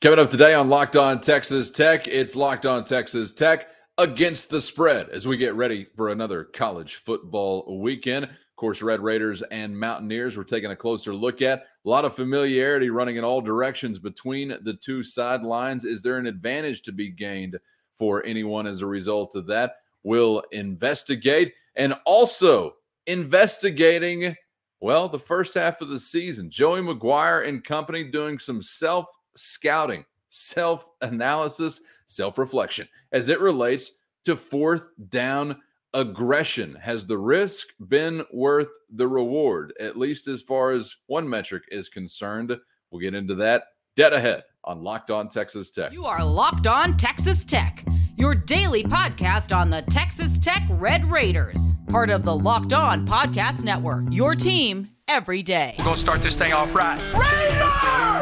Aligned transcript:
Coming 0.00 0.18
up 0.18 0.30
today 0.30 0.54
on 0.54 0.70
Locked 0.70 0.96
On 0.96 1.20
Texas 1.20 1.70
Tech, 1.70 2.08
it's 2.08 2.34
Locked 2.34 2.64
On 2.64 2.86
Texas 2.86 3.34
Tech 3.34 3.68
against 3.98 4.48
the 4.48 4.58
spread 4.58 5.10
as 5.10 5.28
we 5.28 5.36
get 5.36 5.52
ready 5.52 5.88
for 5.94 6.08
another 6.08 6.44
college 6.44 6.94
football 6.94 7.78
weekend. 7.82 8.24
Of 8.24 8.56
course, 8.56 8.80
Red 8.80 9.00
Raiders 9.00 9.42
and 9.42 9.78
Mountaineers 9.78 10.38
we're 10.38 10.44
taking 10.44 10.70
a 10.70 10.76
closer 10.76 11.12
look 11.12 11.42
at. 11.42 11.66
A 11.84 11.88
lot 11.88 12.06
of 12.06 12.14
familiarity 12.14 12.88
running 12.88 13.16
in 13.16 13.24
all 13.24 13.42
directions 13.42 13.98
between 13.98 14.56
the 14.62 14.72
two 14.72 15.02
sidelines. 15.02 15.84
Is 15.84 16.00
there 16.00 16.16
an 16.16 16.26
advantage 16.26 16.80
to 16.82 16.92
be 16.92 17.10
gained 17.10 17.58
for 17.94 18.24
anyone 18.24 18.66
as 18.66 18.80
a 18.80 18.86
result 18.86 19.36
of 19.36 19.46
that? 19.48 19.74
We'll 20.02 20.42
investigate 20.50 21.52
and 21.76 21.92
also 22.06 22.76
investigating, 23.06 24.34
well, 24.80 25.10
the 25.10 25.18
first 25.18 25.52
half 25.52 25.82
of 25.82 25.90
the 25.90 26.00
season. 26.00 26.48
Joey 26.48 26.80
McGuire 26.80 27.46
and 27.46 27.62
company 27.62 28.04
doing 28.04 28.38
some 28.38 28.62
self 28.62 29.04
scouting, 29.40 30.04
self 30.28 30.88
analysis, 31.00 31.80
self 32.06 32.38
reflection 32.38 32.88
as 33.12 33.28
it 33.28 33.40
relates 33.40 33.98
to 34.24 34.36
fourth 34.36 34.86
down 35.08 35.60
aggression. 35.94 36.76
Has 36.76 37.06
the 37.06 37.18
risk 37.18 37.68
been 37.88 38.24
worth 38.32 38.68
the 38.90 39.08
reward, 39.08 39.72
at 39.80 39.96
least 39.96 40.28
as 40.28 40.42
far 40.42 40.70
as 40.72 40.96
one 41.06 41.28
metric 41.28 41.64
is 41.70 41.88
concerned? 41.88 42.56
We'll 42.90 43.00
get 43.00 43.14
into 43.14 43.34
that 43.36 43.64
dead 43.96 44.12
ahead 44.12 44.44
on 44.64 44.82
Locked 44.82 45.10
On 45.10 45.28
Texas 45.28 45.70
Tech. 45.70 45.92
You 45.92 46.04
are 46.04 46.24
Locked 46.24 46.66
On 46.66 46.96
Texas 46.96 47.44
Tech, 47.44 47.84
your 48.16 48.34
daily 48.34 48.84
podcast 48.84 49.56
on 49.56 49.70
the 49.70 49.82
Texas 49.90 50.38
Tech 50.38 50.62
Red 50.70 51.10
Raiders, 51.10 51.74
part 51.88 52.10
of 52.10 52.24
the 52.24 52.36
Locked 52.36 52.72
On 52.72 53.06
Podcast 53.06 53.64
Network. 53.64 54.04
Your 54.10 54.34
team 54.34 54.90
every 55.08 55.42
day. 55.42 55.74
We're 55.78 55.84
going 55.84 55.96
to 55.96 56.02
start 56.02 56.22
this 56.22 56.36
thing 56.36 56.52
off 56.52 56.74
right. 56.74 57.00
Raider! 57.14 58.19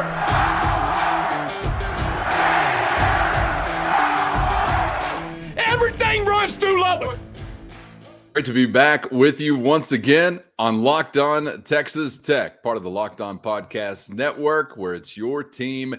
Lubbock. 6.89 7.19
Great 8.33 8.45
to 8.45 8.51
be 8.51 8.65
back 8.65 9.11
with 9.11 9.39
you 9.39 9.55
once 9.55 9.91
again 9.91 10.41
on 10.57 10.81
Locked 10.81 11.17
On 11.17 11.61
Texas 11.61 12.17
Tech, 12.17 12.63
part 12.63 12.77
of 12.77 12.83
the 12.83 12.89
Locked 12.89 13.21
On 13.21 13.37
Podcast 13.37 14.11
Network, 14.11 14.75
where 14.75 14.95
it's 14.95 15.15
your 15.15 15.43
team 15.43 15.95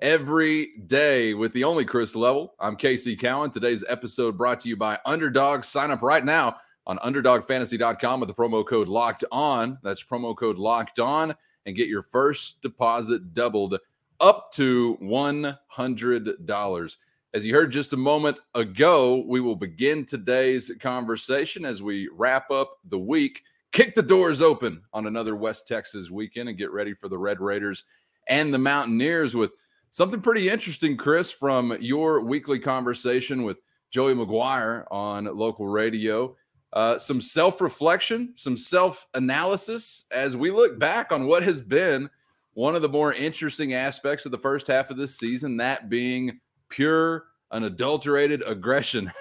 every 0.00 0.78
day 0.86 1.34
with 1.34 1.52
the 1.52 1.62
only 1.62 1.84
Chris 1.84 2.16
Level. 2.16 2.54
I'm 2.58 2.74
Casey 2.76 3.16
Cowan. 3.16 3.50
Today's 3.50 3.84
episode 3.86 4.38
brought 4.38 4.60
to 4.60 4.70
you 4.70 4.78
by 4.78 4.98
Underdog. 5.04 5.62
Sign 5.62 5.90
up 5.90 6.00
right 6.00 6.24
now 6.24 6.56
on 6.86 6.96
underdogfantasy.com 7.00 8.20
with 8.20 8.30
the 8.30 8.34
promo 8.34 8.66
code 8.66 8.88
Locked 8.88 9.26
On. 9.30 9.78
That's 9.82 10.02
promo 10.02 10.34
code 10.34 10.56
Locked 10.56 11.00
On 11.00 11.34
and 11.66 11.76
get 11.76 11.88
your 11.88 12.02
first 12.02 12.62
deposit 12.62 13.34
doubled 13.34 13.76
up 14.20 14.52
to 14.52 14.96
$100. 15.02 16.96
As 17.32 17.46
you 17.46 17.54
heard 17.54 17.70
just 17.70 17.92
a 17.92 17.96
moment 17.96 18.40
ago, 18.56 19.24
we 19.28 19.40
will 19.40 19.54
begin 19.54 20.04
today's 20.04 20.72
conversation 20.80 21.64
as 21.64 21.80
we 21.80 22.08
wrap 22.12 22.50
up 22.50 22.78
the 22.88 22.98
week, 22.98 23.44
kick 23.70 23.94
the 23.94 24.02
doors 24.02 24.40
open 24.40 24.82
on 24.92 25.06
another 25.06 25.36
West 25.36 25.68
Texas 25.68 26.10
weekend, 26.10 26.48
and 26.48 26.58
get 26.58 26.72
ready 26.72 26.92
for 26.92 27.08
the 27.08 27.16
Red 27.16 27.40
Raiders 27.40 27.84
and 28.26 28.52
the 28.52 28.58
Mountaineers 28.58 29.36
with 29.36 29.52
something 29.92 30.20
pretty 30.20 30.48
interesting, 30.48 30.96
Chris, 30.96 31.30
from 31.30 31.76
your 31.80 32.20
weekly 32.24 32.58
conversation 32.58 33.44
with 33.44 33.58
Joey 33.92 34.14
McGuire 34.14 34.86
on 34.90 35.26
local 35.26 35.68
radio. 35.68 36.34
Uh, 36.72 36.98
some 36.98 37.20
self 37.20 37.60
reflection, 37.60 38.32
some 38.34 38.56
self 38.56 39.06
analysis 39.14 40.02
as 40.10 40.36
we 40.36 40.50
look 40.50 40.80
back 40.80 41.12
on 41.12 41.28
what 41.28 41.44
has 41.44 41.62
been 41.62 42.10
one 42.54 42.74
of 42.74 42.82
the 42.82 42.88
more 42.88 43.14
interesting 43.14 43.74
aspects 43.74 44.26
of 44.26 44.32
the 44.32 44.38
first 44.38 44.66
half 44.66 44.90
of 44.90 44.96
this 44.96 45.16
season, 45.16 45.58
that 45.58 45.88
being 45.88 46.40
pure, 46.70 47.26
unadulterated 47.50 48.42
aggression 48.46 49.12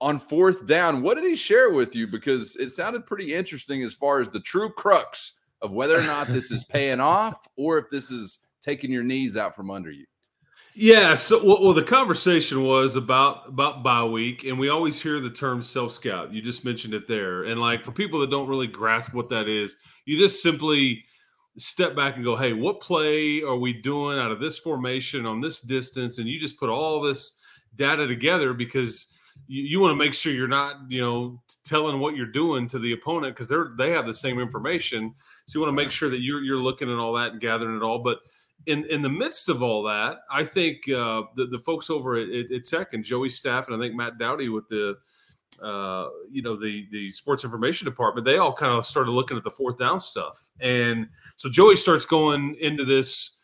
on 0.00 0.18
fourth 0.18 0.66
down. 0.66 1.02
What 1.02 1.16
did 1.16 1.24
he 1.24 1.36
share 1.36 1.70
with 1.70 1.94
you? 1.94 2.06
Because 2.06 2.56
it 2.56 2.70
sounded 2.70 3.06
pretty 3.06 3.34
interesting 3.34 3.82
as 3.82 3.94
far 3.94 4.20
as 4.20 4.28
the 4.28 4.40
true 4.40 4.70
crux 4.70 5.32
of 5.62 5.72
whether 5.72 5.98
or 5.98 6.02
not 6.02 6.26
this 6.28 6.50
is 6.50 6.64
paying 6.64 7.00
off 7.00 7.46
or 7.56 7.78
if 7.78 7.90
this 7.90 8.10
is 8.10 8.38
taking 8.62 8.90
your 8.90 9.02
knees 9.02 9.36
out 9.36 9.54
from 9.54 9.70
under 9.70 9.90
you. 9.90 10.06
Yeah. 10.74 11.14
So, 11.16 11.44
well, 11.44 11.62
well, 11.62 11.74
the 11.74 11.82
conversation 11.82 12.62
was 12.62 12.94
about 12.96 13.48
about 13.48 13.82
bye 13.82 14.04
week, 14.04 14.44
and 14.44 14.58
we 14.58 14.68
always 14.68 15.00
hear 15.00 15.20
the 15.20 15.30
term 15.30 15.62
self 15.62 15.92
scout. 15.92 16.32
You 16.32 16.40
just 16.40 16.64
mentioned 16.64 16.94
it 16.94 17.08
there, 17.08 17.42
and 17.42 17.60
like 17.60 17.82
for 17.82 17.90
people 17.90 18.20
that 18.20 18.30
don't 18.30 18.48
really 18.48 18.68
grasp 18.68 19.12
what 19.12 19.28
that 19.30 19.48
is, 19.48 19.74
you 20.04 20.16
just 20.16 20.42
simply 20.42 21.04
step 21.58 21.94
back 21.94 22.16
and 22.16 22.24
go, 22.24 22.36
"Hey, 22.36 22.52
what 22.52 22.80
play 22.80 23.42
are 23.42 23.56
we 23.56 23.72
doing 23.72 24.18
out 24.18 24.30
of 24.30 24.40
this 24.40 24.58
formation 24.58 25.26
on 25.26 25.40
this 25.40 25.60
distance?" 25.60 26.18
And 26.18 26.28
you 26.28 26.40
just 26.40 26.58
put 26.58 26.70
all 26.70 27.00
this 27.00 27.36
data 27.76 28.06
together 28.06 28.52
because 28.52 29.12
you, 29.46 29.62
you 29.62 29.80
want 29.80 29.92
to 29.92 29.96
make 29.96 30.14
sure 30.14 30.32
you're 30.32 30.48
not, 30.48 30.76
you 30.88 31.00
know, 31.00 31.40
telling 31.64 32.00
what 32.00 32.16
you're 32.16 32.26
doing 32.26 32.68
to 32.68 32.78
the 32.78 32.92
opponent 32.92 33.34
because 33.34 33.48
they're 33.48 33.72
they 33.76 33.90
have 33.90 34.06
the 34.06 34.14
same 34.14 34.38
information. 34.38 35.14
So 35.46 35.58
you 35.58 35.64
want 35.64 35.76
to 35.76 35.82
make 35.82 35.90
sure 35.90 36.10
that 36.10 36.20
you're 36.20 36.42
you're 36.42 36.58
looking 36.58 36.90
at 36.90 36.98
all 36.98 37.12
that 37.14 37.32
and 37.32 37.40
gathering 37.40 37.76
it 37.76 37.82
all. 37.82 37.98
But 37.98 38.20
in 38.66 38.84
in 38.86 39.02
the 39.02 39.08
midst 39.08 39.48
of 39.48 39.62
all 39.62 39.82
that, 39.84 40.18
I 40.30 40.44
think 40.44 40.88
uh, 40.88 41.22
the 41.36 41.46
the 41.46 41.58
folks 41.58 41.90
over 41.90 42.16
at, 42.16 42.28
at, 42.28 42.64
Tech 42.64 42.94
and 42.94 43.04
Joey 43.04 43.30
staff 43.30 43.68
and 43.68 43.76
I 43.76 43.78
think 43.78 43.94
Matt 43.94 44.18
Dowdy 44.18 44.48
with 44.48 44.68
the 44.68 44.96
uh, 45.62 46.08
you 46.30 46.42
know 46.42 46.56
the 46.56 46.86
the 46.90 47.12
sports 47.12 47.44
information 47.44 47.84
department, 47.84 48.24
they 48.24 48.36
all 48.38 48.52
kind 48.52 48.72
of 48.72 48.86
started 48.86 49.10
looking 49.10 49.36
at 49.36 49.44
the 49.44 49.50
fourth 49.50 49.78
down 49.78 50.00
stuff, 50.00 50.50
and 50.60 51.08
so 51.36 51.48
Joey 51.50 51.76
starts 51.76 52.04
going 52.04 52.56
into 52.60 52.84
this 52.84 53.38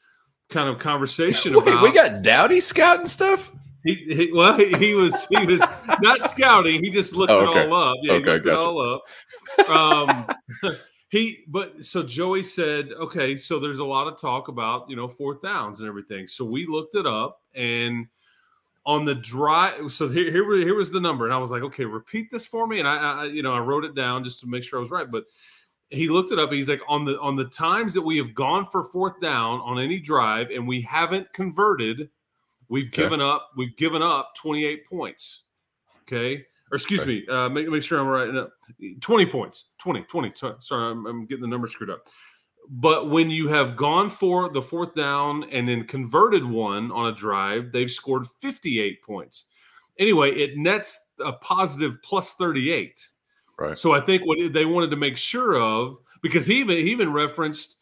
kind 0.49 0.69
of 0.69 0.79
conversation 0.79 1.55
Wait, 1.57 1.63
about 1.63 1.83
we 1.83 1.93
got 1.93 2.23
Dowdy 2.23 2.61
scouting 2.61 3.07
stuff. 3.07 3.53
he, 3.85 3.95
he 3.95 4.33
well 4.33 4.57
he, 4.57 4.73
he 4.77 4.95
was 4.95 5.27
he 5.31 5.45
was 5.47 5.63
not 6.01 6.21
scouting, 6.23 6.83
he 6.83 6.91
just 6.91 7.15
looked 7.15 7.33
Oh, 7.33 7.43
it 7.43 7.49
all 7.71 7.75
up. 7.91 7.97
Yeah, 8.03 8.13
he 8.15 8.19
Okay, 8.21 8.33
looked 8.33 8.47
it 8.47 8.53
all 8.55 8.81
up. 8.81 9.69
Um, 9.69 10.27
he 11.11 11.45
but 11.49 11.85
so 11.85 12.03
Joey 12.03 12.43
said, 12.43 12.91
okay, 12.93 13.37
so 13.37 13.59
there's 13.59 13.79
a 13.79 13.85
lot 13.85 14.07
of 14.07 14.19
talk 14.21 14.49
about 14.49 14.89
you 14.89 14.97
know 14.97 15.09
fourth 15.09 15.43
downs 15.43 15.81
and 15.81 15.89
everything. 15.89 16.27
So 16.27 16.45
we 16.51 16.67
looked 16.67 16.95
it 16.95 17.07
up 17.07 17.41
and 17.55 18.07
on 18.87 19.05
the 19.05 19.15
drive. 19.17 19.93
So 19.93 20.09
here 20.09 20.31
here, 20.31 20.51
here 20.57 20.75
was 20.75 20.91
the 20.91 21.01
number, 21.01 21.25
and 21.27 21.35
I 21.35 21.39
was 21.39 21.51
like, 21.51 21.63
okay, 21.63 21.85
repeat 21.85 22.31
this 22.31 22.47
for 22.47 22.67
me. 22.67 22.79
And 22.79 22.89
I, 22.89 22.97
I 22.97 23.25
you 23.25 23.43
know 23.43 23.53
I 23.53 23.59
wrote 23.59 23.85
it 23.85 23.95
down 23.95 24.25
just 24.25 24.41
to 24.41 24.47
make 24.47 24.65
sure 24.65 24.79
I 24.79 24.81
was 24.81 24.91
right, 24.91 25.11
but. 25.11 25.25
He 25.91 26.09
looked 26.09 26.33
it 26.33 26.39
up. 26.41 26.51
He's 26.51 26.69
like 26.69 26.81
on 26.89 27.05
the 27.05 27.17
on 27.21 27.37
the 27.37 27.45
times 27.45 27.95
that 27.95 28.03
we 28.03 28.17
have 28.17 28.35
gone 28.35 28.67
for 28.67 28.83
fourth 28.83 29.21
down 29.21 29.61
on 29.61 29.79
any 29.79 30.01
drive 30.01 30.51
and 30.51 30.67
we 30.67 30.81
haven't 30.81 31.33
converted, 31.33 32.11
we've 32.69 32.89
Okay. 32.89 33.03
given 33.03 33.21
up. 33.21 33.51
We've 33.57 33.77
given 33.77 34.03
up 34.03 34.35
28 34.35 34.85
points. 34.85 35.43
Okay, 36.03 36.39
or 36.73 36.75
excuse 36.75 37.03
Okay. 37.03 37.21
me, 37.21 37.29
uh, 37.29 37.49
make, 37.51 37.69
make 37.69 37.85
sure 37.85 38.01
I'm 38.01 38.09
right. 38.09 38.35
No, 38.35 38.51
20 39.01 39.27
points. 39.27 39.67
20, 39.79 40.03
20. 40.03 40.33
so- 40.35 40.57
Sorry, 40.59 40.91
I'm, 40.91 41.07
I'm 41.07 41.25
getting 41.25 41.43
the 41.43 41.47
numbers 41.47 41.71
screwed 41.71 41.89
up. 41.91 42.09
But 42.69 43.11
when 43.11 43.31
you 43.31 43.49
have 43.49 43.77
gone 43.77 44.11
for 44.11 44.49
the 44.49 44.63
fourth 44.63 44.95
down 44.95 45.45
and 45.51 45.69
then 45.69 45.85
converted 45.85 46.45
one 46.45 46.91
on 46.91 47.13
a 47.13 47.15
drive, 47.15 47.73
they've 47.73 47.91
scored 47.91 48.27
58 48.41 49.03
points. 49.03 49.47
Anyway, 49.99 50.33
it 50.33 50.57
nets 50.57 51.11
a 51.25 51.33
positive 51.33 51.97
plus 52.03 52.35
38. 52.35 53.09
Right. 53.59 53.79
So 53.79 53.93
I 53.93 54.01
think 54.01 54.27
what 54.27 54.39
they 54.53 54.65
wanted 54.65 54.91
to 54.91 54.97
make 54.97 55.17
sure 55.17 55.59
of, 55.59 55.97
because 56.23 56.45
he 56.45 56.59
even 56.59 56.77
he 56.77 56.91
even 56.91 57.13
referenced, 57.13 57.77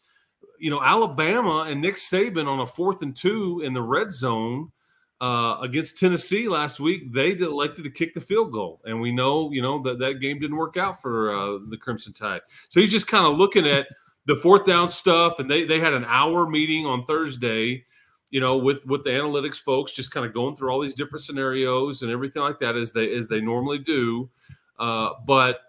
you 0.59 0.69
know, 0.69 0.81
Alabama 0.81 1.65
and 1.67 1.81
Nick 1.81 1.95
Saban 1.95 2.47
on 2.47 2.61
a 2.61 2.65
fourth 2.65 3.01
and 3.01 3.15
two 3.15 3.61
in 3.65 3.73
the 3.73 3.81
red 3.81 4.11
zone 4.11 4.71
uh, 5.19 5.57
against 5.61 5.97
Tennessee 5.97 6.47
last 6.47 6.79
week. 6.79 7.11
They 7.13 7.31
elected 7.31 7.83
to 7.83 7.89
kick 7.89 8.13
the 8.13 8.21
field 8.21 8.53
goal, 8.53 8.81
and 8.85 9.01
we 9.01 9.11
know, 9.11 9.51
you 9.51 9.61
know, 9.61 9.81
that 9.83 9.99
that 9.99 10.21
game 10.21 10.39
didn't 10.39 10.55
work 10.55 10.77
out 10.77 11.01
for 11.01 11.35
uh, 11.35 11.59
the 11.69 11.77
Crimson 11.77 12.13
Tide. 12.13 12.41
So 12.69 12.79
he's 12.79 12.91
just 12.91 13.07
kind 13.07 13.25
of 13.25 13.37
looking 13.37 13.67
at 13.67 13.87
the 14.25 14.35
fourth 14.35 14.65
down 14.65 14.89
stuff, 14.89 15.39
and 15.39 15.49
they 15.49 15.65
they 15.65 15.79
had 15.79 15.93
an 15.93 16.05
hour 16.07 16.47
meeting 16.47 16.85
on 16.85 17.03
Thursday. 17.05 17.85
You 18.31 18.41
know, 18.41 18.57
with 18.57 18.85
with 18.85 19.03
the 19.03 19.11
analytics 19.11 19.61
folks, 19.61 19.93
just 19.93 20.11
kind 20.11 20.25
of 20.25 20.33
going 20.33 20.55
through 20.55 20.69
all 20.69 20.81
these 20.81 20.95
different 20.95 21.23
scenarios 21.23 22.01
and 22.01 22.11
everything 22.11 22.41
like 22.41 22.59
that, 22.59 22.75
as 22.75 22.91
they 22.91 23.13
as 23.15 23.27
they 23.27 23.39
normally 23.39 23.79
do. 23.79 24.29
Uh, 24.77 25.11
but 25.25 25.59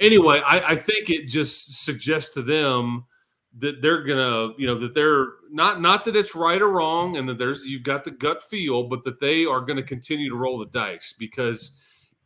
anyway, 0.00 0.40
I, 0.44 0.70
I 0.70 0.76
think 0.76 1.10
it 1.10 1.28
just 1.28 1.84
suggests 1.84 2.34
to 2.34 2.42
them 2.42 3.04
that 3.58 3.82
they're 3.82 4.02
gonna, 4.02 4.52
you 4.56 4.66
know, 4.66 4.78
that 4.78 4.94
they're 4.94 5.26
not 5.50 5.80
not 5.80 6.04
that 6.04 6.16
it's 6.16 6.34
right 6.34 6.60
or 6.60 6.70
wrong, 6.70 7.16
and 7.16 7.28
that 7.28 7.38
there's 7.38 7.66
you've 7.66 7.82
got 7.82 8.04
the 8.04 8.10
gut 8.10 8.42
feel, 8.42 8.84
but 8.84 9.04
that 9.04 9.20
they 9.20 9.44
are 9.44 9.60
going 9.60 9.76
to 9.76 9.82
continue 9.82 10.30
to 10.30 10.36
roll 10.36 10.58
the 10.58 10.66
dice 10.66 11.14
because 11.18 11.72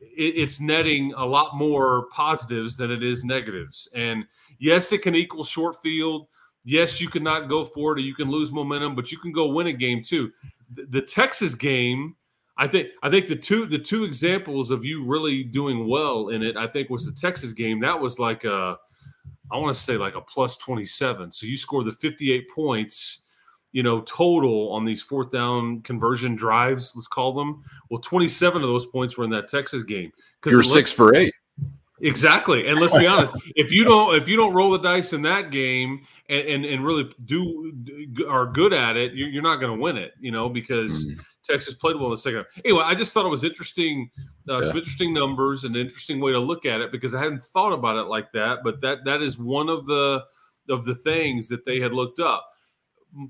it, 0.00 0.34
it's 0.37 0.61
netting 0.61 1.12
a 1.17 1.25
lot 1.25 1.56
more 1.56 2.06
positives 2.11 2.76
than 2.76 2.90
it 2.90 3.02
is 3.02 3.25
negatives. 3.25 3.88
And 3.94 4.25
yes, 4.62 4.93
it 4.93 5.03
can 5.03 5.14
equal 5.14 5.44
short 5.44 5.76
field. 5.82 6.29
Yes, 6.64 7.00
you 7.00 7.09
can 7.09 7.25
not 7.25 7.49
go 7.49 7.64
for 7.64 7.93
it, 7.93 7.99
or 7.99 8.03
you 8.03 8.14
can 8.14 8.31
lose 8.31 8.53
momentum, 8.53 8.94
but 8.94 9.11
you 9.11 9.19
can 9.19 9.32
go 9.32 9.49
win 9.49 9.67
a 9.67 9.73
game 9.73 10.03
too. 10.03 10.31
The, 10.75 10.87
the 10.87 11.03
Texas 11.03 11.55
game. 11.55 12.17
I 12.56 12.69
think 12.69 12.88
I 13.03 13.11
think 13.11 13.26
the 13.26 13.37
two 13.37 13.67
the 13.67 13.79
two 13.79 14.05
examples 14.05 14.70
of 14.70 14.85
you 14.85 15.05
really 15.05 15.43
doing 15.43 15.88
well 15.88 16.29
in 16.29 16.43
it, 16.43 16.56
I 16.56 16.67
think 16.67 16.91
was 16.91 17.05
the 17.05 17.12
Texas 17.12 17.53
game. 17.53 17.81
That 17.81 17.99
was 17.99 18.19
like 18.19 18.44
a 18.44 18.76
I 19.50 19.56
want 19.59 19.75
to 19.75 19.82
say 19.82 19.97
like 19.97 20.14
a 20.14 20.20
plus 20.20 20.56
27. 20.59 21.32
So 21.32 21.47
you 21.47 21.56
score 21.56 21.82
the 21.82 21.93
58 21.93 22.49
points 22.55 23.23
you 23.73 23.82
know, 23.82 24.03
total 24.03 24.70
on 24.73 24.85
these 24.85 25.03
fourth 25.03 25.31
down 25.31 25.81
conversion 25.81 26.37
drives, 26.37 26.93
let's 26.94 27.06
call 27.06 27.32
them. 27.32 27.65
Well, 27.91 28.00
27 28.00 28.62
of 28.62 28.69
those 28.69 28.87
points 28.87 29.17
were 29.17 29.25
in 29.25 29.31
that 29.31 29.49
Texas 29.49 29.82
game. 29.82 30.12
You're 30.44 30.62
six 30.62 30.93
for 30.93 31.15
eight. 31.15 31.35
Exactly. 32.02 32.66
And 32.66 32.81
let's 32.81 32.93
be 32.93 33.06
honest, 33.06 33.37
if 33.56 33.70
you 33.70 33.84
don't 33.84 34.16
if 34.16 34.28
you 34.28 34.37
don't 34.37 34.52
roll 34.52 34.72
the 34.72 34.78
dice 34.78 35.12
in 35.12 35.22
that 35.22 35.50
game 35.50 36.04
and 36.28 36.46
and, 36.49 36.64
and 36.64 36.84
really 36.84 37.10
do 37.25 37.72
are 38.28 38.46
good 38.46 38.72
at 38.72 38.96
it, 38.96 39.14
you're, 39.14 39.28
you're 39.28 39.43
not 39.43 39.56
going 39.56 39.76
to 39.76 39.81
win 39.81 39.96
it, 39.96 40.12
you 40.19 40.32
know, 40.32 40.49
because 40.49 41.06
mm. 41.06 41.20
Texas 41.44 41.75
played 41.75 41.96
well 41.96 42.06
in 42.06 42.10
the 42.10 42.16
second. 42.16 42.38
Half. 42.38 42.64
Anyway, 42.64 42.82
I 42.84 42.96
just 42.96 43.12
thought 43.12 43.25
it 43.25 43.31
was 43.31 43.44
interesting, 43.44 44.10
uh, 44.49 44.60
yeah. 44.60 44.69
some 44.69 44.76
interesting 44.76 45.14
numbers, 45.14 45.62
and 45.62 45.76
an 45.76 45.82
interesting 45.82 46.20
way 46.20 46.32
to 46.32 46.40
look 46.40 46.66
at 46.66 46.81
it 46.81 46.90
because 46.90 47.14
I 47.14 47.22
hadn't 47.22 47.44
thought 47.44 47.72
about 47.72 47.96
it 47.96 48.08
like 48.08 48.32
that. 48.32 48.58
But 48.64 48.81
that 48.81 49.05
that 49.05 49.22
is 49.22 49.38
one 49.38 49.69
of 49.69 49.87
the 49.87 50.25
of 50.69 50.84
the 50.84 50.96
things 50.96 51.46
that 51.48 51.64
they 51.64 51.78
had 51.78 51.93
looked 51.93 52.19
up. 52.19 52.48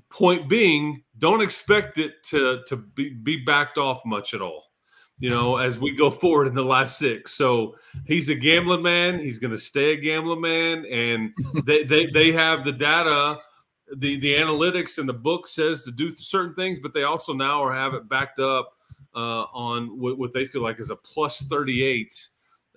Point 0.09 0.49
being, 0.49 1.03
don't 1.17 1.41
expect 1.41 1.99
it 1.99 2.23
to 2.29 2.63
to 2.67 2.77
be, 2.77 3.09
be 3.11 3.37
backed 3.37 3.77
off 3.77 4.03
much 4.03 4.33
at 4.33 4.41
all 4.41 4.72
you 5.23 5.29
know, 5.29 5.55
as 5.55 5.79
we 5.79 5.91
go 5.91 6.11
forward 6.11 6.47
in 6.47 6.53
the 6.53 6.65
last 6.65 6.97
six. 6.97 7.31
So 7.31 7.77
he's 8.05 8.27
a 8.27 8.35
gambling 8.35 8.81
man. 8.81 9.19
He's 9.19 9.37
going 9.37 9.51
to 9.51 9.57
stay 9.57 9.93
a 9.93 9.95
gambling 9.95 10.41
man, 10.41 10.85
and 10.85 11.31
they, 11.65 11.85
they 11.85 12.07
they 12.07 12.33
have 12.33 12.65
the 12.65 12.73
data, 12.73 13.37
the 13.95 14.19
the 14.19 14.33
analytics, 14.33 14.97
and 14.97 15.07
the 15.07 15.13
book 15.13 15.47
says 15.47 15.83
to 15.83 15.91
do 15.91 16.13
certain 16.13 16.53
things, 16.55 16.81
but 16.81 16.93
they 16.93 17.03
also 17.03 17.31
now 17.31 17.63
are 17.63 17.73
have 17.73 17.93
it 17.93 18.09
backed 18.09 18.39
up 18.39 18.73
uh, 19.15 19.43
on 19.53 19.97
what, 19.97 20.17
what, 20.17 20.33
they 20.33 20.43
feel 20.43 20.61
like 20.61 20.77
is 20.81 20.89
a 20.89 20.95
plus 20.97 21.43
thirty 21.43 21.83
eight. 21.83 22.27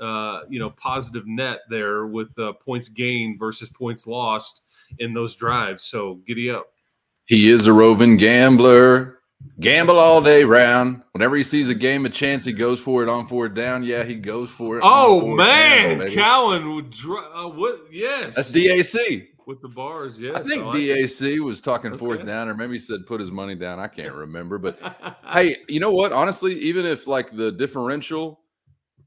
Uh, 0.01 0.43
you 0.49 0.61
know, 0.61 0.71
positive 0.71 1.27
net 1.27 1.63
there 1.69 2.07
with 2.07 2.39
uh, 2.39 2.53
points 2.53 2.89
gained 2.89 3.41
versus 3.41 3.71
points 3.71 4.07
lost 4.07 4.63
in 5.01 5.13
those 5.13 5.35
drives. 5.35 5.83
So 5.83 6.21
giddy 6.27 6.49
up. 6.49 6.69
He 7.25 7.51
is 7.51 7.67
a 7.67 7.73
roving 7.73 8.17
gambler. 8.17 9.19
Gamble 9.59 9.99
all 9.99 10.21
day 10.21 10.45
round. 10.45 11.03
Whenever 11.13 11.37
he 11.37 11.43
sees 11.43 11.69
a 11.69 11.75
game 11.75 12.05
of 12.05 12.13
chance, 12.13 12.45
he 12.45 12.53
goes 12.53 12.79
for 12.79 13.03
it 13.03 13.09
on 13.09 13.27
four 13.27 13.49
down. 13.49 13.83
Yeah, 13.83 14.05
he 14.05 14.15
goes 14.15 14.51
for 14.51 14.79
it. 14.79 14.83
Oh 14.85 15.27
man, 15.35 15.99
down, 15.99 16.09
Cowan 16.09 16.75
would 16.75 16.95
uh, 17.35 17.49
what? 17.49 17.87
Yes, 17.91 18.35
that's 18.35 18.53
DAC 18.53 19.29
with 19.47 19.63
the 19.63 19.69
bars. 19.69 20.21
Yeah, 20.21 20.33
I 20.35 20.43
think 20.43 20.63
I 20.63 20.67
like 20.67 20.77
DAC 20.77 21.37
it. 21.37 21.41
was 21.41 21.61
talking 21.61 21.93
okay. 21.93 21.99
fourth 21.99 22.27
down, 22.27 22.49
or 22.49 22.55
maybe 22.55 22.75
he 22.75 22.79
said 22.79 23.07
put 23.07 23.21
his 23.21 23.31
money 23.31 23.55
down. 23.55 23.79
I 23.79 23.89
can't 23.89 24.13
remember, 24.13 24.59
but 24.59 24.79
hey, 25.33 25.57
you 25.69 25.81
know 25.81 25.93
what? 25.93 26.13
Honestly, 26.13 26.59
even 26.61 26.85
if 26.85 27.07
like 27.07 27.31
the 27.35 27.51
differential 27.53 28.41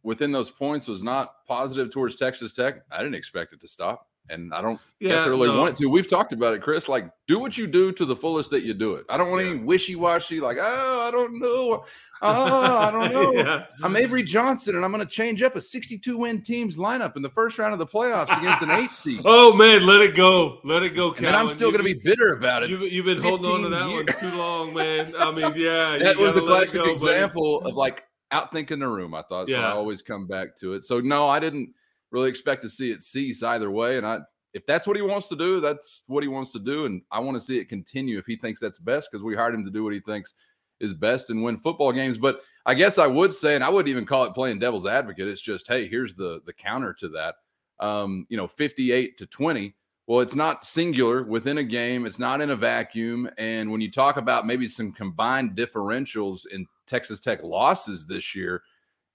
within 0.01 0.31
those 0.31 0.49
points 0.49 0.87
was 0.87 1.03
not 1.03 1.45
positive 1.47 1.91
towards 1.91 2.15
Texas 2.15 2.53
Tech, 2.55 2.81
I 2.91 2.99
didn't 2.99 3.15
expect 3.15 3.53
it 3.53 3.61
to 3.61 3.67
stop 3.67 4.08
and 4.29 4.53
I 4.53 4.61
don't 4.61 4.79
yeah, 4.99 5.11
necessarily 5.11 5.47
no. 5.47 5.57
want 5.57 5.71
it 5.71 5.77
to. 5.77 5.89
We've 5.89 6.09
talked 6.09 6.33
about 6.33 6.53
it, 6.53 6.61
Chris. 6.61 6.89
Like, 6.89 7.09
do 7.27 7.39
what 7.39 7.57
you 7.57 7.67
do 7.67 7.91
to 7.93 8.05
the 8.05 8.15
fullest 8.15 8.51
that 8.51 8.63
you 8.63 8.73
do 8.73 8.95
it. 8.95 9.05
I 9.09 9.17
don't 9.17 9.29
want 9.29 9.43
yeah. 9.43 9.51
any 9.51 9.59
wishy 9.59 9.95
washy. 9.95 10.39
Like, 10.39 10.57
oh, 10.59 11.05
I 11.07 11.11
don't 11.11 11.39
know. 11.39 11.83
Oh, 12.21 12.77
I 12.77 12.91
don't 12.91 13.11
know. 13.11 13.31
yeah. 13.33 13.65
I'm 13.81 13.95
Avery 13.95 14.23
Johnson, 14.23 14.75
and 14.75 14.83
I'm 14.83 14.91
going 14.91 15.05
to 15.05 15.11
change 15.11 15.41
up 15.41 15.55
a 15.55 15.61
62 15.61 16.17
win 16.17 16.41
team's 16.41 16.77
lineup 16.77 17.15
in 17.15 17.21
the 17.21 17.29
first 17.29 17.57
round 17.57 17.73
of 17.73 17.79
the 17.79 17.87
playoffs 17.87 18.37
against 18.37 18.61
an 18.61 18.71
eight 18.71 18.93
seed. 18.93 19.21
oh 19.25 19.53
man, 19.53 19.85
let 19.85 20.01
it 20.01 20.15
go, 20.15 20.59
let 20.63 20.83
it 20.83 20.91
go, 20.91 21.13
And 21.13 21.27
I'm 21.27 21.49
still 21.49 21.71
going 21.71 21.83
to 21.83 21.93
be 21.93 21.99
bitter 22.03 22.33
about 22.33 22.63
it. 22.63 22.69
You've, 22.69 22.91
you've 22.91 23.05
been 23.05 23.21
holding 23.21 23.49
on 23.49 23.61
to 23.63 23.69
that 23.69 23.89
years. 23.89 24.05
one 24.05 24.31
too 24.31 24.37
long, 24.37 24.73
man. 24.73 25.13
I 25.17 25.31
mean, 25.31 25.53
yeah, 25.55 25.97
that 26.01 26.17
was 26.17 26.33
the 26.33 26.41
classic 26.41 26.83
go, 26.83 26.91
example 26.91 27.61
buddy. 27.61 27.71
of 27.71 27.77
like 27.77 28.03
outthinking 28.31 28.79
the 28.79 28.87
room. 28.87 29.13
I 29.13 29.23
thought 29.23 29.49
so. 29.49 29.59
I 29.59 29.71
always 29.71 30.01
come 30.01 30.27
back 30.27 30.55
to 30.57 30.73
it. 30.73 30.83
So 30.83 30.99
no, 30.99 31.27
I 31.27 31.39
didn't 31.39 31.73
really 32.11 32.29
expect 32.29 32.61
to 32.63 32.69
see 32.69 32.91
it 32.91 33.03
cease 33.03 33.43
either 33.43 33.71
way. 33.71 33.97
And 33.97 34.05
I, 34.05 34.19
if 34.53 34.65
that's 34.65 34.87
what 34.87 34.95
he 34.95 35.01
wants 35.01 35.29
to 35.29 35.35
do, 35.35 35.59
that's 35.59 36.03
what 36.07 36.23
he 36.23 36.29
wants 36.29 36.51
to 36.53 36.59
do. 36.59 36.85
And 36.85 37.01
I 37.11 37.19
want 37.19 37.35
to 37.35 37.41
see 37.41 37.59
it 37.59 37.69
continue 37.69 38.17
if 38.17 38.25
he 38.25 38.35
thinks 38.35 38.59
that's 38.59 38.79
best 38.79 39.09
because 39.11 39.23
we 39.23 39.35
hired 39.35 39.53
him 39.53 39.65
to 39.65 39.71
do 39.71 39.83
what 39.83 39.93
he 39.93 39.99
thinks 39.99 40.33
is 40.79 40.93
best 40.93 41.29
and 41.29 41.43
win 41.43 41.57
football 41.57 41.91
games. 41.91 42.17
But 42.17 42.41
I 42.65 42.73
guess 42.73 42.97
I 42.97 43.07
would 43.07 43.33
say, 43.33 43.55
and 43.55 43.63
I 43.63 43.69
wouldn't 43.69 43.89
even 43.89 44.05
call 44.05 44.23
it 44.23 44.33
playing 44.33 44.59
devil's 44.59 44.87
advocate. 44.87 45.27
It's 45.27 45.41
just, 45.41 45.67
hey, 45.67 45.87
here's 45.87 46.15
the 46.15 46.41
the 46.45 46.53
counter 46.53 46.93
to 46.93 47.09
that. 47.09 47.35
Um, 47.79 48.25
you 48.29 48.37
know, 48.37 48.47
58 48.47 49.17
to 49.17 49.25
20. 49.25 49.75
Well, 50.07 50.21
it's 50.21 50.35
not 50.35 50.65
singular 50.65 51.23
within 51.23 51.59
a 51.59 51.63
game. 51.63 52.05
It's 52.05 52.17
not 52.17 52.41
in 52.41 52.49
a 52.49 52.55
vacuum. 52.55 53.29
And 53.37 53.71
when 53.71 53.79
you 53.79 53.91
talk 53.91 54.17
about 54.17 54.47
maybe 54.47 54.65
some 54.65 54.91
combined 54.91 55.55
differentials 55.55 56.47
in 56.51 56.65
Texas 56.87 57.19
Tech 57.19 57.43
losses 57.43 58.07
this 58.07 58.33
year, 58.35 58.63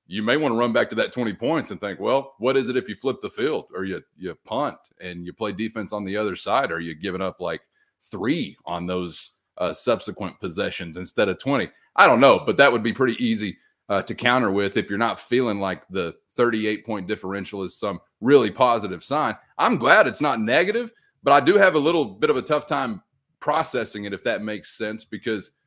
you 0.07 0.23
may 0.23 0.37
want 0.37 0.53
to 0.53 0.59
run 0.59 0.73
back 0.73 0.91
to 0.91 0.95
that 0.97 1.13
20 1.13 1.33
points 1.35 1.71
and 1.71 1.81
think, 1.81 1.99
well, 1.99 2.35
what 2.39 2.57
is 2.57 2.69
it 2.69 2.77
if 2.77 2.89
you 2.89 2.95
flip 2.95 3.21
the 3.23 3.31
field 3.31 3.67
or 3.75 3.85
you 3.85 4.03
you 4.17 4.35
punt 4.45 4.77
and 5.01 5.25
you 5.25 5.33
play 5.33 5.53
defense 5.53 5.93
on 5.93 6.05
the 6.05 6.17
other 6.17 6.37
side? 6.37 6.71
Are 6.71 6.81
you 6.81 6.95
giving 6.95 7.23
up 7.23 7.41
like 7.41 7.63
three 8.03 8.57
on 8.67 8.87
those 8.87 9.33
uh, 9.59 9.73
subsequent 9.73 10.39
possessions 10.41 10.97
instead 10.97 11.29
of 11.29 11.39
20? 11.39 11.71
I 11.97 12.07
don't 12.07 12.21
know, 12.21 12.43
but 12.45 12.57
that 12.59 12.71
would 12.71 12.83
be 12.83 12.93
pretty 12.93 13.23
easy 13.25 13.57
uh, 13.89 14.03
to 14.03 14.15
counter 14.15 14.51
with 14.51 14.77
if 14.77 14.91
you're 14.91 14.99
not 14.99 15.21
feeling 15.21 15.59
like 15.59 15.87
the 15.89 16.15
38 16.37 16.85
point 16.85 17.07
differential 17.07 17.63
is 17.63 17.77
some 17.77 18.01
really 18.21 18.51
positive 18.51 19.03
sign. 19.03 19.37
I'm 19.57 19.79
glad 19.79 20.07
it's 20.07 20.21
not 20.21 20.41
negative, 20.41 20.93
but 21.23 21.33
I 21.33 21.41
do 21.41 21.57
have 21.57 21.77
a 21.77 21.79
little 21.79 22.05
bit 22.05 22.31
of 22.31 22.37
a 22.37 22.43
tough 22.43 22.67
time 22.67 23.03
processing 23.41 24.05
it 24.05 24.13
if 24.13 24.25
that 24.25 24.43
makes 24.43 24.77
sense 24.77 25.05
because– 25.05 25.53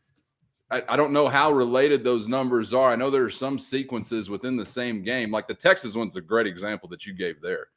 I, 0.69 0.83
I, 0.89 0.97
don't 0.97 1.13
know 1.13 1.27
how 1.27 1.51
related 1.51 2.03
those 2.03 2.27
numbers 2.27 2.73
are. 2.73 2.91
I 2.91 2.95
know 2.95 3.09
there 3.09 3.23
are 3.23 3.29
some 3.29 3.57
sequences 3.57 4.29
within 4.29 4.57
the 4.57 4.65
same 4.65 5.01
game. 5.01 5.31
Like 5.31 5.47
the 5.47 5.53
Texas 5.53 5.95
one's 5.95 6.17
a 6.17 6.21
great 6.21 6.47
example 6.47 6.89
that 6.89 7.05
you 7.05 7.13
gave 7.13 7.41
there. 7.41 7.67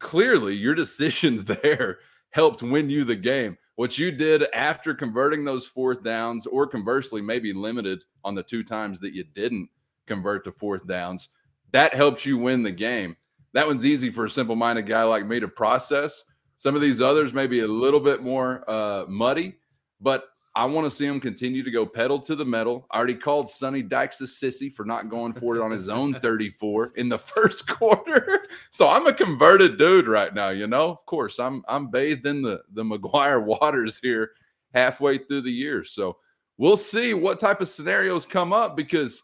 Clearly, 0.00 0.54
your 0.54 0.74
decisions 0.76 1.44
there 1.44 1.98
helped 2.30 2.62
win 2.62 2.90
you 2.90 3.04
the 3.04 3.16
game. 3.16 3.56
What 3.76 3.98
you 3.98 4.10
did 4.10 4.44
after 4.52 4.94
converting 4.94 5.44
those 5.44 5.66
fourth 5.66 6.02
downs, 6.02 6.46
or 6.46 6.66
conversely, 6.66 7.22
maybe 7.22 7.52
limited 7.52 8.04
on 8.24 8.34
the 8.34 8.42
two 8.42 8.62
times 8.62 9.00
that 9.00 9.14
you 9.14 9.24
didn't 9.24 9.68
convert 10.06 10.44
to 10.44 10.52
fourth 10.52 10.86
downs, 10.86 11.28
that 11.72 11.94
helps 11.94 12.26
you 12.26 12.36
win 12.36 12.62
the 12.62 12.70
game. 12.72 13.16
That 13.54 13.66
one's 13.66 13.86
easy 13.86 14.10
for 14.10 14.24
a 14.24 14.30
simple 14.30 14.56
minded 14.56 14.86
guy 14.86 15.04
like 15.04 15.26
me 15.26 15.40
to 15.40 15.48
process. 15.48 16.24
Some 16.56 16.74
of 16.74 16.80
these 16.80 17.00
others 17.00 17.32
may 17.32 17.46
be 17.46 17.60
a 17.60 17.66
little 17.66 18.00
bit 18.00 18.22
more 18.22 18.68
uh, 18.68 19.04
muddy, 19.08 19.56
but 20.00 20.26
I 20.54 20.66
want 20.66 20.84
to 20.84 20.90
see 20.90 21.06
him 21.06 21.18
continue 21.18 21.62
to 21.62 21.70
go 21.70 21.86
pedal 21.86 22.18
to 22.20 22.36
the 22.36 22.44
metal. 22.44 22.86
I 22.90 22.98
already 22.98 23.14
called 23.14 23.48
Sonny 23.48 23.82
Dykes 23.82 24.20
a 24.20 24.24
sissy 24.24 24.70
for 24.70 24.84
not 24.84 25.08
going 25.08 25.32
for 25.32 25.56
it 25.56 25.62
on 25.62 25.70
his 25.70 25.88
own 25.88 26.14
34 26.20 26.92
in 26.96 27.08
the 27.08 27.18
first 27.18 27.68
quarter. 27.68 28.44
So 28.70 28.88
I'm 28.88 29.06
a 29.06 29.14
converted 29.14 29.78
dude 29.78 30.08
right 30.08 30.34
now, 30.34 30.50
you 30.50 30.66
know. 30.66 30.90
Of 30.90 31.06
course, 31.06 31.38
I'm 31.38 31.62
I'm 31.68 31.90
bathed 31.90 32.26
in 32.26 32.42
the 32.42 32.62
the 32.72 32.84
McGuire 32.84 33.42
waters 33.60 33.98
here 33.98 34.32
halfway 34.74 35.18
through 35.18 35.42
the 35.42 35.50
year. 35.50 35.84
So 35.84 36.18
we'll 36.58 36.76
see 36.76 37.14
what 37.14 37.40
type 37.40 37.60
of 37.60 37.68
scenarios 37.68 38.26
come 38.26 38.52
up 38.52 38.76
because 38.76 39.22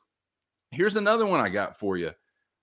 here's 0.70 0.96
another 0.96 1.26
one 1.26 1.40
I 1.40 1.50
got 1.50 1.78
for 1.78 1.96
you. 1.96 2.12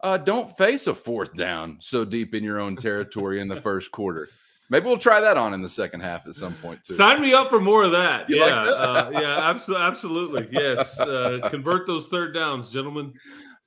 Uh, 0.02 0.18
don't 0.18 0.56
face 0.58 0.88
a 0.88 0.94
fourth 0.94 1.34
down 1.36 1.78
so 1.80 2.04
deep 2.04 2.36
in 2.36 2.44
your 2.44 2.60
own 2.60 2.76
territory 2.76 3.42
in 3.42 3.48
the 3.48 3.62
first 3.62 3.92
quarter. 3.92 4.30
Maybe 4.70 4.86
we'll 4.86 4.98
try 4.98 5.22
that 5.22 5.38
on 5.38 5.54
in 5.54 5.62
the 5.62 5.70
second 5.70 6.00
half 6.00 6.26
at 6.26 6.34
some 6.34 6.54
point 6.56 6.84
too. 6.84 6.96
Sign 6.96 7.22
me 7.22 7.34
up 7.34 7.50
for 7.50 7.60
more 7.60 7.84
of 7.84 7.92
that. 7.92 8.30
You 8.30 8.38
yeah, 8.38 8.44
like 8.46 8.66
that? 8.66 8.78
uh, 8.78 9.10
yeah, 9.14 9.50
absolutely, 9.50 9.86
absolutely. 9.86 10.48
Yes, 10.52 11.00
uh, 11.00 11.48
convert 11.50 11.86
those 11.86 12.08
third 12.08 12.34
downs, 12.34 12.70
gentlemen. 12.70 13.14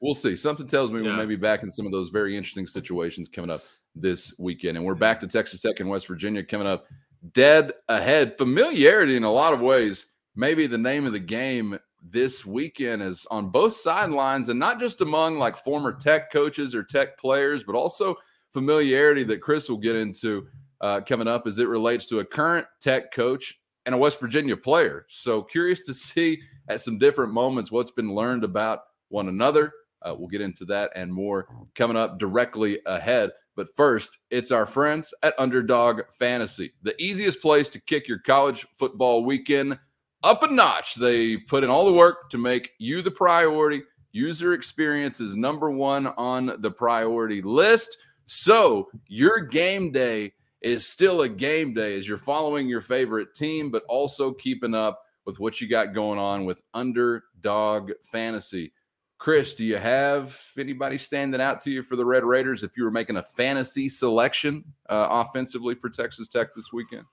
We'll 0.00 0.14
see. 0.14 0.36
Something 0.36 0.66
tells 0.66 0.90
me 0.90 1.02
yeah. 1.02 1.10
we 1.10 1.16
may 1.16 1.26
be 1.26 1.36
back 1.36 1.62
in 1.62 1.70
some 1.70 1.86
of 1.86 1.92
those 1.92 2.10
very 2.10 2.36
interesting 2.36 2.66
situations 2.66 3.28
coming 3.28 3.50
up 3.50 3.62
this 3.94 4.34
weekend, 4.38 4.76
and 4.76 4.84
we're 4.84 4.94
back 4.94 5.20
to 5.20 5.26
Texas 5.26 5.60
Tech 5.60 5.80
and 5.80 5.88
West 5.88 6.06
Virginia 6.06 6.42
coming 6.42 6.66
up. 6.66 6.86
Dead 7.32 7.72
ahead, 7.88 8.36
familiarity 8.38 9.16
in 9.16 9.24
a 9.24 9.30
lot 9.30 9.52
of 9.52 9.60
ways. 9.60 10.06
Maybe 10.36 10.66
the 10.66 10.78
name 10.78 11.04
of 11.04 11.12
the 11.12 11.18
game 11.18 11.78
this 12.00 12.46
weekend 12.46 13.02
is 13.02 13.26
on 13.30 13.50
both 13.50 13.72
sidelines, 13.72 14.48
and 14.48 14.58
not 14.58 14.78
just 14.78 15.00
among 15.00 15.38
like 15.38 15.56
former 15.56 15.92
Tech 15.92 16.30
coaches 16.32 16.74
or 16.74 16.82
Tech 16.84 17.18
players, 17.18 17.64
but 17.64 17.74
also 17.74 18.16
familiarity 18.52 19.24
that 19.24 19.40
Chris 19.40 19.68
will 19.68 19.78
get 19.78 19.96
into 19.96 20.46
uh, 20.80 21.00
coming 21.00 21.28
up 21.28 21.46
as 21.46 21.58
it 21.58 21.68
relates 21.68 22.06
to 22.06 22.20
a 22.20 22.24
current 22.24 22.66
tech 22.80 23.12
coach 23.12 23.60
and 23.86 23.94
a 23.94 23.98
West 23.98 24.20
Virginia 24.20 24.56
player. 24.56 25.06
So 25.08 25.42
curious 25.42 25.84
to 25.86 25.94
see 25.94 26.40
at 26.68 26.80
some 26.80 26.98
different 26.98 27.32
moments 27.32 27.72
what's 27.72 27.92
been 27.92 28.14
learned 28.14 28.44
about 28.44 28.80
one 29.08 29.28
another. 29.28 29.72
Uh, 30.02 30.14
we'll 30.16 30.28
get 30.28 30.40
into 30.40 30.64
that 30.66 30.92
and 30.94 31.12
more 31.12 31.48
coming 31.74 31.96
up 31.96 32.18
directly 32.18 32.78
ahead. 32.86 33.30
But 33.56 33.74
first, 33.74 34.18
it's 34.30 34.52
our 34.52 34.66
friends 34.66 35.12
at 35.24 35.34
Underdog 35.36 36.02
Fantasy, 36.12 36.72
the 36.82 36.94
easiest 37.02 37.42
place 37.42 37.68
to 37.70 37.80
kick 37.80 38.06
your 38.06 38.20
college 38.20 38.64
football 38.78 39.24
weekend 39.24 39.76
up 40.22 40.44
a 40.44 40.48
notch. 40.48 40.94
They 40.94 41.36
put 41.36 41.64
in 41.64 41.70
all 41.70 41.84
the 41.84 41.92
work 41.92 42.30
to 42.30 42.38
make 42.38 42.70
you 42.78 43.02
the 43.02 43.10
priority. 43.10 43.82
User 44.12 44.52
experience 44.52 45.20
is 45.20 45.34
number 45.34 45.70
one 45.70 46.06
on 46.06 46.56
the 46.60 46.70
priority 46.70 47.42
list. 47.42 47.96
So 48.26 48.88
your 49.08 49.40
game 49.40 49.90
day 49.90 50.34
is 50.60 50.86
still 50.86 51.22
a 51.22 51.28
game 51.28 51.74
day 51.74 51.96
as 51.96 52.08
you're 52.08 52.16
following 52.16 52.68
your 52.68 52.80
favorite 52.80 53.34
team, 53.34 53.70
but 53.70 53.84
also 53.88 54.32
keeping 54.32 54.74
up 54.74 55.02
with 55.24 55.38
what 55.38 55.60
you 55.60 55.68
got 55.68 55.92
going 55.92 56.18
on 56.18 56.44
with 56.44 56.60
underdog 56.74 57.92
fantasy. 58.02 58.72
Chris, 59.18 59.54
do 59.54 59.64
you 59.64 59.76
have 59.76 60.40
anybody 60.56 60.96
standing 60.96 61.40
out 61.40 61.60
to 61.60 61.70
you 61.70 61.82
for 61.82 61.96
the 61.96 62.04
Red 62.04 62.24
Raiders 62.24 62.62
if 62.62 62.76
you 62.76 62.84
were 62.84 62.90
making 62.90 63.16
a 63.16 63.22
fantasy 63.22 63.88
selection 63.88 64.64
uh, 64.88 65.08
offensively 65.10 65.74
for 65.74 65.90
Texas 65.90 66.28
Tech 66.28 66.54
this 66.54 66.72
weekend? 66.72 67.04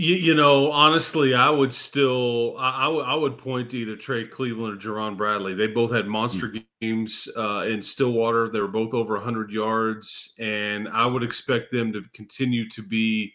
You, 0.00 0.14
you 0.14 0.34
know, 0.34 0.72
honestly, 0.72 1.34
I 1.34 1.50
would 1.50 1.74
still 1.74 2.56
I, 2.56 2.70
I, 2.70 2.84
w- 2.84 3.02
I 3.02 3.14
would 3.14 3.36
point 3.36 3.68
to 3.70 3.76
either 3.76 3.96
Trey 3.96 4.24
Cleveland 4.24 4.72
or 4.72 4.78
Jerand 4.78 5.18
Bradley. 5.18 5.52
They 5.52 5.66
both 5.66 5.92
had 5.92 6.06
monster 6.06 6.48
mm. 6.48 6.64
games 6.80 7.28
uh, 7.36 7.66
in 7.68 7.82
Stillwater. 7.82 8.48
They 8.48 8.60
were 8.60 8.68
both 8.68 8.94
over 8.94 9.12
100 9.12 9.50
yards, 9.50 10.32
and 10.38 10.88
I 10.88 11.04
would 11.04 11.22
expect 11.22 11.70
them 11.70 11.92
to 11.92 12.02
continue 12.14 12.66
to 12.70 12.82
be 12.82 13.34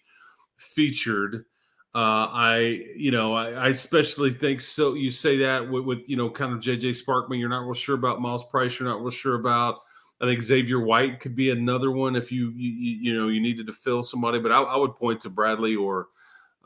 featured. 0.57 1.45
Uh, 1.93 2.33
I, 2.33 2.81
you 2.95 3.11
know, 3.11 3.35
I, 3.35 3.51
I, 3.51 3.67
especially 3.67 4.31
think 4.31 4.59
so. 4.59 4.95
You 4.95 5.11
say 5.11 5.37
that 5.37 5.69
with, 5.69 5.85
with, 5.85 6.09
you 6.09 6.17
know, 6.17 6.31
kind 6.31 6.51
of 6.51 6.61
JJ 6.61 6.99
Sparkman. 6.99 7.37
You're 7.37 7.47
not 7.47 7.65
real 7.65 7.75
sure 7.75 7.93
about 7.93 8.21
Myles 8.21 8.43
Price. 8.43 8.79
You're 8.79 8.89
not 8.89 9.01
real 9.01 9.11
sure 9.11 9.35
about. 9.35 9.81
I 10.19 10.25
think 10.25 10.41
Xavier 10.41 10.79
White 10.79 11.19
could 11.19 11.35
be 11.35 11.51
another 11.51 11.91
one 11.91 12.15
if 12.15 12.31
you, 12.31 12.51
you, 12.55 12.71
you 12.71 13.13
know, 13.13 13.27
you 13.27 13.39
needed 13.39 13.67
to 13.67 13.73
fill 13.73 14.01
somebody. 14.01 14.39
But 14.39 14.51
I, 14.51 14.61
I 14.63 14.77
would 14.77 14.95
point 14.95 15.19
to 15.21 15.29
Bradley 15.29 15.75
or 15.75 16.07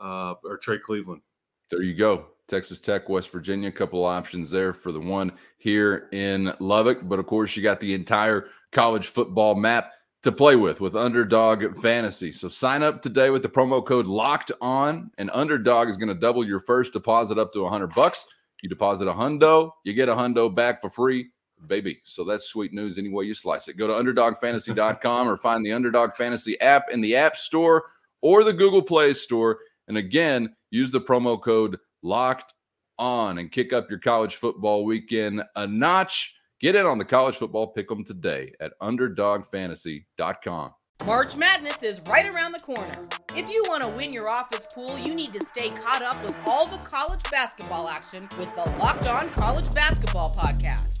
uh, 0.00 0.34
or 0.44 0.56
Trey 0.56 0.78
Cleveland. 0.78 1.22
There 1.70 1.82
you 1.82 1.94
go. 1.94 2.26
Texas 2.48 2.80
Tech, 2.80 3.08
West 3.08 3.30
Virginia, 3.30 3.68
a 3.68 3.72
couple 3.72 4.04
options 4.04 4.50
there 4.50 4.72
for 4.72 4.90
the 4.90 5.00
one 5.00 5.30
here 5.58 6.08
in 6.10 6.52
Lubbock. 6.58 6.98
But 7.04 7.20
of 7.20 7.26
course, 7.26 7.56
you 7.56 7.62
got 7.62 7.78
the 7.78 7.94
entire 7.94 8.48
college 8.72 9.06
football 9.06 9.54
map 9.54 9.92
to 10.22 10.32
play 10.32 10.56
with 10.56 10.80
with 10.80 10.96
Underdog 10.96 11.76
Fantasy. 11.78 12.32
So 12.32 12.48
sign 12.48 12.82
up 12.82 13.02
today 13.02 13.30
with 13.30 13.42
the 13.42 13.48
promo 13.48 13.84
code 13.84 14.06
Locked 14.06 14.52
On, 14.60 15.10
and 15.16 15.30
Underdog 15.32 15.88
is 15.88 15.96
going 15.96 16.08
to 16.08 16.14
double 16.14 16.44
your 16.44 16.60
first 16.60 16.92
deposit 16.92 17.38
up 17.38 17.52
to 17.52 17.62
100 17.62 17.94
bucks. 17.94 18.26
You 18.62 18.68
deposit 18.68 19.08
a 19.08 19.12
hundo, 19.12 19.70
you 19.84 19.94
get 19.94 20.10
a 20.10 20.14
hundo 20.14 20.54
back 20.54 20.82
for 20.82 20.90
free, 20.90 21.30
baby. 21.66 22.00
So 22.04 22.24
that's 22.24 22.48
sweet 22.48 22.74
news 22.74 22.98
any 22.98 23.08
way 23.08 23.24
you 23.24 23.32
slice 23.32 23.68
it. 23.68 23.78
Go 23.78 23.86
to 23.86 23.94
underdogfantasy.com 23.94 25.28
or 25.28 25.36
find 25.38 25.64
the 25.64 25.72
Underdog 25.72 26.14
Fantasy 26.14 26.60
app 26.60 26.90
in 26.90 27.00
the 27.00 27.16
App 27.16 27.36
Store 27.36 27.84
or 28.20 28.44
the 28.44 28.52
Google 28.52 28.82
Play 28.82 29.14
Store 29.14 29.60
and 29.90 29.98
again, 29.98 30.54
use 30.70 30.92
the 30.92 31.00
promo 31.00 31.42
code 31.42 31.76
locked 32.04 32.54
on 32.96 33.38
and 33.38 33.50
kick 33.50 33.72
up 33.72 33.90
your 33.90 33.98
college 33.98 34.36
football 34.36 34.84
weekend 34.84 35.42
a 35.56 35.66
notch. 35.66 36.32
Get 36.60 36.76
in 36.76 36.86
on 36.86 36.98
the 36.98 37.04
college 37.04 37.34
football 37.34 37.66
pick 37.66 37.90
'em 37.90 38.04
today 38.04 38.54
at 38.60 38.72
underdogfantasy.com. 38.80 40.74
March 41.04 41.36
Madness 41.36 41.82
is 41.82 42.00
right 42.02 42.28
around 42.28 42.52
the 42.52 42.60
corner. 42.60 43.08
If 43.34 43.50
you 43.50 43.64
want 43.66 43.82
to 43.82 43.88
win 43.88 44.12
your 44.12 44.28
office 44.28 44.68
pool, 44.72 44.96
you 44.96 45.12
need 45.12 45.32
to 45.32 45.44
stay 45.46 45.70
caught 45.70 46.02
up 46.02 46.22
with 46.22 46.36
all 46.46 46.66
the 46.66 46.78
college 46.78 47.22
basketball 47.32 47.88
action 47.88 48.28
with 48.38 48.54
the 48.54 48.70
Locked 48.78 49.08
On 49.08 49.28
College 49.30 49.72
Basketball 49.74 50.36
Podcast. 50.36 51.00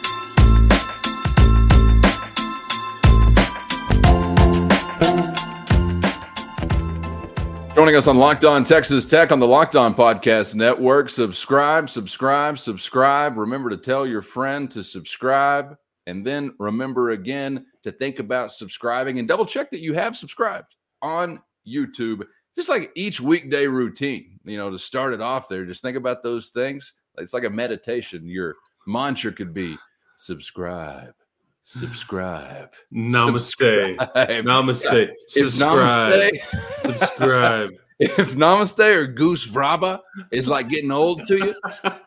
Joining 7.73 7.95
us 7.95 8.07
on 8.07 8.17
Locked 8.17 8.45
On 8.45 8.63
Texas 8.63 9.09
Tech 9.09 9.31
on 9.31 9.39
the 9.39 9.47
Locked 9.47 9.75
On 9.75 9.95
Podcast 9.95 10.53
Network. 10.55 11.09
Subscribe, 11.09 11.89
subscribe, 11.89 12.59
subscribe. 12.59 13.37
Remember 13.37 13.69
to 13.69 13.77
tell 13.77 14.05
your 14.05 14.21
friend 14.21 14.69
to 14.71 14.83
subscribe. 14.83 15.75
And 16.05 16.25
then 16.25 16.53
remember 16.59 17.11
again 17.11 17.65
to 17.83 17.91
think 17.91 18.19
about 18.19 18.51
subscribing 18.51 19.17
and 19.17 19.27
double 19.27 19.45
check 19.45 19.71
that 19.71 19.81
you 19.81 19.93
have 19.93 20.15
subscribed 20.15 20.75
on 21.01 21.41
YouTube. 21.67 22.23
Just 22.55 22.69
like 22.69 22.91
each 22.95 23.19
weekday 23.19 23.65
routine, 23.65 24.39
you 24.43 24.57
know, 24.57 24.69
to 24.69 24.77
start 24.77 25.13
it 25.13 25.21
off 25.21 25.47
there, 25.47 25.65
just 25.65 25.81
think 25.81 25.97
about 25.97 26.21
those 26.21 26.49
things. 26.49 26.93
It's 27.17 27.33
like 27.33 27.45
a 27.45 27.49
meditation. 27.49 28.27
Your 28.27 28.55
mantra 28.85 29.31
could 29.31 29.53
be 29.53 29.77
subscribe, 30.17 31.13
subscribe. 31.61 32.73
Namaste. 32.93 33.95
Subscribe. 33.97 34.45
Namaste. 34.45 35.11
Subscribe. 35.27 36.13
Namaste, 36.13 36.39
subscribe. 36.81 37.69
If 38.03 38.33
Namaste 38.33 38.95
or 38.95 39.13
Goosfraba 39.13 39.99
is 40.31 40.47
like 40.47 40.69
getting 40.69 40.91
old 40.91 41.27
to 41.27 41.37
you, 41.37 41.55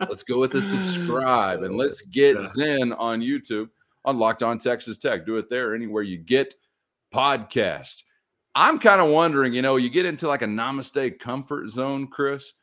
let's 0.00 0.24
go 0.24 0.40
with 0.40 0.50
the 0.50 0.60
subscribe 0.60 1.62
and 1.62 1.76
let's 1.76 2.02
get 2.02 2.42
Zen 2.48 2.92
on 2.94 3.20
YouTube 3.20 3.68
on 4.04 4.18
Locked 4.18 4.42
On 4.42 4.58
Texas 4.58 4.98
Tech. 4.98 5.24
Do 5.24 5.36
it 5.36 5.48
there 5.48 5.72
anywhere 5.72 6.02
you 6.02 6.18
get 6.18 6.52
podcast. 7.14 8.02
I'm 8.56 8.80
kind 8.80 9.00
of 9.00 9.10
wondering, 9.10 9.54
you 9.54 9.62
know, 9.62 9.76
you 9.76 9.88
get 9.88 10.04
into 10.04 10.26
like 10.26 10.42
a 10.42 10.46
Namaste 10.46 11.20
comfort 11.20 11.68
zone, 11.68 12.08
Chris 12.08 12.54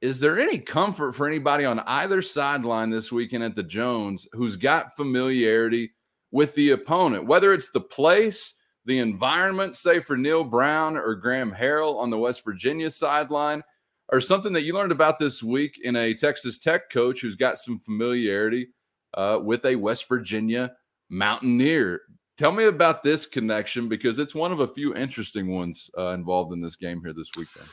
is 0.00 0.20
there 0.20 0.38
any 0.38 0.58
comfort 0.58 1.12
for 1.12 1.26
anybody 1.26 1.64
on 1.64 1.80
either 1.80 2.22
sideline 2.22 2.90
this 2.90 3.10
weekend 3.10 3.42
at 3.42 3.56
the 3.56 3.62
Jones 3.62 4.28
who's 4.32 4.56
got 4.56 4.96
familiarity 4.96 5.90
with 6.30 6.54
the 6.54 6.70
opponent, 6.70 7.26
whether 7.26 7.52
it's 7.52 7.70
the 7.70 7.80
place, 7.80 8.54
the 8.84 8.98
environment, 8.98 9.76
say 9.76 10.00
for 10.00 10.16
Neal 10.16 10.44
Brown 10.44 10.96
or 10.96 11.14
Graham 11.14 11.52
Harrell 11.52 11.98
on 11.98 12.10
the 12.10 12.18
West 12.18 12.44
Virginia 12.44 12.90
sideline, 12.90 13.62
or 14.10 14.20
something 14.20 14.52
that 14.54 14.64
you 14.64 14.74
learned 14.74 14.92
about 14.92 15.18
this 15.18 15.42
week 15.42 15.78
in 15.82 15.96
a 15.96 16.14
Texas 16.14 16.58
Tech 16.58 16.90
coach 16.90 17.20
who's 17.20 17.36
got 17.36 17.58
some 17.58 17.78
familiarity 17.78 18.68
uh, 19.14 19.38
with 19.42 19.64
a 19.66 19.76
West 19.76 20.08
Virginia 20.08 20.72
Mountaineer. 21.10 22.00
Tell 22.36 22.52
me 22.52 22.64
about 22.64 23.02
this 23.02 23.26
connection 23.26 23.88
because 23.88 24.18
it's 24.18 24.34
one 24.34 24.52
of 24.52 24.60
a 24.60 24.68
few 24.68 24.94
interesting 24.94 25.52
ones 25.54 25.90
uh, 25.98 26.08
involved 26.08 26.52
in 26.52 26.62
this 26.62 26.76
game 26.76 27.00
here 27.02 27.12
this 27.12 27.30
weekend. 27.36 27.66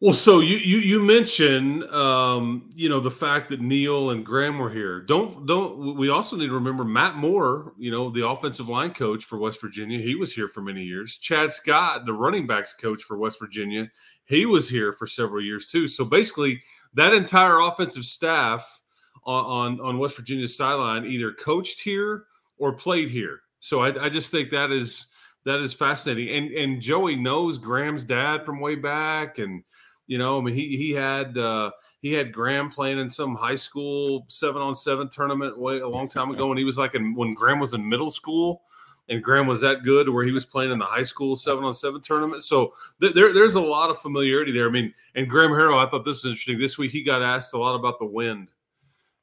Well, 0.00 0.12
so 0.12 0.40
you 0.40 0.58
you 0.58 0.76
you 0.76 1.02
mentioned 1.02 1.84
um, 1.84 2.68
you 2.74 2.90
know 2.90 3.00
the 3.00 3.10
fact 3.10 3.48
that 3.48 3.62
Neal 3.62 4.10
and 4.10 4.26
Graham 4.26 4.58
were 4.58 4.68
here. 4.68 5.00
Don't 5.00 5.46
don't 5.46 5.96
we 5.96 6.10
also 6.10 6.36
need 6.36 6.48
to 6.48 6.52
remember 6.52 6.84
Matt 6.84 7.16
Moore, 7.16 7.72
you 7.78 7.90
know, 7.90 8.10
the 8.10 8.28
offensive 8.28 8.68
line 8.68 8.92
coach 8.92 9.24
for 9.24 9.38
West 9.38 9.58
Virginia. 9.58 9.98
He 9.98 10.14
was 10.14 10.34
here 10.34 10.48
for 10.48 10.60
many 10.60 10.82
years. 10.82 11.16
Chad 11.16 11.50
Scott, 11.50 12.04
the 12.04 12.12
running 12.12 12.46
backs 12.46 12.74
coach 12.74 13.02
for 13.04 13.16
West 13.16 13.40
Virginia, 13.40 13.90
he 14.26 14.44
was 14.44 14.68
here 14.68 14.92
for 14.92 15.06
several 15.06 15.42
years 15.42 15.66
too. 15.66 15.88
So 15.88 16.04
basically, 16.04 16.60
that 16.92 17.14
entire 17.14 17.60
offensive 17.60 18.04
staff 18.04 18.82
on 19.24 19.78
on, 19.78 19.80
on 19.80 19.98
West 19.98 20.18
Virginia's 20.18 20.54
sideline 20.54 21.06
either 21.06 21.32
coached 21.32 21.80
here 21.80 22.24
or 22.58 22.74
played 22.74 23.08
here. 23.08 23.40
So 23.60 23.80
I, 23.80 24.04
I 24.04 24.08
just 24.10 24.30
think 24.30 24.50
that 24.50 24.70
is 24.70 25.06
that 25.46 25.60
is 25.60 25.72
fascinating. 25.72 26.28
And 26.36 26.52
and 26.52 26.82
Joey 26.82 27.16
knows 27.16 27.56
Graham's 27.56 28.04
dad 28.04 28.44
from 28.44 28.60
way 28.60 28.74
back 28.74 29.38
and 29.38 29.62
you 30.06 30.18
know, 30.18 30.38
I 30.38 30.42
mean, 30.42 30.54
he 30.54 30.76
he 30.76 30.92
had 30.92 31.36
uh, 31.36 31.70
he 32.00 32.12
had 32.12 32.32
Graham 32.32 32.70
playing 32.70 32.98
in 32.98 33.08
some 33.08 33.34
high 33.34 33.54
school 33.54 34.24
seven 34.28 34.62
on 34.62 34.74
seven 34.74 35.08
tournament 35.08 35.58
way 35.58 35.80
a 35.80 35.88
long 35.88 36.08
time 36.08 36.30
ago 36.30 36.46
when 36.46 36.58
he 36.58 36.64
was 36.64 36.78
like 36.78 36.94
in, 36.94 37.14
when 37.14 37.34
Graham 37.34 37.58
was 37.58 37.74
in 37.74 37.88
middle 37.88 38.10
school, 38.10 38.62
and 39.08 39.22
Graham 39.22 39.46
was 39.46 39.60
that 39.62 39.82
good 39.82 40.08
where 40.08 40.24
he 40.24 40.32
was 40.32 40.46
playing 40.46 40.70
in 40.70 40.78
the 40.78 40.84
high 40.84 41.02
school 41.02 41.34
seven 41.34 41.64
on 41.64 41.74
seven 41.74 42.00
tournament. 42.00 42.44
So 42.44 42.72
th- 43.00 43.14
there 43.14 43.32
there's 43.32 43.56
a 43.56 43.60
lot 43.60 43.90
of 43.90 43.98
familiarity 43.98 44.52
there. 44.52 44.68
I 44.68 44.70
mean, 44.70 44.94
and 45.14 45.28
Graham 45.28 45.50
Harrell, 45.50 45.84
I 45.84 45.90
thought 45.90 46.04
this 46.04 46.22
was 46.22 46.32
interesting. 46.32 46.58
This 46.58 46.78
week 46.78 46.92
he 46.92 47.02
got 47.02 47.22
asked 47.22 47.54
a 47.54 47.58
lot 47.58 47.74
about 47.74 47.98
the 47.98 48.06
wind. 48.06 48.52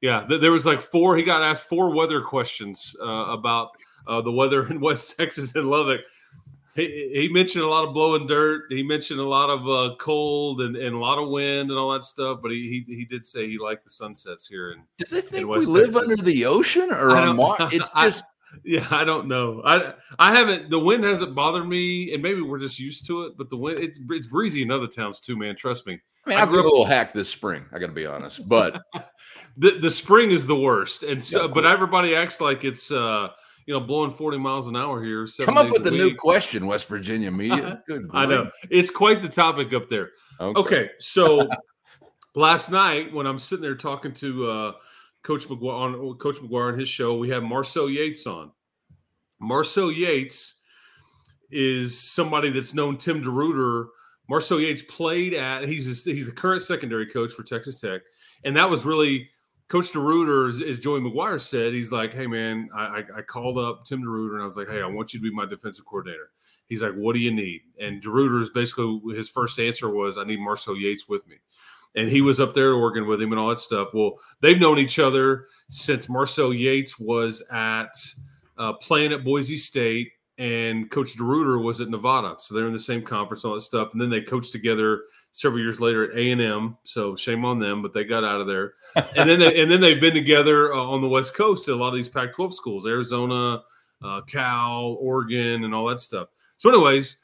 Yeah, 0.02 0.26
th- 0.28 0.42
there 0.42 0.52
was 0.52 0.66
like 0.66 0.82
four. 0.82 1.16
He 1.16 1.24
got 1.24 1.42
asked 1.42 1.70
four 1.70 1.96
weather 1.96 2.22
questions 2.22 2.94
uh, 3.02 3.28
about 3.30 3.70
uh, 4.06 4.20
the 4.20 4.32
weather 4.32 4.68
in 4.68 4.80
West 4.82 5.16
Texas 5.16 5.56
and 5.56 5.70
Lubbock 5.70 6.02
he, 6.76 7.12
he 7.14 7.30
mentioned 7.30 7.64
a 7.64 7.68
lot 7.68 7.88
of 7.88 7.94
blowing 7.94 8.26
dirt. 8.26 8.64
He 8.70 8.84
mentioned 8.84 9.20
a 9.20 9.26
lot 9.26 9.50
of 9.50 9.68
uh, 9.68 9.96
cold 9.98 10.62
and, 10.62 10.76
and 10.76 10.96
a 10.96 10.98
lot 10.98 11.20
of 11.20 11.30
wind 11.30 11.70
and 11.70 11.78
all 11.78 11.92
that 11.94 12.04
stuff. 12.04 12.40
But 12.42 12.52
he 12.52 12.86
he, 12.88 12.96
he 12.96 13.06
did 13.06 13.26
say 13.26 13.48
he 13.48 13.58
liked 13.60 13.84
the 13.84 13.90
sunsets 13.90 14.48
here. 14.48 14.72
And 14.72 14.82
do 14.98 15.06
they 15.10 15.22
think 15.22 15.48
we 15.48 15.66
live 15.66 15.96
under 15.96 16.16
the 16.16 16.46
ocean 16.46 16.92
or 16.92 17.12
on 17.12 17.36
Mars? 17.36 17.74
It's 17.74 17.90
just. 17.98 18.26
I, 18.26 18.28
yeah, 18.64 18.88
I 18.92 19.04
don't 19.04 19.28
know. 19.28 19.62
I 19.66 19.94
I 20.20 20.36
haven't. 20.36 20.70
The 20.70 20.80
wind 20.80 21.04
hasn't 21.04 21.34
bothered 21.34 21.68
me, 21.68 22.14
and 22.14 22.22
maybe 22.22 22.42
we're 22.42 22.60
just 22.60 22.80
used 22.80 23.08
to 23.08 23.24
it. 23.24 23.34
But 23.38 23.50
the 23.50 23.58
wind, 23.58 23.80
it's 23.80 24.00
it's 24.10 24.28
breezy 24.28 24.62
in 24.62 24.72
other 24.72 24.88
towns 24.88 25.20
too, 25.20 25.36
man. 25.36 25.56
Trust 25.56 25.88
me. 25.88 26.00
I 26.26 26.30
mean, 26.30 26.40
I've 26.40 26.50
got 26.50 26.60
a 26.60 26.64
little 26.64 26.86
hack 26.86 27.14
this 27.14 27.30
spring. 27.30 27.66
I 27.74 27.80
got 27.80 27.88
to 27.88 27.94
be 27.94 28.06
honest, 28.06 28.48
but 28.48 28.82
the 29.58 29.80
the 29.80 29.90
spring 29.90 30.32
is 30.32 30.46
the 30.46 30.56
worst, 30.56 31.04
and 31.04 31.24
so, 31.24 31.42
yeah, 31.42 31.48
but 31.48 31.66
everybody 31.66 32.16
acts 32.16 32.40
like 32.40 32.64
it's 32.64 32.92
uh 32.92 33.30
you 33.66 33.74
know, 33.74 33.80
blowing 33.80 34.12
40 34.12 34.38
miles 34.38 34.68
an 34.68 34.76
hour 34.76 35.04
here. 35.04 35.28
Come 35.42 35.58
up 35.58 35.70
with 35.70 35.86
a, 35.86 35.90
a 35.90 35.92
new 35.92 36.16
question, 36.16 36.66
West 36.66 36.88
Virginia 36.88 37.32
media. 37.32 37.82
Good. 37.88 38.10
I 38.14 38.26
know. 38.26 38.50
It's 38.70 38.90
quite 38.90 39.22
the 39.22 39.30
topic 39.30 39.74
up 39.74 39.90
there. 39.90 40.12
Okay. 40.40 40.60
okay 40.60 40.90
so 41.00 41.48
last 42.36 42.72
night 42.72 43.14
when 43.14 43.26
I'm 43.26 43.40
sitting 43.40 43.64
there 43.64 43.76
talking 43.76 44.14
to 44.16 44.50
uh, 44.50 44.72
Coach 45.24 45.48
McGuire 45.48 45.74
on 45.74 46.18
Coach 46.18 46.38
McGuire 46.38 46.74
on 46.74 46.80
his 46.80 46.90
show, 46.90 47.18
we 47.18 47.30
have 47.30 47.44
Marcel 47.44 47.90
Yates 47.90 48.28
on. 48.28 48.52
Marcel 49.40 49.92
Yates 49.92 50.56
is 51.50 52.00
somebody 52.00 52.50
that's 52.50 52.74
known 52.74 52.98
Tim 52.98 53.24
DeRuyter 53.24 53.88
Marcel 54.30 54.60
Yates 54.60 54.82
played 54.84 55.34
at 55.34 55.68
he's 55.68 56.04
he's 56.04 56.26
the 56.26 56.32
current 56.32 56.62
secondary 56.62 57.06
coach 57.06 57.34
for 57.34 57.44
Texas 57.44 57.80
Tech, 57.80 58.02
and 58.44 58.56
that 58.56 58.70
was 58.70 58.86
really 58.86 59.30
Coach 59.68 59.92
DeRuyter, 59.92 60.50
as, 60.50 60.62
as 60.62 60.80
Joey 60.80 61.00
McGuire 61.00 61.40
said, 61.40 61.74
he's 61.74 61.92
like, 61.92 62.14
"Hey 62.14 62.28
man, 62.28 62.70
I, 62.76 63.04
I 63.18 63.22
called 63.22 63.58
up 63.58 63.86
Tim 63.86 64.04
DeRuyter 64.04 64.34
and 64.34 64.42
I 64.42 64.46
was 64.46 64.58
like, 64.58 64.70
hey, 64.70 64.82
I 64.82 64.88
want 64.88 65.14
you 65.14 65.20
to 65.20 65.24
be 65.24 65.34
my 65.34 65.46
defensive 65.46 65.86
coordinator." 65.86 66.32
He's 66.68 66.82
like, 66.82 66.94
"What 66.94 67.14
do 67.14 67.20
you 67.20 67.32
need?" 67.32 67.62
And 67.80 68.02
DeRuyter's 68.02 68.50
basically 68.50 69.00
his 69.16 69.30
first 69.30 69.60
answer 69.60 69.90
was, 69.90 70.18
"I 70.18 70.24
need 70.26 70.40
Marcel 70.40 70.78
Yates 70.78 71.08
with 71.08 71.28
me." 71.28 71.38
And 71.96 72.10
he 72.10 72.22
was 72.22 72.40
up 72.40 72.54
there 72.54 72.78
working 72.78 73.08
with 73.08 73.22
him 73.22 73.32
and 73.32 73.40
all 73.40 73.50
that 73.50 73.60
stuff. 73.60 73.90
Well, 73.94 74.20
they've 74.42 74.60
known 74.60 74.80
each 74.80 75.00
other 75.00 75.46
since 75.70 76.10
Marcel 76.10 76.54
Yates 76.54 77.00
was 77.00 77.44
at 77.52 77.94
uh, 78.58 78.74
playing 78.74 79.14
at 79.14 79.24
Boise 79.24 79.58
State 79.58 80.12
and 80.44 80.92
Coach 80.92 81.16
DeRuyter 81.16 81.64
was 81.64 81.80
at 81.80 81.88
Nevada, 81.88 82.36
so 82.38 82.54
they're 82.54 82.68
in 82.68 82.74
the 82.74 82.80
same 82.80 83.02
conference, 83.02 83.46
all 83.46 83.54
that 83.54 83.62
stuff. 83.62 83.94
And 83.94 84.02
then 84.02 84.10
they 84.10 84.20
coached 84.20 84.52
together 84.52 85.04
several 85.32 85.62
years 85.62 85.80
later 85.80 86.04
at 86.04 86.18
A 86.18 86.32
and 86.32 86.42
M. 86.42 86.78
So 86.84 87.16
shame 87.16 87.46
on 87.46 87.60
them, 87.60 87.82
but 87.82 87.94
they 87.94 88.04
got 88.04 88.26
out 88.26 88.42
of 88.42 88.48
there. 88.48 88.74
and 89.16 89.30
then 89.30 89.40
they, 89.40 89.62
and 89.62 89.72
then 89.72 89.80
they've 89.80 90.02
been 90.02 90.14
together 90.14 90.74
uh, 90.74 90.84
on 90.84 91.00
the 91.00 91.08
West 91.08 91.34
Coast 91.34 91.70
at 91.70 91.76
a 91.76 91.78
lot 91.78 91.88
of 91.90 91.96
these 91.96 92.10
Pac-12 92.10 92.52
schools, 92.52 92.86
Arizona, 92.86 93.64
uh, 94.04 94.20
Cal, 94.24 94.98
Oregon, 95.00 95.64
and 95.64 95.74
all 95.74 95.86
that 95.86 96.00
stuff. 96.00 96.28
So, 96.58 96.70
anyways, 96.70 97.16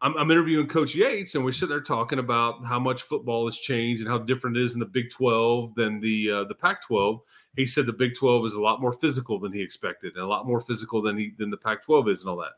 I'm, 0.00 0.16
I'm, 0.16 0.30
interviewing 0.30 0.68
Coach 0.68 0.94
Yates, 0.94 1.34
and 1.34 1.44
we're 1.44 1.50
sitting 1.50 1.70
there 1.70 1.80
talking 1.80 2.20
about 2.20 2.64
how 2.64 2.78
much 2.78 3.02
football 3.02 3.46
has 3.46 3.58
changed 3.58 4.00
and 4.00 4.08
how 4.08 4.18
different 4.18 4.56
it 4.56 4.62
is 4.62 4.74
in 4.74 4.80
the 4.80 4.86
Big 4.86 5.10
12 5.10 5.74
than 5.74 5.98
the 5.98 6.30
uh, 6.30 6.44
the 6.44 6.54
Pac-12. 6.54 7.20
He 7.56 7.66
said 7.66 7.86
the 7.86 7.92
Big 7.92 8.14
12 8.14 8.46
is 8.46 8.52
a 8.54 8.60
lot 8.60 8.80
more 8.80 8.92
physical 8.92 9.40
than 9.40 9.52
he 9.52 9.60
expected, 9.60 10.14
and 10.14 10.22
a 10.22 10.28
lot 10.28 10.46
more 10.46 10.60
physical 10.60 11.02
than 11.02 11.16
he 11.16 11.32
than 11.36 11.50
the 11.50 11.56
Pac-12 11.56 12.10
is, 12.10 12.22
and 12.22 12.30
all 12.30 12.36
that. 12.36 12.52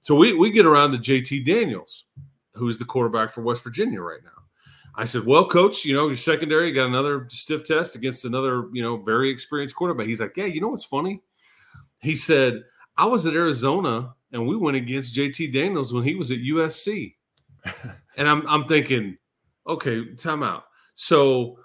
So 0.00 0.14
we 0.14 0.32
we 0.32 0.50
get 0.50 0.64
around 0.64 0.92
to 0.92 0.98
JT 0.98 1.44
Daniels, 1.44 2.04
who's 2.54 2.78
the 2.78 2.86
quarterback 2.86 3.32
for 3.32 3.42
West 3.42 3.62
Virginia 3.62 4.00
right 4.00 4.24
now. 4.24 4.30
I 4.94 5.04
said, 5.04 5.26
"Well, 5.26 5.46
coach, 5.46 5.84
you 5.84 5.94
know 5.94 6.06
your 6.06 6.16
secondary 6.16 6.72
got 6.72 6.86
another 6.86 7.26
stiff 7.28 7.64
test 7.64 7.96
against 7.96 8.24
another 8.24 8.68
you 8.72 8.82
know 8.82 8.96
very 8.96 9.30
experienced 9.30 9.74
quarterback." 9.74 10.06
He's 10.06 10.20
like, 10.20 10.36
"Yeah, 10.38 10.46
you 10.46 10.62
know 10.62 10.68
what's 10.68 10.84
funny?" 10.84 11.20
He 12.00 12.14
said, 12.14 12.62
"I 12.98 13.06
was 13.06 13.24
at 13.26 13.34
Arizona." 13.34 14.14
and 14.32 14.46
we 14.46 14.56
went 14.56 14.76
against 14.76 15.16
JT 15.16 15.52
Daniels 15.52 15.92
when 15.92 16.04
he 16.04 16.14
was 16.14 16.30
at 16.30 16.38
USC. 16.38 17.14
and 18.16 18.28
I'm 18.28 18.46
I'm 18.46 18.64
thinking, 18.64 19.16
okay, 19.66 20.04
timeout. 20.14 20.62
So 20.94 21.58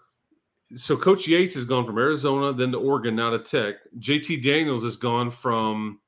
so 0.75 0.97
Coach 0.97 1.27
Yates 1.27 1.55
has 1.55 1.65
gone 1.65 1.85
from 1.85 1.97
Arizona, 1.97 2.53
then 2.53 2.71
to 2.71 2.79
Oregon, 2.79 3.15
now 3.15 3.29
to 3.29 3.39
Tech. 3.39 3.75
JT 3.99 4.43
Daniels 4.43 4.83
has 4.83 4.95
gone 4.95 5.29
from 5.29 5.99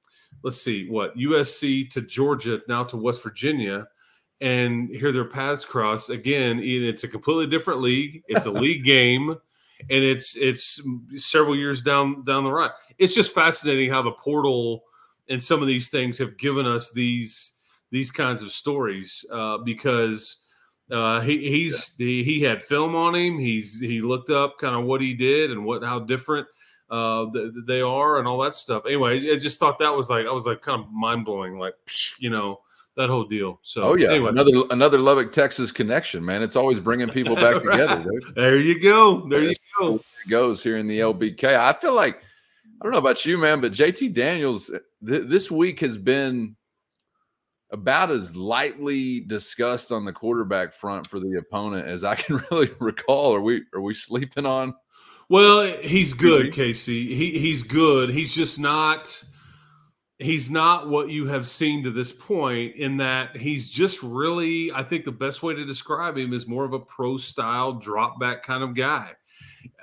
let's 0.44 0.62
see, 0.62 0.88
what 0.89 1.15
USC 1.17 1.89
to 1.91 2.01
Georgia, 2.01 2.62
now 2.67 2.84
to 2.86 2.98
West 2.98 3.24
Virginia. 3.24 3.88
And 4.41 4.89
here 4.89 5.12
their 5.12 5.25
paths 5.25 5.63
cross 5.65 6.10
again. 6.10 6.60
It's 6.62 7.03
a 7.03 7.08
completely 7.08 7.48
different 7.48 7.82
league. 7.82 8.22
It's 8.27 8.46
a 8.46 8.51
league 8.65 8.84
game, 8.84 9.29
and 9.29 10.03
it's 10.03 10.36
it's 10.36 10.82
several 11.15 11.55
years 11.55 11.82
down 11.82 12.24
down 12.25 12.44
the 12.44 12.51
road. 12.51 12.72
It's 12.98 13.15
just 13.15 13.34
fascinating 13.34 13.89
how 13.89 14.01
the 14.01 14.12
portal 14.12 14.84
and 15.29 15.44
some 15.44 15.62
of 15.62 15.67
these 15.67 15.89
things 15.89 16.17
have 16.17 16.38
given 16.38 16.65
us 16.65 16.91
these 16.91 17.53
these 17.91 18.12
kinds 18.12 18.41
of 18.41 18.51
stories 18.51 19.25
uh, 19.32 19.58
because 19.60 20.44
uh, 20.91 21.22
he 21.22 21.50
he's 21.50 21.96
yeah. 21.98 22.05
he, 22.05 22.24
he, 22.24 22.41
had 22.41 22.63
film 22.63 22.96
on 22.96 23.15
him. 23.15 23.39
He's 23.39 23.79
he 23.79 24.01
looked 24.01 24.29
up 24.29 24.58
kind 24.60 24.75
of 24.75 24.86
what 24.86 25.01
he 25.01 25.13
did 25.13 25.51
and 25.51 25.65
what 25.65 25.84
how 25.84 26.00
different 26.00 26.48
uh, 26.89 27.25
they 27.65 27.82
are 27.82 28.20
and 28.20 28.27
all 28.27 28.39
that 28.44 28.53
stuff. 28.53 28.84
Anyway, 28.86 29.32
I 29.32 29.38
just 29.38 29.60
thought 29.60 29.79
that 29.79 29.94
was 29.94 30.10
like 30.10 30.27
I 30.27 30.32
was 30.32 30.46
like 30.46 30.62
kind 30.62 30.84
of 30.84 30.91
mind 30.91 31.25
blowing, 31.25 31.58
like 31.58 31.75
you 32.20 32.29
know 32.29 32.60
that 32.98 33.10
whole 33.10 33.26
deal. 33.26 33.60
So 33.63 33.84
oh 33.84 33.95
yeah, 33.95 34.12
anyway. 34.12 34.30
another 34.30 34.52
another 34.69 34.99
Lubbock, 34.99 35.32
Texas 35.32 35.71
connection, 35.71 36.23
man. 36.23 36.43
It's 36.43 36.56
always 36.56 36.80
bringing 36.80 37.10
people 37.10 37.36
back 37.36 37.62
together. 37.62 38.04
Dude. 38.04 38.36
There 38.36 38.58
you 38.58 38.80
go. 38.80 39.28
There 39.28 39.43
you 39.43 39.56
go. 39.80 39.95
It 39.95 40.30
goes 40.30 40.63
here 40.63 40.78
in 40.78 40.88
the 40.88 40.99
LBK. 40.99 41.58
I 41.58 41.73
feel 41.73 41.93
like 41.93 42.21
I 42.81 42.83
don't 42.83 42.93
know 42.93 42.99
about 42.99 43.25
you, 43.25 43.38
man, 43.38 43.61
but 43.61 43.71
JT 43.71 44.13
Daniels 44.13 44.69
uh, 44.69 44.79
th- 45.05 45.27
this 45.27 45.49
week 45.49 45.79
has 45.79 45.97
been 45.97 46.55
about 47.71 48.11
as 48.11 48.35
lightly 48.35 49.21
discussed 49.21 49.91
on 49.91 50.05
the 50.05 50.13
quarterback 50.13 50.73
front 50.73 51.07
for 51.07 51.19
the 51.19 51.38
opponent 51.38 51.88
as 51.88 52.03
I 52.03 52.15
can 52.15 52.41
really 52.51 52.71
recall. 52.79 53.33
Are 53.33 53.41
we 53.41 53.63
are 53.73 53.81
we 53.81 53.93
sleeping 53.93 54.45
on? 54.45 54.73
Well, 55.29 55.65
he's 55.81 56.13
good, 56.13 56.53
Casey. 56.53 57.15
He 57.15 57.39
he's 57.39 57.63
good. 57.63 58.09
He's 58.09 58.33
just 58.33 58.59
not 58.59 59.23
he's 60.19 60.49
not 60.51 60.88
what 60.88 61.09
you 61.09 61.27
have 61.27 61.47
seen 61.47 61.83
to 61.83 61.91
this 61.91 62.11
point 62.11 62.75
in 62.75 62.97
that 62.97 63.35
he's 63.35 63.69
just 63.69 64.01
really 64.03 64.71
I 64.71 64.83
think 64.83 65.05
the 65.05 65.11
best 65.11 65.41
way 65.41 65.53
to 65.55 65.65
describe 65.65 66.17
him 66.17 66.33
is 66.33 66.47
more 66.47 66.65
of 66.65 66.73
a 66.73 66.79
pro 66.79 67.17
style 67.17 67.73
drop 67.73 68.19
back 68.19 68.43
kind 68.43 68.63
of 68.63 68.75
guy. 68.75 69.13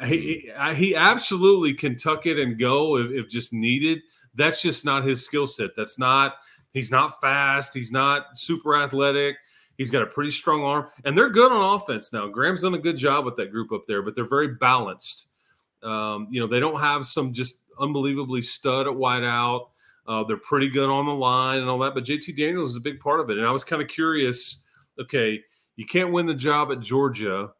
He, 0.05 0.51
he 0.75 0.95
absolutely 0.95 1.75
can 1.75 1.97
tuck 1.97 2.27
it 2.27 2.39
and 2.39 2.59
go 2.59 2.97
if, 2.99 3.11
if 3.11 3.29
just 3.29 3.53
needed. 3.53 4.01
That's 4.35 4.63
just 4.63 4.85
not 4.85 5.05
his 5.05 5.25
skill 5.25 5.47
set. 5.47 5.71
That's 5.77 5.99
not, 5.99 6.35
he's 6.73 6.91
not 6.91 7.21
fast. 7.21 7.75
He's 7.75 7.93
not 7.93 8.37
super 8.39 8.77
athletic. 8.77 9.37
He's 9.77 9.91
got 9.91 10.03
a 10.03 10.07
pretty 10.07 10.31
strong 10.31 10.63
arm, 10.63 10.87
and 11.05 11.17
they're 11.17 11.31
good 11.31 11.51
on 11.51 11.81
offense 11.81 12.13
now. 12.13 12.29
Graham's 12.29 12.63
done 12.63 12.75
a 12.75 12.79
good 12.79 12.97
job 12.97 13.25
with 13.25 13.37
that 13.37 13.51
group 13.51 13.73
up 13.73 13.85
there, 13.89 14.03
but 14.03 14.15
they're 14.15 14.29
very 14.29 14.55
balanced. 14.55 15.29
Um, 15.83 16.29
you 16.31 16.41
know, 16.41 16.47
they 16.47 16.61
don't 16.61 16.81
have 16.81 17.07
some 17.07 17.33
just 17.33 17.65
unbelievably 17.81 18.43
stud 18.43 18.87
at 18.87 18.93
wideout. 18.93 19.69
Uh, 20.07 20.25
they're 20.25 20.37
pretty 20.37 20.69
good 20.69 20.91
on 20.91 21.07
the 21.07 21.13
line 21.13 21.61
and 21.61 21.69
all 21.69 21.79
that, 21.79 21.95
but 21.95 22.05
JT 22.05 22.37
Daniels 22.37 22.71
is 22.71 22.77
a 22.77 22.81
big 22.81 23.01
part 23.01 23.21
of 23.21 23.31
it. 23.31 23.39
And 23.39 23.47
I 23.47 23.51
was 23.51 23.65
kind 23.65 23.81
of 23.81 23.89
curious. 23.89 24.63
Okay, 25.01 25.41
you 25.77 25.87
can't 25.87 26.13
win 26.13 26.27
the 26.27 26.35
job 26.35 26.71
at 26.71 26.81
Georgia, 26.81 27.51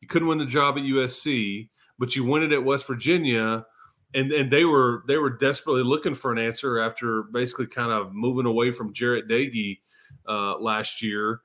you 0.00 0.08
couldn't 0.08 0.28
win 0.28 0.38
the 0.38 0.44
job 0.44 0.76
at 0.76 0.84
USC, 0.84 1.68
but 2.02 2.16
you 2.16 2.24
win 2.24 2.42
it 2.42 2.50
at 2.50 2.64
West 2.64 2.84
Virginia 2.84 3.64
and 4.12 4.32
and 4.32 4.50
they 4.50 4.64
were 4.64 5.04
they 5.06 5.18
were 5.18 5.30
desperately 5.30 5.84
looking 5.84 6.16
for 6.16 6.32
an 6.32 6.38
answer 6.38 6.80
after 6.80 7.22
basically 7.22 7.68
kind 7.68 7.92
of 7.92 8.12
moving 8.12 8.44
away 8.44 8.72
from 8.72 8.92
Jarret 8.92 9.30
Doege 9.30 9.78
uh, 10.28 10.58
last 10.58 11.00
year, 11.00 11.42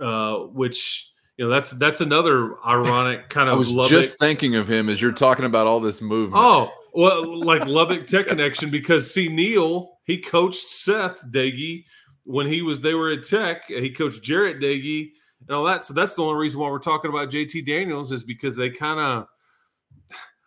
uh, 0.00 0.36
which 0.36 1.12
you 1.36 1.44
know 1.44 1.50
that's 1.50 1.72
that's 1.72 2.00
another 2.00 2.54
ironic 2.64 3.28
kind 3.28 3.48
of. 3.48 3.56
I 3.56 3.58
was 3.58 3.74
Lubbock. 3.74 3.90
just 3.90 4.20
thinking 4.20 4.54
of 4.54 4.70
him 4.70 4.88
as 4.88 5.02
you're 5.02 5.10
talking 5.10 5.44
about 5.44 5.66
all 5.66 5.80
this 5.80 6.00
movement. 6.00 6.40
Oh 6.44 6.72
well, 6.94 7.44
like 7.44 7.66
Lubbock 7.66 8.06
Tech 8.06 8.28
connection 8.28 8.70
because 8.70 9.12
see 9.12 9.28
Neal 9.28 9.98
he 10.04 10.16
coached 10.16 10.64
Seth 10.64 11.20
Doege 11.30 11.86
when 12.22 12.46
he 12.46 12.62
was 12.62 12.80
they 12.80 12.94
were 12.94 13.10
at 13.10 13.24
Tech. 13.24 13.66
He 13.66 13.90
coached 13.90 14.22
Jarret 14.22 14.62
Doege 14.62 15.08
and 15.40 15.56
all 15.56 15.64
that. 15.64 15.84
So 15.84 15.92
that's 15.92 16.14
the 16.14 16.22
only 16.22 16.38
reason 16.38 16.60
why 16.60 16.70
we're 16.70 16.78
talking 16.78 17.10
about 17.10 17.30
JT 17.30 17.66
Daniels 17.66 18.12
is 18.12 18.22
because 18.22 18.54
they 18.54 18.70
kind 18.70 19.00
of 19.00 19.26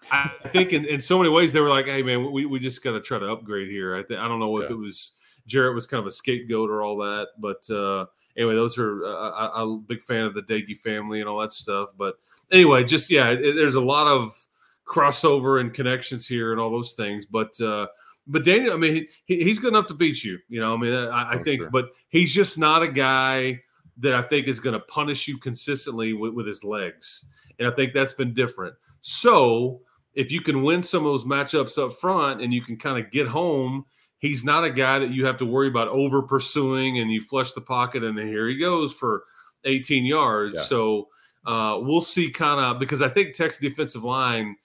I 0.10 0.30
think 0.48 0.74
in, 0.74 0.86
in 0.86 1.00
so 1.00 1.18
many 1.18 1.30
ways 1.30 1.52
they 1.52 1.60
were 1.60 1.70
like, 1.70 1.86
"Hey 1.86 2.02
man, 2.02 2.32
we, 2.32 2.46
we 2.46 2.60
just 2.60 2.84
got 2.84 2.94
to 2.94 3.02
try 3.02 3.20
to 3.20 3.32
upgrade 3.32 3.70
here." 3.70 3.96
I 3.96 4.04
think 4.04 4.20
I 4.20 4.28
don't 4.28 4.40
know 4.40 4.58
if 4.58 4.70
yeah. 4.70 4.76
it 4.76 4.80
was 4.80 5.18
Jarret 5.48 5.76
was 5.76 5.88
kind 5.88 6.00
of 6.00 6.08
a 6.08 6.12
scapegoat 6.12 6.70
or 6.70 6.82
all 6.82 6.98
that, 6.98 7.30
but 7.38 7.70
uh, 7.70 8.06
anyway, 8.38 8.56
those 8.56 8.78
are 8.78 9.06
uh, 9.06 9.30
I, 9.30 9.62
am 9.62 9.70
a 9.70 9.78
big 9.78 10.04
fan 10.04 10.26
of 10.26 10.34
the 10.34 10.42
Doege 10.42 10.78
family 10.78 11.20
and 11.20 11.30
all 11.30 11.40
that 11.40 11.52
stuff. 11.52 11.90
But 11.98 12.16
anyway, 12.52 12.84
just 12.84 13.10
yeah, 13.10 13.30
it, 13.30 13.56
there's 13.56 13.76
a 13.76 13.82
lot 13.82 14.08
of 14.08 14.46
crossover 14.86 15.62
and 15.62 15.74
connections 15.74 16.28
here 16.28 16.52
and 16.52 16.60
all 16.60 16.72
those 16.72 16.94
things. 16.94 17.26
But 17.26 17.60
uh, 17.62 17.88
but 18.28 18.44
Daniel, 18.44 18.74
I 18.74 18.78
mean, 18.78 19.08
he, 19.26 19.44
he's 19.44 19.60
good 19.60 19.74
enough 19.74 19.88
to 19.88 19.94
beat 19.94 20.24
you. 20.24 20.40
You 20.50 20.62
know, 20.62 20.74
I 20.74 20.78
mean, 20.78 20.94
I, 20.94 21.34
I 21.34 21.36
oh, 21.40 21.44
think, 21.44 21.62
sure. 21.62 21.70
but 21.70 21.90
he's 22.10 22.34
just 22.34 22.58
not 22.58 22.84
a 22.84 22.88
guy 22.88 23.62
that 23.98 24.14
I 24.14 24.22
think 24.22 24.48
is 24.48 24.60
going 24.60 24.74
to 24.74 24.80
punish 24.80 25.28
you 25.28 25.38
consistently 25.38 26.14
with, 26.14 26.34
with 26.34 26.48
his 26.48 26.64
legs, 26.64 27.26
and 27.60 27.68
I 27.68 27.72
think 27.72 27.94
that's 27.94 28.14
been 28.14 28.34
different. 28.34 28.76
So 29.02 29.82
if 30.13 30.32
you 30.32 30.41
can 30.41 30.63
win 30.63 30.82
some 30.82 31.06
of 31.06 31.12
those 31.12 31.26
matchups 31.26 31.78
up 31.78 31.93
front 31.93 32.41
and 32.41 32.54
you 32.54 32.62
can 32.62 32.78
kind 32.78 33.04
of 33.04 33.12
get 33.12 33.28
home, 33.28 33.86
he's 34.19 34.43
not 34.43 34.63
a 34.63 34.69
guy 34.69 35.00
that 35.00 35.12
you 35.12 35.26
have 35.26 35.38
to 35.38 35.45
worry 35.45 35.67
about 35.67 35.88
over 35.89 36.21
pursuing 36.21 37.00
and 37.00 37.12
you 37.12 37.21
flush 37.21 37.54
the 37.54 37.62
pocket 37.62 38.04
and 38.04 38.17
then 38.17 38.28
here 38.28 38.47
he 38.47 38.58
goes 38.58 38.93
for 38.93 39.24
18 39.65 40.06
yards. 40.06 40.56
Yeah. 40.56 40.63
So 40.63 41.08
uh, 41.45 41.80
we'll 41.82 42.02
see 42.02 42.30
kind 42.30 42.60
of 42.60 42.80
because 42.80 43.02
I 43.02 43.10
think 43.10 43.36
Tech's 43.36 43.60
defensive 43.60 44.04
line 44.04 44.56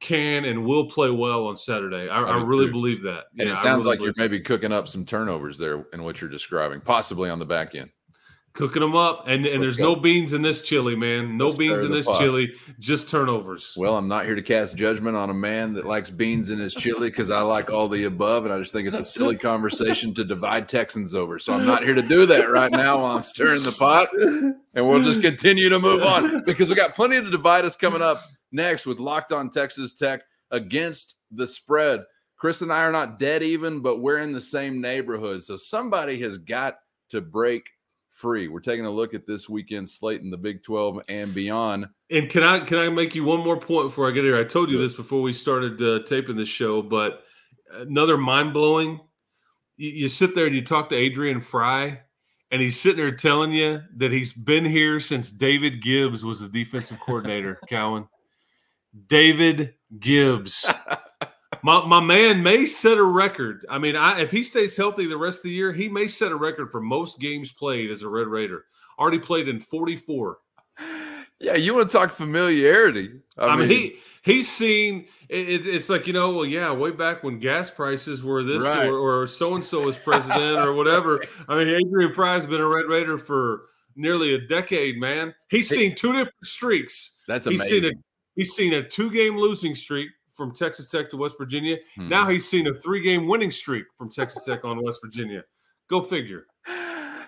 can 0.00 0.44
and 0.44 0.64
will 0.64 0.88
play 0.88 1.10
well 1.10 1.46
on 1.46 1.56
Saturday. 1.56 2.08
I, 2.08 2.22
I, 2.22 2.38
I 2.38 2.42
really 2.42 2.66
too. 2.66 2.72
believe 2.72 3.02
that. 3.02 3.24
And 3.38 3.48
yeah, 3.48 3.52
it 3.52 3.56
sounds 3.56 3.84
really 3.84 3.96
like 3.96 4.04
you're 4.04 4.14
maybe 4.16 4.40
cooking 4.40 4.72
up 4.72 4.88
some 4.88 5.04
turnovers 5.04 5.58
there 5.58 5.84
in 5.92 6.02
what 6.02 6.20
you're 6.20 6.30
describing, 6.30 6.80
possibly 6.80 7.28
on 7.28 7.38
the 7.38 7.44
back 7.44 7.74
end 7.74 7.90
cooking 8.52 8.82
them 8.82 8.96
up, 8.96 9.24
and 9.26 9.46
and 9.46 9.62
there's 9.62 9.76
go. 9.76 9.94
no 9.94 9.96
beans 9.96 10.32
in 10.32 10.42
this 10.42 10.62
chili, 10.62 10.96
man. 10.96 11.36
No 11.36 11.46
Let's 11.46 11.58
beans 11.58 11.84
in 11.84 11.90
this 11.90 12.06
pot. 12.06 12.18
chili, 12.18 12.52
just 12.78 13.08
turnovers. 13.08 13.74
Well, 13.76 13.96
I'm 13.96 14.08
not 14.08 14.24
here 14.24 14.34
to 14.34 14.42
cast 14.42 14.76
judgment 14.76 15.16
on 15.16 15.30
a 15.30 15.34
man 15.34 15.74
that 15.74 15.86
likes 15.86 16.10
beans 16.10 16.50
in 16.50 16.58
his 16.58 16.74
chili 16.74 17.10
because 17.10 17.30
I 17.30 17.40
like 17.42 17.70
all 17.70 17.88
the 17.88 18.04
above, 18.04 18.44
and 18.44 18.52
I 18.52 18.58
just 18.58 18.72
think 18.72 18.88
it's 18.88 18.98
a 18.98 19.04
silly 19.04 19.36
conversation 19.38 20.14
to 20.14 20.24
divide 20.24 20.68
Texans 20.68 21.14
over. 21.14 21.38
So 21.38 21.52
I'm 21.52 21.66
not 21.66 21.84
here 21.84 21.94
to 21.94 22.02
do 22.02 22.26
that 22.26 22.50
right 22.50 22.70
now 22.70 22.98
while 22.98 23.16
I'm 23.16 23.22
stirring 23.22 23.62
the 23.62 23.72
pot, 23.72 24.08
and 24.74 24.88
we'll 24.88 25.02
just 25.02 25.22
continue 25.22 25.68
to 25.68 25.78
move 25.78 26.02
on 26.02 26.44
because 26.44 26.68
we 26.68 26.74
got 26.74 26.94
plenty 26.94 27.20
to 27.20 27.30
divide 27.30 27.64
us 27.64 27.76
coming 27.76 28.02
up 28.02 28.20
next 28.52 28.86
with 28.86 28.98
Locked 29.00 29.32
On 29.32 29.50
Texas 29.50 29.94
Tech 29.94 30.22
against 30.50 31.16
the 31.30 31.46
spread. 31.46 32.02
Chris 32.36 32.62
and 32.62 32.72
I 32.72 32.84
are 32.84 32.92
not 32.92 33.18
dead 33.18 33.42
even, 33.42 33.80
but 33.80 33.98
we're 33.98 34.18
in 34.18 34.32
the 34.32 34.40
same 34.40 34.80
neighborhood, 34.80 35.42
so 35.42 35.56
somebody 35.56 36.18
has 36.22 36.38
got 36.38 36.76
to 37.10 37.20
break 37.20 37.64
free. 38.20 38.48
We're 38.48 38.60
taking 38.60 38.84
a 38.84 38.90
look 38.90 39.14
at 39.14 39.26
this 39.26 39.48
weekend 39.48 39.88
slate 39.88 40.20
in 40.20 40.30
the 40.30 40.36
Big 40.36 40.62
12 40.62 41.00
and 41.08 41.34
beyond. 41.34 41.86
And 42.10 42.28
can 42.28 42.42
I 42.42 42.60
can 42.60 42.78
I 42.78 42.88
make 42.88 43.14
you 43.14 43.24
one 43.24 43.40
more 43.40 43.58
point 43.58 43.88
before 43.88 44.08
I 44.08 44.12
get 44.12 44.24
here? 44.24 44.36
I 44.36 44.44
told 44.44 44.70
you 44.70 44.78
this 44.78 44.94
before 44.94 45.22
we 45.22 45.32
started 45.32 45.80
uh, 45.80 46.04
taping 46.04 46.36
the 46.36 46.44
show, 46.44 46.82
but 46.82 47.24
another 47.72 48.18
mind 48.18 48.52
blowing. 48.52 49.00
You, 49.76 49.90
you 49.90 50.08
sit 50.08 50.34
there 50.34 50.46
and 50.46 50.54
you 50.54 50.64
talk 50.64 50.90
to 50.90 50.96
Adrian 50.96 51.40
Frye, 51.40 52.00
and 52.50 52.60
he's 52.60 52.78
sitting 52.78 52.98
there 52.98 53.14
telling 53.14 53.52
you 53.52 53.80
that 53.96 54.12
he's 54.12 54.32
been 54.32 54.64
here 54.64 55.00
since 55.00 55.30
David 55.30 55.82
Gibbs 55.82 56.24
was 56.24 56.40
the 56.40 56.48
defensive 56.48 57.00
coordinator. 57.00 57.58
Cowan, 57.68 58.08
David 59.08 59.74
Gibbs. 59.98 60.70
my, 61.62 61.84
my 61.86 62.00
man 62.00 62.42
may 62.42 62.66
set 62.66 62.98
a 62.98 63.04
record. 63.04 63.66
I 63.68 63.78
mean, 63.78 63.96
I, 63.96 64.20
if 64.20 64.30
he 64.30 64.42
stays 64.42 64.76
healthy 64.76 65.06
the 65.06 65.16
rest 65.16 65.38
of 65.38 65.44
the 65.44 65.50
year, 65.50 65.72
he 65.72 65.88
may 65.88 66.06
set 66.06 66.32
a 66.32 66.36
record 66.36 66.70
for 66.70 66.80
most 66.80 67.20
games 67.20 67.52
played 67.52 67.90
as 67.90 68.02
a 68.02 68.08
Red 68.08 68.26
Raider. 68.26 68.64
Already 68.98 69.18
played 69.18 69.48
in 69.48 69.60
44. 69.60 70.38
Yeah, 71.40 71.54
you 71.54 71.74
want 71.74 71.90
to 71.90 71.96
talk 71.96 72.10
familiarity. 72.10 73.12
I, 73.38 73.46
I 73.46 73.56
mean, 73.56 73.68
mean, 73.68 73.78
he 73.78 73.96
he's 74.22 74.50
seen 74.50 75.06
it, 75.30 75.66
it's 75.66 75.88
like 75.88 76.06
you 76.06 76.12
know, 76.12 76.30
well, 76.30 76.44
yeah, 76.44 76.70
way 76.70 76.90
back 76.90 77.24
when 77.24 77.38
gas 77.38 77.70
prices 77.70 78.22
were 78.22 78.42
this 78.42 78.62
right. 78.62 78.86
or 78.86 79.26
so 79.26 79.54
and 79.54 79.64
so 79.64 79.82
was 79.86 79.96
president 79.96 80.66
or 80.66 80.74
whatever. 80.74 81.24
I 81.48 81.56
mean, 81.56 81.68
Adrian 81.68 82.12
Frye's 82.12 82.46
been 82.46 82.60
a 82.60 82.66
Red 82.66 82.86
Raider 82.86 83.16
for 83.16 83.62
nearly 83.96 84.34
a 84.34 84.38
decade, 84.38 84.98
man. 84.98 85.34
He's 85.48 85.68
seen 85.68 85.94
two 85.94 86.12
different 86.12 86.44
streaks. 86.44 87.16
That's 87.26 87.46
amazing. 87.46 87.66
He's 87.66 87.82
seen 87.82 87.84
a, 87.84 87.94
he's 88.34 88.52
seen 88.52 88.72
a 88.74 88.82
two 88.86 89.10
game 89.10 89.38
losing 89.38 89.74
streak 89.74 90.10
from 90.40 90.54
Texas 90.54 90.86
Tech 90.86 91.10
to 91.10 91.18
West 91.18 91.36
Virginia. 91.38 91.76
Hmm. 91.96 92.08
Now 92.08 92.26
he's 92.26 92.48
seen 92.48 92.66
a 92.66 92.72
three 92.80 93.02
game 93.02 93.26
winning 93.26 93.50
streak 93.50 93.84
from 93.98 94.10
Texas 94.10 94.42
Tech 94.42 94.64
on 94.64 94.82
West 94.82 95.00
Virginia. 95.04 95.44
Go 95.90 96.00
figure. 96.00 96.46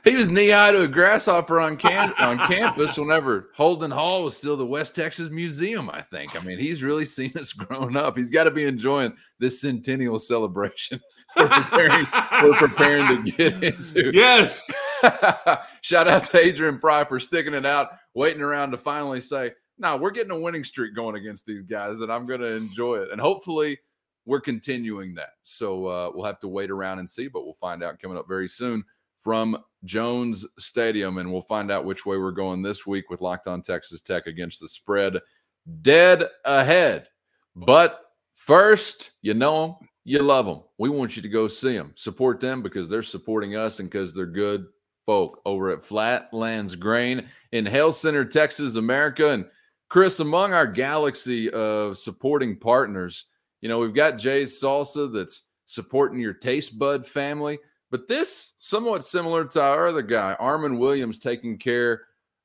He 0.03 0.16
was 0.16 0.31
knee 0.31 0.48
high 0.48 0.72
to 0.72 0.83
a 0.83 0.88
grasshopper 0.88 1.61
on 1.61 1.77
cam- 1.77 2.14
on 2.18 2.38
campus 2.38 2.96
whenever 2.96 3.51
Holden 3.55 3.90
Hall 3.90 4.25
was 4.25 4.35
still 4.35 4.57
the 4.57 4.64
West 4.64 4.96
Texas 4.96 5.29
Museum. 5.29 5.90
I 5.90 6.01
think. 6.01 6.35
I 6.35 6.42
mean, 6.42 6.59
he's 6.59 6.83
really 6.83 7.05
seen 7.05 7.33
us 7.37 7.53
growing 7.53 7.98
up. 7.98 8.16
He's 8.16 8.31
got 8.31 8.44
to 8.44 8.51
be 8.51 8.64
enjoying 8.64 9.14
this 9.38 9.61
centennial 9.61 10.18
celebration. 10.18 10.98
we're 11.37 11.48
preparing, 11.48 12.07
we're 12.42 12.57
preparing 12.57 13.25
to 13.25 13.31
get 13.31 13.62
into. 13.62 14.11
Yes. 14.14 14.70
Shout 15.83 16.09
out 16.09 16.25
to 16.25 16.38
Adrian 16.38 16.79
Frye 16.79 17.05
for 17.05 17.18
sticking 17.20 17.55
it 17.55 17.66
out, 17.66 17.90
waiting 18.14 18.42
around 18.42 18.72
to 18.72 18.79
finally 18.79 19.20
say, 19.20 19.53
now 19.83 19.97
we're 19.97 20.12
getting 20.12 20.31
a 20.31 20.38
winning 20.38 20.64
streak 20.64 20.95
going 20.95 21.16
against 21.16 21.45
these 21.45 21.62
guys, 21.62 22.01
and 22.01 22.11
I'm 22.11 22.25
going 22.25 22.40
to 22.40 22.57
enjoy 22.57 22.99
it. 22.99 23.11
And 23.11 23.21
hopefully, 23.21 23.79
we're 24.25 24.40
continuing 24.40 25.14
that. 25.16 25.31
So 25.42 25.87
uh, 25.87 26.11
we'll 26.14 26.25
have 26.25 26.40
to 26.40 26.49
wait 26.49 26.71
around 26.71 27.01
and 27.01 27.11
see, 27.11 27.29
but 27.29 27.45
we'll 27.45 27.55
find 27.55 27.83
out 27.83 27.99
coming 28.01 28.16
up 28.16 28.29
very 28.29 28.49
soon 28.49 28.85
from 29.18 29.59
Jones 29.85 30.47
Stadium, 30.59 31.18
and 31.18 31.31
we'll 31.31 31.42
find 31.42 31.71
out 31.71 31.85
which 31.85 32.07
way 32.07 32.16
we're 32.16 32.31
going 32.31 32.62
this 32.62 32.87
week 32.87 33.11
with 33.11 33.21
Locked 33.21 33.47
On 33.47 33.61
Texas 33.62 34.01
Tech 34.01 34.27
against 34.27 34.61
the 34.61 34.68
spread. 34.68 35.18
Dead 35.81 36.29
ahead, 36.45 37.07
but 37.55 38.01
first, 38.35 39.12
you 39.23 39.35
know 39.35 39.79
them, 39.81 39.88
you 40.05 40.21
love 40.21 40.47
them. 40.47 40.62
We 40.79 40.88
want 40.88 41.14
you 41.14 41.23
to 41.23 41.29
go 41.29 41.47
see 41.47 41.77
them, 41.77 41.92
support 41.95 42.40
them 42.40 42.62
because 42.62 42.88
they're 42.88 43.03
supporting 43.03 43.55
us 43.55 43.79
and 43.79 43.88
because 43.88 44.12
they're 44.12 44.27
good 44.27 44.66
folk 45.07 45.40
over 45.45 45.71
at 45.71 45.85
Flatlands 45.85 46.75
Grain 46.75 47.29
in 47.53 47.66
Hale 47.66 47.92
Center, 47.92 48.25
Texas, 48.25 48.75
America, 48.75 49.31
and 49.31 49.47
Chris, 49.92 50.20
among 50.20 50.55
our 50.55 50.66
galaxy 50.66 51.50
of 51.50 51.98
supporting 51.98 52.57
partners, 52.57 53.26
you 53.61 53.68
know, 53.68 53.78
we've 53.78 53.92
got 53.92 54.16
J's 54.16 54.59
Salsa 54.59 55.12
that's 55.12 55.48
supporting 55.66 56.18
your 56.18 56.33
taste 56.33 56.78
bud 56.78 57.07
family, 57.07 57.59
but 57.90 58.09
this 58.09 58.52
somewhat 58.59 59.05
similar 59.05 59.44
to 59.44 59.61
our 59.61 59.88
other 59.88 60.00
guy, 60.00 60.35
Armen 60.40 60.78
Williams, 60.78 61.18
taking 61.18 61.59
care 61.59 62.05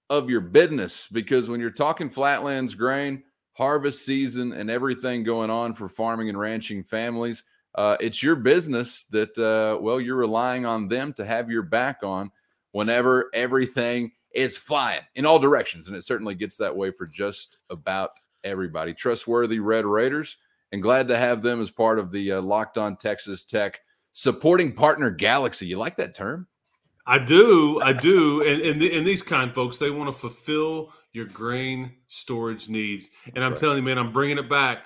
of 0.09 0.29
your 0.29 0.41
business 0.41 1.07
because 1.07 1.49
when 1.49 1.61
you're 1.61 1.69
talking 1.69 2.09
flatlands 2.09 2.75
grain, 2.75 3.23
harvest 3.53 4.05
season, 4.05 4.51
and 4.51 4.69
everything 4.69 5.23
going 5.23 5.49
on 5.49 5.73
for 5.73 5.87
farming 5.87 6.27
and 6.27 6.37
ranching 6.37 6.83
families, 6.83 7.45
uh, 7.75 7.95
it's 8.01 8.21
your 8.21 8.35
business 8.35 9.05
that, 9.05 9.37
uh, 9.37 9.81
well, 9.81 10.01
you're 10.01 10.17
relying 10.17 10.65
on 10.65 10.89
them 10.89 11.13
to 11.13 11.23
have 11.23 11.49
your 11.49 11.63
back 11.63 12.03
on 12.03 12.29
whenever 12.73 13.29
everything 13.33 14.11
is 14.37 14.55
flying 14.55 15.01
in 15.15 15.25
all 15.25 15.39
directions. 15.39 15.87
And 15.87 15.97
it 15.97 16.03
certainly 16.03 16.35
gets 16.35 16.57
that 16.57 16.75
way 16.75 16.91
for 16.91 17.07
just 17.07 17.57
about 17.71 18.11
everybody. 18.43 18.93
Trustworthy 18.93 19.59
Red 19.59 19.83
Raiders, 19.83 20.37
and 20.71 20.81
glad 20.81 21.07
to 21.07 21.17
have 21.17 21.41
them 21.41 21.59
as 21.59 21.71
part 21.71 21.97
of 21.97 22.11
the 22.11 22.33
uh, 22.33 22.41
Locked 22.41 22.77
On 22.77 22.95
Texas 22.95 23.43
Tech 23.43 23.79
supporting 24.13 24.73
partner 24.73 25.09
galaxy. 25.09 25.65
You 25.65 25.77
like 25.77 25.97
that 25.97 26.13
term? 26.13 26.47
I 27.07 27.17
do. 27.19 27.81
I 27.81 27.93
do. 27.93 28.43
And, 28.43 28.61
and, 28.61 28.81
the, 28.81 28.95
and 28.95 29.07
these 29.07 29.23
kind 29.23 29.53
folks, 29.55 29.79
they 29.79 29.89
want 29.89 30.13
to 30.13 30.13
fulfill 30.13 30.93
your 31.13 31.25
grain 31.25 31.93
storage 32.05 32.69
needs. 32.69 33.09
And 33.25 33.35
That's 33.35 33.45
I'm 33.45 33.51
right. 33.53 33.59
telling 33.59 33.77
you, 33.77 33.83
man, 33.83 33.97
I'm 33.97 34.13
bringing 34.13 34.37
it 34.37 34.49
back. 34.49 34.79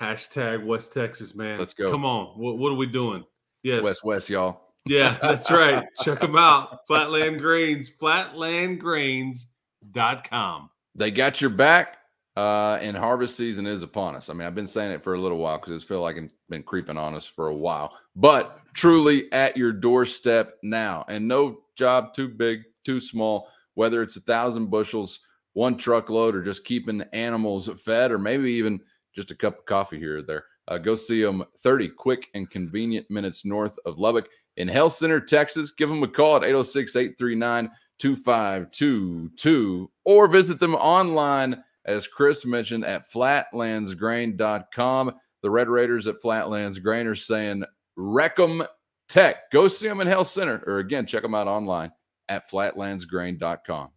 Hashtag 0.00 0.64
West 0.64 0.92
Texas, 0.92 1.36
man. 1.36 1.58
Let's 1.58 1.74
go. 1.74 1.90
Come 1.90 2.04
on. 2.04 2.38
What, 2.38 2.58
what 2.58 2.72
are 2.72 2.76
we 2.76 2.86
doing? 2.86 3.24
Yes. 3.62 3.84
West, 3.84 4.04
West, 4.04 4.30
y'all. 4.30 4.67
Yeah, 4.86 5.18
that's 5.20 5.50
right. 5.50 5.84
Check 6.02 6.20
them 6.20 6.36
out. 6.36 6.86
Flatlands 6.86 7.40
Grain, 7.40 7.80
flatlandsgrain.com. 7.80 10.70
They 10.94 11.10
got 11.10 11.40
your 11.40 11.50
back. 11.50 11.98
Uh, 12.38 12.78
and 12.80 12.96
harvest 12.96 13.36
season 13.36 13.66
is 13.66 13.82
upon 13.82 14.14
us. 14.14 14.30
I 14.30 14.32
mean, 14.32 14.46
I've 14.46 14.54
been 14.54 14.68
saying 14.68 14.92
it 14.92 15.02
for 15.02 15.14
a 15.14 15.20
little 15.20 15.38
while 15.38 15.58
because 15.58 15.74
it's 15.74 15.82
feel 15.82 16.00
like 16.00 16.16
it's 16.16 16.32
been 16.48 16.62
creeping 16.62 16.96
on 16.96 17.16
us 17.16 17.26
for 17.26 17.48
a 17.48 17.56
while, 17.56 17.98
but 18.14 18.60
truly 18.74 19.24
at 19.32 19.56
your 19.56 19.72
doorstep 19.72 20.56
now. 20.62 21.04
And 21.08 21.26
no 21.26 21.62
job 21.74 22.14
too 22.14 22.28
big, 22.28 22.62
too 22.84 23.00
small, 23.00 23.48
whether 23.74 24.02
it's 24.02 24.14
a 24.14 24.20
thousand 24.20 24.66
bushels, 24.66 25.18
one 25.54 25.76
truckload, 25.76 26.36
or 26.36 26.44
just 26.44 26.64
keeping 26.64 27.02
animals 27.12 27.68
fed, 27.82 28.12
or 28.12 28.20
maybe 28.20 28.52
even 28.52 28.78
just 29.12 29.32
a 29.32 29.34
cup 29.34 29.58
of 29.58 29.64
coffee 29.64 29.98
here 29.98 30.18
or 30.18 30.22
there. 30.22 30.44
Uh, 30.68 30.78
go 30.78 30.94
see 30.94 31.20
them 31.20 31.42
30 31.62 31.88
quick 31.88 32.28
and 32.34 32.48
convenient 32.48 33.10
minutes 33.10 33.44
north 33.44 33.76
of 33.84 33.98
Lubbock 33.98 34.28
in 34.58 34.68
Hale 34.68 34.90
Center, 34.90 35.20
Texas. 35.20 35.70
Give 35.70 35.88
them 35.88 36.02
a 36.02 36.08
call 36.08 36.36
at 36.36 36.44
806 36.44 36.94
839 36.94 37.70
2522 37.98 39.90
or 40.04 40.28
visit 40.28 40.60
them 40.60 40.74
online, 40.74 41.64
as 41.86 42.06
Chris 42.06 42.44
mentioned, 42.44 42.84
at 42.84 43.10
flatlandsgrain.com. 43.10 45.12
The 45.42 45.50
Red 45.50 45.68
Raiders 45.68 46.06
at 46.06 46.20
Flatlands 46.20 46.78
Grain 46.80 47.06
are 47.06 47.14
saying, 47.14 47.64
Wreck 47.96 48.38
'Em 48.38 48.62
Tech. 49.08 49.50
Go 49.50 49.68
see 49.68 49.88
them 49.88 50.00
in 50.00 50.06
Hale 50.06 50.24
Center, 50.24 50.62
or 50.66 50.78
again, 50.78 51.06
check 51.06 51.22
them 51.22 51.34
out 51.34 51.48
online 51.48 51.92
at 52.28 52.50
flatlandsgrain.com. 52.50 53.90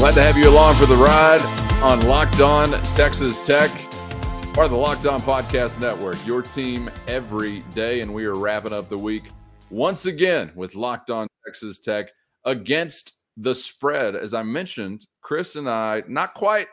Glad 0.00 0.14
to 0.14 0.22
have 0.22 0.38
you 0.38 0.48
along 0.48 0.76
for 0.76 0.86
the 0.86 0.96
ride 0.96 1.42
on 1.82 2.06
Locked 2.06 2.40
On 2.40 2.70
Texas 2.94 3.42
Tech, 3.42 3.70
part 4.54 4.64
of 4.64 4.70
the 4.70 4.76
Locked 4.78 5.04
On 5.04 5.20
Podcast 5.20 5.78
Network, 5.78 6.16
your 6.26 6.40
team 6.40 6.90
every 7.06 7.60
day. 7.74 8.00
And 8.00 8.14
we 8.14 8.24
are 8.24 8.34
wrapping 8.34 8.72
up 8.72 8.88
the 8.88 8.96
week 8.96 9.24
once 9.68 10.06
again 10.06 10.52
with 10.54 10.74
Locked 10.74 11.10
On 11.10 11.28
Texas 11.44 11.80
Tech 11.80 12.10
against 12.46 13.18
the 13.36 13.54
spread. 13.54 14.16
As 14.16 14.32
I 14.32 14.42
mentioned, 14.42 15.06
Chris 15.20 15.56
and 15.56 15.68
I, 15.68 16.02
not 16.08 16.32
quite 16.32 16.68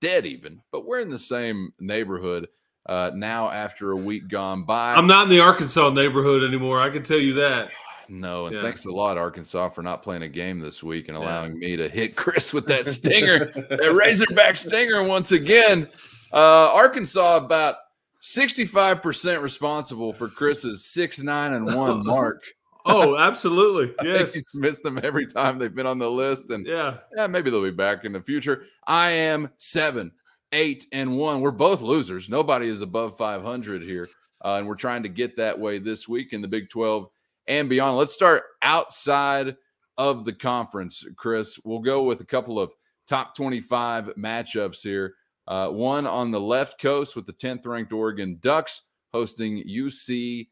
dead 0.00 0.24
even, 0.24 0.62
but 0.72 0.86
we're 0.86 1.00
in 1.00 1.10
the 1.10 1.18
same 1.18 1.74
neighborhood 1.80 2.48
uh, 2.86 3.10
now 3.14 3.50
after 3.50 3.90
a 3.90 3.96
week 3.96 4.28
gone 4.28 4.64
by. 4.64 4.94
I'm 4.94 5.06
not 5.06 5.24
in 5.24 5.28
the 5.28 5.40
Arkansas 5.40 5.90
neighborhood 5.90 6.42
anymore. 6.44 6.80
I 6.80 6.88
can 6.88 7.02
tell 7.02 7.20
you 7.20 7.34
that. 7.34 7.72
No, 8.12 8.44
and 8.44 8.56
yeah. 8.56 8.62
thanks 8.62 8.84
a 8.84 8.90
lot, 8.90 9.16
Arkansas, 9.16 9.70
for 9.70 9.82
not 9.82 10.02
playing 10.02 10.22
a 10.22 10.28
game 10.28 10.60
this 10.60 10.82
week 10.82 11.08
and 11.08 11.16
allowing 11.16 11.52
yeah. 11.54 11.68
me 11.68 11.76
to 11.76 11.88
hit 11.88 12.14
Chris 12.16 12.52
with 12.52 12.66
that 12.66 12.86
stinger, 12.88 13.46
that 13.46 13.94
Razorback 13.94 14.54
stinger 14.54 15.02
once 15.02 15.32
again. 15.32 15.88
Uh, 16.30 16.70
Arkansas 16.74 17.38
about 17.38 17.76
65% 18.20 19.40
responsible 19.40 20.12
for 20.12 20.28
Chris's 20.28 20.84
six, 20.84 21.20
nine, 21.20 21.54
and 21.54 21.74
one 21.74 22.04
mark. 22.06 22.42
oh, 22.84 23.16
absolutely. 23.16 23.94
Yes. 24.02 24.34
he's 24.34 24.48
missed 24.54 24.82
them 24.82 25.00
every 25.02 25.26
time 25.26 25.58
they've 25.58 25.74
been 25.74 25.86
on 25.86 25.98
the 25.98 26.10
list. 26.10 26.50
And 26.50 26.66
yeah, 26.66 26.98
yeah, 27.16 27.26
maybe 27.26 27.50
they'll 27.50 27.62
be 27.62 27.70
back 27.70 28.04
in 28.04 28.12
the 28.12 28.20
future. 28.20 28.64
I 28.86 29.12
am 29.12 29.48
seven, 29.56 30.12
eight, 30.52 30.86
and 30.92 31.16
one. 31.16 31.40
We're 31.40 31.50
both 31.50 31.80
losers. 31.80 32.28
Nobody 32.28 32.68
is 32.68 32.82
above 32.82 33.16
500 33.16 33.80
here. 33.80 34.06
Uh, 34.44 34.56
and 34.56 34.68
we're 34.68 34.74
trying 34.74 35.04
to 35.04 35.08
get 35.08 35.36
that 35.36 35.58
way 35.58 35.78
this 35.78 36.06
week 36.06 36.34
in 36.34 36.42
the 36.42 36.48
Big 36.48 36.68
12 36.68 37.08
and 37.46 37.68
beyond. 37.68 37.96
Let's 37.96 38.12
start 38.12 38.44
outside 38.62 39.56
of 39.98 40.24
the 40.24 40.32
conference, 40.32 41.04
Chris. 41.16 41.58
We'll 41.64 41.80
go 41.80 42.02
with 42.02 42.20
a 42.20 42.26
couple 42.26 42.58
of 42.58 42.72
top 43.06 43.36
25 43.36 44.14
matchups 44.16 44.80
here. 44.82 45.14
Uh, 45.48 45.68
one 45.68 46.06
on 46.06 46.30
the 46.30 46.40
left 46.40 46.80
coast 46.80 47.16
with 47.16 47.26
the 47.26 47.32
10th 47.32 47.66
ranked 47.66 47.92
Oregon 47.92 48.38
Ducks 48.40 48.82
hosting 49.12 49.62
UCLA, 49.68 50.46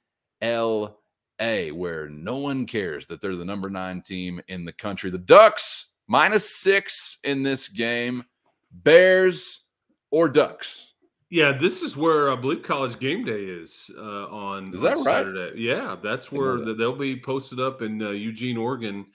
where 1.73 2.09
no 2.09 2.37
one 2.37 2.67
cares 2.67 3.07
that 3.07 3.21
they're 3.21 3.37
the 3.37 3.45
number 3.45 3.71
nine 3.71 4.03
team 4.03 4.41
in 4.49 4.65
the 4.65 4.73
country. 4.73 5.11
The 5.11 5.19
Ducks 5.19 5.93
minus 6.07 6.61
six 6.61 7.19
in 7.25 7.43
this 7.43 7.69
game. 7.69 8.25
Bears 8.73 9.67
or 10.11 10.29
Ducks? 10.29 10.90
Yeah, 11.31 11.53
this 11.53 11.83
is 11.83 11.97
where 11.97 12.33
I 12.33 12.35
believe 12.35 12.63
College 12.63 12.99
Game 12.99 13.25
Day 13.25 13.45
is 13.45 13.89
uh, 13.97 14.27
on, 14.27 14.75
Is 14.75 14.81
that 14.81 14.99
on 14.99 15.05
right? 15.05 15.05
Saturday. 15.05 15.61
Yeah, 15.61 15.97
that's 16.03 16.33
where 16.33 16.59
that. 16.59 16.77
they'll 16.77 16.97
be 16.97 17.21
posted 17.21 17.61
up 17.61 17.83
in 17.83 18.03
uh, 18.03 18.11
Eugene, 18.11 18.57
Oregon. 18.57 19.07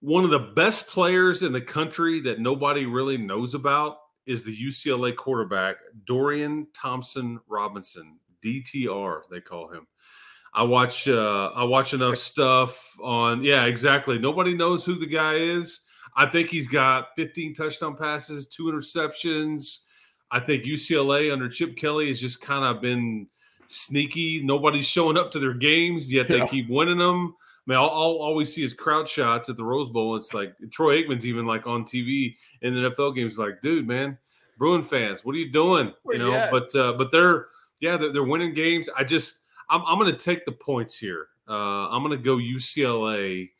One 0.00 0.22
of 0.22 0.30
the 0.30 0.38
best 0.38 0.88
players 0.88 1.42
in 1.42 1.52
the 1.52 1.60
country 1.60 2.20
that 2.20 2.38
nobody 2.38 2.86
really 2.86 3.16
knows 3.16 3.54
about 3.54 3.96
is 4.26 4.44
the 4.44 4.56
UCLA 4.56 5.14
quarterback 5.14 5.76
Dorian 6.04 6.68
Thompson 6.72 7.40
Robinson, 7.48 8.18
DTR 8.44 9.22
they 9.30 9.40
call 9.40 9.68
him. 9.68 9.86
I 10.52 10.62
watch 10.62 11.08
uh, 11.08 11.50
I 11.54 11.64
watch 11.64 11.94
enough 11.94 12.16
stuff 12.18 12.96
on 13.02 13.42
yeah 13.42 13.64
exactly. 13.64 14.18
Nobody 14.18 14.54
knows 14.54 14.84
who 14.84 14.94
the 14.94 15.06
guy 15.06 15.34
is. 15.34 15.80
I 16.16 16.26
think 16.26 16.48
he's 16.48 16.68
got 16.68 17.08
15 17.16 17.54
touchdown 17.54 17.96
passes, 17.96 18.46
two 18.46 18.64
interceptions. 18.64 19.78
I 20.34 20.40
think 20.40 20.64
UCLA 20.64 21.32
under 21.32 21.48
Chip 21.48 21.76
Kelly 21.76 22.08
has 22.08 22.20
just 22.20 22.40
kind 22.40 22.64
of 22.64 22.82
been 22.82 23.28
sneaky. 23.66 24.42
Nobody's 24.42 24.84
showing 24.86 25.16
up 25.16 25.30
to 25.32 25.38
their 25.38 25.54
games 25.54 26.12
yet. 26.12 26.26
They 26.26 26.38
Yeah. 26.38 26.46
keep 26.46 26.68
winning 26.68 26.98
them. 26.98 27.36
I 27.38 27.70
mean, 27.70 27.78
all, 27.78 27.88
all, 27.88 28.16
all 28.20 28.34
we 28.34 28.44
see 28.44 28.62
is 28.64 28.74
crowd 28.74 29.06
shots 29.08 29.48
at 29.48 29.56
the 29.56 29.64
Rose 29.64 29.88
Bowl. 29.88 30.16
It's 30.16 30.34
like 30.34 30.54
Troy 30.70 31.02
Aikman's 31.02 31.24
even 31.24 31.46
like 31.46 31.66
on 31.66 31.84
TV 31.84 32.34
in 32.62 32.74
the 32.74 32.90
NFL 32.90 33.14
games, 33.14 33.38
like, 33.38 33.62
dude, 33.62 33.86
man, 33.86 34.18
Bruin 34.58 34.82
fans, 34.82 35.24
what 35.24 35.34
are 35.34 35.38
you 35.38 35.50
doing? 35.50 35.94
Where 36.02 36.16
you 36.16 36.22
know, 36.22 36.30
but 36.50 36.74
uh, 36.74 36.92
but 36.94 37.10
they're 37.12 37.46
yeah, 37.80 37.96
they're, 37.96 38.12
they're 38.12 38.24
winning 38.24 38.54
games. 38.54 38.88
I 38.96 39.04
just 39.04 39.44
I'm 39.70 39.82
I'm 39.86 39.98
going 39.98 40.10
to 40.12 40.18
take 40.18 40.44
the 40.44 40.52
points 40.52 40.98
here. 40.98 41.28
Uh, 41.48 41.88
I'm 41.90 42.02
going 42.02 42.16
to 42.16 42.22
go 42.22 42.36
UCLA. 42.36 43.50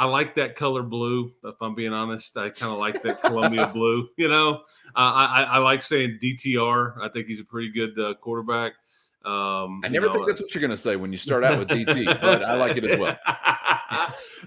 I 0.00 0.06
like 0.06 0.34
that 0.36 0.56
color 0.56 0.82
blue. 0.82 1.30
If 1.44 1.56
I'm 1.60 1.74
being 1.74 1.92
honest, 1.92 2.34
I 2.38 2.48
kind 2.48 2.72
of 2.72 2.78
like 2.78 3.02
that 3.02 3.20
Columbia 3.20 3.66
blue. 3.74 4.08
You 4.16 4.28
know, 4.28 4.54
uh, 4.54 4.58
I, 4.96 5.26
I 5.26 5.42
I 5.42 5.58
like 5.58 5.82
saying 5.82 6.20
DTR. 6.22 7.02
I 7.02 7.10
think 7.10 7.26
he's 7.26 7.38
a 7.38 7.44
pretty 7.44 7.68
good 7.68 7.98
uh, 7.98 8.14
quarterback. 8.14 8.72
Um, 9.26 9.82
I 9.84 9.88
you 9.88 9.90
never 9.90 10.06
know, 10.06 10.14
think 10.14 10.26
that's 10.26 10.40
what 10.40 10.54
you're 10.54 10.62
going 10.62 10.70
to 10.70 10.76
say 10.78 10.96
when 10.96 11.12
you 11.12 11.18
start 11.18 11.44
out 11.44 11.58
with 11.58 11.68
DT, 11.68 12.18
but 12.22 12.42
I 12.42 12.54
like 12.54 12.78
it 12.78 12.84
as 12.84 12.98
well. 12.98 13.14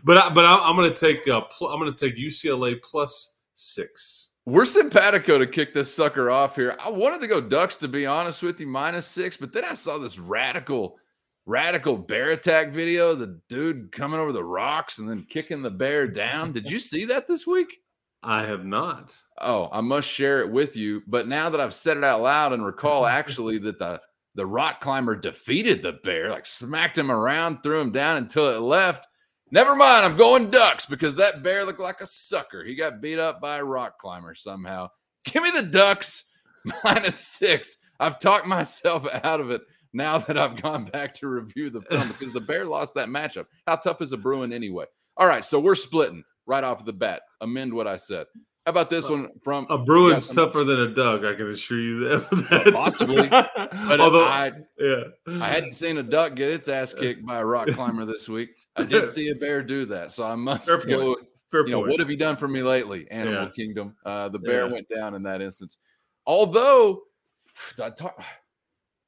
but 0.04 0.18
I, 0.18 0.30
but 0.30 0.44
I, 0.44 0.58
I'm 0.68 0.76
going 0.76 0.92
to 0.92 1.00
take 1.00 1.28
uh, 1.28 1.42
pl- 1.42 1.68
I'm 1.68 1.80
going 1.80 1.94
to 1.94 2.10
take 2.10 2.18
UCLA 2.18 2.82
plus 2.82 3.42
six. 3.54 4.32
We're 4.46 4.66
simpatico 4.66 5.38
to 5.38 5.46
kick 5.46 5.76
this 5.76 5.94
sucker 5.94 6.32
off 6.32 6.56
here. 6.56 6.76
I 6.84 6.90
wanted 6.90 7.22
to 7.22 7.28
go 7.28 7.40
Ducks 7.40 7.78
to 7.78 7.88
be 7.88 8.08
honest 8.08 8.42
with 8.42 8.60
you, 8.60 8.66
minus 8.66 9.06
six, 9.06 9.38
but 9.38 9.54
then 9.54 9.66
I 9.66 9.76
saw 9.76 10.00
this 10.00 10.18
radical, 10.18 10.98
radical 11.46 11.98
bear 11.98 12.32
attack 12.32 12.72
video. 12.72 13.16
The 13.16 13.40
dude 13.50 13.92
coming 13.92 14.20
over 14.20 14.32
the 14.32 14.44
rocks 14.44 15.00
and 15.00 15.10
then 15.10 15.26
kicking 15.30 15.62
the 15.62 15.72
bear 15.72 16.08
down. 16.08 16.52
Did 16.52 16.70
you 16.70 16.80
see 16.80 17.06
that 17.06 17.28
this 17.28 17.46
week? 17.46 17.78
I 18.24 18.46
have 18.46 18.66
not. 18.66 19.18
Oh, 19.42 19.70
I 19.72 19.82
must 19.82 20.08
share 20.08 20.42
it 20.42 20.52
with 20.52 20.78
you. 20.78 21.04
But 21.08 21.28
now 21.28 21.50
that 21.50 21.60
I've 21.60 21.74
said 21.74 21.98
it 21.98 22.04
out 22.04 22.22
loud 22.22 22.54
and 22.54 22.66
recall 22.66 23.06
actually 23.06 23.58
that 23.60 23.80
the 23.80 24.02
the 24.36 24.46
rock 24.46 24.82
climber 24.82 25.16
defeated 25.16 25.84
the 25.84 26.00
bear, 26.04 26.32
like 26.32 26.48
smacked 26.48 26.98
him 26.98 27.12
around, 27.12 27.62
threw 27.62 27.80
him 27.80 27.92
down 27.92 28.18
until 28.18 28.50
it 28.50 28.60
left. 28.62 29.06
Never 29.52 29.76
mind, 29.76 30.04
I'm 30.04 30.18
going 30.18 30.50
ducks 30.50 30.88
because 30.88 31.14
that 31.16 31.44
bear 31.44 31.64
looked 31.64 31.80
like 31.80 32.02
a 32.02 32.08
sucker. 32.08 32.64
He 32.64 32.74
got 32.74 33.00
beat 33.00 33.20
up 33.20 33.40
by 33.40 33.58
a 33.58 33.64
rock 33.64 34.00
climber 34.00 34.34
somehow. 34.34 34.90
Give 35.26 35.44
me 35.44 35.52
the 35.52 35.62
ducks 35.62 36.24
minus 36.84 37.20
six. 37.20 37.78
I've 38.00 38.20
talked 38.20 38.48
myself 38.48 39.08
out 39.24 39.40
of 39.40 39.52
it 39.52 39.62
now 39.94 40.18
that 40.18 40.38
I've 40.38 40.62
gone 40.62 40.86
back 40.86 41.14
to 41.16 41.28
review 41.28 41.70
the 41.70 41.82
film 41.82 42.08
because 42.10 42.34
the 42.34 42.42
bear 42.42 42.66
lost 42.66 42.96
that 42.96 43.08
matchup. 43.10 43.46
How 43.68 43.76
tough 43.78 44.02
is 44.02 44.12
a 44.12 44.18
Bruin 44.18 44.52
anyway? 44.52 44.86
All 45.18 45.28
right, 45.28 45.46
so 45.46 45.60
we're 45.60 45.76
splitting 45.76 46.24
right 46.46 46.64
off 46.64 46.84
the 46.86 46.94
bat. 46.94 47.22
Amend 47.42 47.74
what 47.74 47.88
I 47.88 47.98
said. 47.98 48.26
How 48.66 48.70
about 48.70 48.90
this 48.90 49.10
one 49.10 49.28
from 49.44 49.68
A 49.70 49.78
Bruin's 49.78 50.26
some- 50.28 50.36
tougher 50.38 50.64
than 50.64 50.80
a 50.80 50.94
Doug. 50.94 51.26
I 51.26 51.34
can 51.36 51.50
assure 51.52 51.80
you 51.82 52.00
that. 52.08 52.72
Possibly, 52.74 53.28
But 53.28 54.00
Although, 54.00 54.26
I, 54.26 54.52
yeah, 54.80 55.04
I 55.28 55.50
hadn't 55.50 55.74
seen 55.74 55.98
a 55.98 56.04
duck 56.04 56.36
get 56.36 56.50
its 56.50 56.70
ass 56.70 56.94
kicked 56.94 57.26
by 57.26 57.40
a 57.40 57.46
rock 57.46 57.68
climber 57.70 58.06
this 58.06 58.30
week. 58.30 58.52
I 58.78 58.84
did 58.84 59.06
see 59.10 59.28
a 59.30 59.36
bear 59.36 59.64
do 59.64 59.86
that, 59.88 60.14
so 60.14 60.26
I 60.26 60.36
must 60.36 60.66
Fair 60.66 60.78
point. 60.78 61.20
fair 61.52 61.66
You 61.66 61.72
know, 61.74 61.80
point. 61.80 61.92
what 61.92 62.00
have 62.00 62.10
you 62.10 62.16
done 62.16 62.38
for 62.38 62.48
me 62.48 62.64
lately, 62.64 63.06
Animal 63.12 63.44
Yeah. 63.44 63.50
Kingdom? 63.50 63.96
Uh, 64.06 64.30
the 64.30 64.40
bear 64.40 64.66
Yeah. 64.68 64.72
went 64.72 64.88
down 64.88 65.14
in 65.14 65.24
that 65.24 65.42
instance. 65.42 65.78
Although, 66.26 67.02
I 67.84 67.90
talk, 67.90 68.24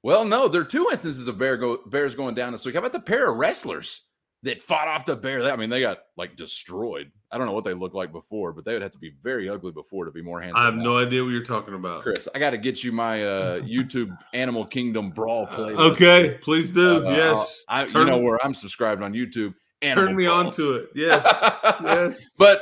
well, 0.06 0.24
no, 0.24 0.48
there 0.48 0.62
are 0.62 0.66
two 0.66 0.88
instances 0.92 1.28
of 1.28 1.40
bear 1.40 1.58
go, 1.58 1.80
bears 1.88 2.14
going 2.14 2.36
down 2.36 2.52
this 2.52 2.64
week. 2.64 2.76
How 2.76 2.80
about 2.80 2.94
the 2.94 3.00
pair 3.00 3.32
of 3.32 3.38
wrestlers 3.38 4.06
that 4.44 4.62
fought 4.62 4.88
off 4.88 5.08
the 5.08 5.16
bear? 5.16 5.52
I 5.52 5.56
mean, 5.56 5.72
they 5.72 5.80
got 5.82 5.98
like 6.16 6.36
destroyed. 6.36 7.12
I 7.32 7.40
don't 7.40 7.48
know 7.48 7.54
what 7.54 7.64
they 7.64 7.74
looked 7.74 7.96
like 7.96 8.12
before, 8.12 8.54
but 8.54 8.66
they 8.66 8.74
would 8.74 8.84
have 8.84 8.92
to 8.92 9.00
be 9.00 9.14
very 9.24 9.50
ugly 9.50 9.72
before 9.72 10.06
to 10.06 10.12
be 10.12 10.22
more 10.22 10.40
handsome. 10.40 10.62
I 10.62 10.66
have 10.66 10.76
now. 10.76 10.84
no 10.84 10.98
idea 11.00 11.24
what 11.24 11.32
you're 11.32 11.42
talking 11.42 11.74
about. 11.74 12.04
Chris, 12.04 12.28
I 12.36 12.38
got 12.38 12.52
to 12.52 12.60
get 12.60 12.84
you 12.84 12.92
my 12.92 13.24
uh, 13.24 13.60
YouTube 13.62 14.16
Animal 14.36 14.64
Kingdom 14.66 15.10
brawl 15.10 15.48
playlist. 15.48 15.94
Okay, 15.94 16.38
please 16.40 16.70
do. 16.70 17.04
Uh, 17.04 17.10
yes, 17.10 17.66
I, 17.68 17.86
turn, 17.86 18.06
you 18.06 18.12
know 18.12 18.20
where 18.20 18.38
I'm 18.46 18.54
subscribed 18.54 19.02
on 19.02 19.14
YouTube. 19.14 19.56
turn 19.82 20.16
me 20.16 20.28
on 20.28 20.52
to 20.52 20.74
it. 20.74 20.90
Yes, 20.94 21.26
yes. 21.84 22.30
but 22.38 22.62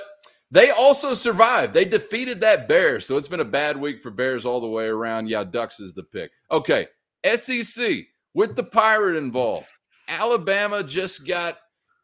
they 0.50 0.70
also 0.70 1.14
survived. 1.14 1.74
They 1.74 1.84
defeated 1.84 2.40
that 2.40 2.70
bear, 2.70 3.02
so 3.02 3.18
it's 3.18 3.28
been 3.28 3.42
a 3.42 3.46
bad 3.46 3.76
week 3.76 4.02
for 4.02 4.12
Bears 4.12 4.46
all 4.46 4.62
the 4.62 4.70
way 4.70 4.86
around. 4.86 5.28
Yeah, 5.28 5.44
Ducks 5.44 5.82
is 5.82 5.92
the 5.92 6.04
pick. 6.04 6.32
Okay, 6.50 6.88
SEC 7.26 8.06
with 8.34 8.56
the 8.56 8.64
pirate 8.64 9.16
involved. 9.16 9.68
Alabama 10.08 10.84
just 10.84 11.28
got 11.28 11.58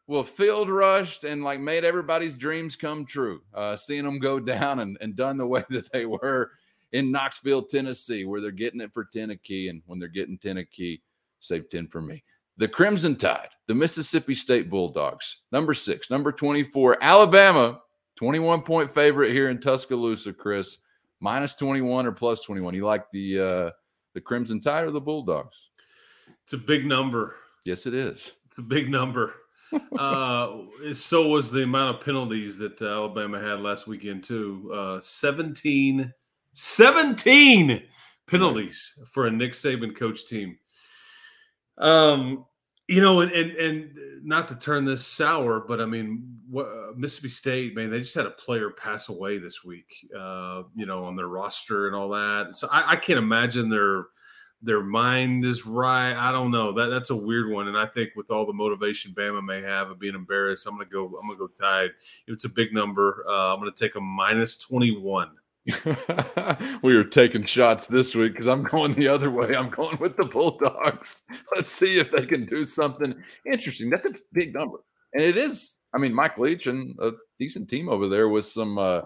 well 0.06 0.24
field 0.24 0.68
rushed 0.68 1.24
and 1.24 1.44
like 1.44 1.60
made 1.60 1.84
everybody's 1.84 2.36
dreams 2.36 2.76
come 2.76 3.04
true. 3.04 3.40
Uh, 3.54 3.76
seeing 3.76 4.04
them 4.04 4.18
go 4.18 4.40
down 4.40 4.80
and, 4.80 4.96
and 5.00 5.16
done 5.16 5.36
the 5.36 5.46
way 5.46 5.64
that 5.70 5.90
they 5.92 6.06
were 6.06 6.50
in 6.92 7.12
Knoxville, 7.12 7.62
Tennessee, 7.62 8.24
where 8.24 8.40
they're 8.40 8.50
getting 8.50 8.80
it 8.80 8.92
for 8.92 9.04
ten 9.04 9.30
a 9.30 9.36
key, 9.36 9.68
and 9.68 9.82
when 9.86 9.98
they're 9.98 10.08
getting 10.08 10.38
ten 10.38 10.58
a 10.58 10.64
key, 10.64 11.00
save 11.38 11.68
ten 11.70 11.86
for 11.86 12.02
me. 12.02 12.22
The 12.56 12.68
Crimson 12.68 13.16
Tide, 13.16 13.48
the 13.68 13.74
Mississippi 13.74 14.34
State 14.34 14.68
Bulldogs, 14.68 15.42
number 15.50 15.72
six, 15.72 16.10
number 16.10 16.30
24, 16.30 16.98
Alabama, 17.00 17.80
21 18.16 18.62
point 18.62 18.90
favorite 18.90 19.32
here 19.32 19.48
in 19.48 19.60
Tuscaloosa, 19.60 20.32
Chris, 20.32 20.78
minus 21.20 21.54
21 21.54 22.06
or 22.06 22.12
plus 22.12 22.42
21. 22.42 22.74
You 22.74 22.84
like 22.84 23.04
the 23.12 23.40
uh 23.40 23.70
the 24.14 24.20
Crimson 24.20 24.60
Tide 24.60 24.84
or 24.84 24.90
the 24.90 25.00
Bulldogs? 25.00 25.70
It's 26.44 26.52
a 26.52 26.58
big 26.58 26.86
number. 26.86 27.36
Yes, 27.64 27.86
it 27.86 27.94
is. 27.94 28.32
It's 28.46 28.58
a 28.58 28.62
big 28.62 28.90
number. 28.90 29.34
uh, 29.98 30.58
so 30.92 31.28
was 31.28 31.50
the 31.50 31.62
amount 31.62 31.96
of 31.96 32.04
penalties 32.04 32.58
that 32.58 32.80
uh, 32.82 32.86
Alabama 32.86 33.40
had 33.40 33.60
last 33.60 33.86
weekend 33.86 34.24
too. 34.24 34.70
Uh, 34.74 35.00
17, 35.00 36.12
17 36.54 37.82
penalties 38.26 38.98
for 39.10 39.26
a 39.26 39.30
Nick 39.30 39.52
Saban 39.52 39.94
coach 39.94 40.26
team. 40.26 40.58
Um, 41.78 42.46
you 42.90 43.00
know, 43.00 43.20
and 43.20 43.30
and, 43.32 43.96
not 44.22 44.48
to 44.48 44.58
turn 44.58 44.84
this 44.84 45.06
sour, 45.06 45.60
but 45.60 45.80
I 45.80 45.86
mean, 45.86 46.40
what, 46.50 46.66
uh, 46.66 46.92
Mississippi 46.94 47.28
State, 47.30 47.74
man, 47.74 47.88
they 47.88 48.00
just 48.00 48.14
had 48.14 48.26
a 48.26 48.30
player 48.30 48.68
pass 48.68 49.08
away 49.08 49.38
this 49.38 49.64
week. 49.64 50.06
Uh, 50.14 50.64
you 50.74 50.84
know, 50.84 51.04
on 51.04 51.16
their 51.16 51.28
roster 51.28 51.86
and 51.86 51.96
all 51.96 52.10
that. 52.10 52.54
So 52.54 52.68
I, 52.70 52.92
I 52.92 52.96
can't 52.96 53.18
imagine 53.18 53.68
their 53.68 54.06
their 54.60 54.82
mind 54.82 55.44
is 55.44 55.64
right. 55.64 56.12
I 56.12 56.32
don't 56.32 56.50
know. 56.50 56.72
That 56.72 56.88
that's 56.88 57.10
a 57.10 57.16
weird 57.16 57.50
one. 57.50 57.68
And 57.68 57.78
I 57.78 57.86
think 57.86 58.10
with 58.16 58.30
all 58.30 58.44
the 58.44 58.52
motivation 58.52 59.14
Bama 59.14 59.42
may 59.42 59.62
have 59.62 59.90
of 59.90 60.00
being 60.00 60.16
embarrassed, 60.16 60.66
I'm 60.66 60.74
gonna 60.74 60.90
go. 60.90 61.06
I'm 61.06 61.28
gonna 61.28 61.38
go 61.38 61.46
tied. 61.46 61.90
If 62.26 62.34
It's 62.34 62.44
a 62.44 62.50
big 62.50 62.74
number. 62.74 63.24
Uh, 63.28 63.54
I'm 63.54 63.60
gonna 63.60 63.70
take 63.70 63.94
a 63.94 64.00
minus 64.00 64.58
21. 64.58 65.30
we 66.82 66.96
are 66.96 67.04
taking 67.04 67.44
shots 67.44 67.86
this 67.86 68.14
week 68.14 68.32
because 68.32 68.46
I'm 68.46 68.62
going 68.62 68.94
the 68.94 69.08
other 69.08 69.30
way. 69.30 69.54
I'm 69.54 69.70
going 69.70 69.98
with 69.98 70.16
the 70.16 70.24
Bulldogs. 70.24 71.22
Let's 71.56 71.72
see 71.72 71.98
if 71.98 72.10
they 72.10 72.26
can 72.26 72.46
do 72.46 72.66
something 72.66 73.14
interesting. 73.50 73.90
That's 73.90 74.06
a 74.06 74.14
big 74.32 74.54
number. 74.54 74.78
And 75.12 75.22
it 75.22 75.36
is, 75.36 75.80
I 75.94 75.98
mean, 75.98 76.14
Mike 76.14 76.38
Leach 76.38 76.66
and 76.66 76.96
a 77.00 77.12
decent 77.38 77.68
team 77.68 77.88
over 77.88 78.08
there 78.08 78.28
with 78.28 78.44
some 78.44 78.78
uh 78.78 79.02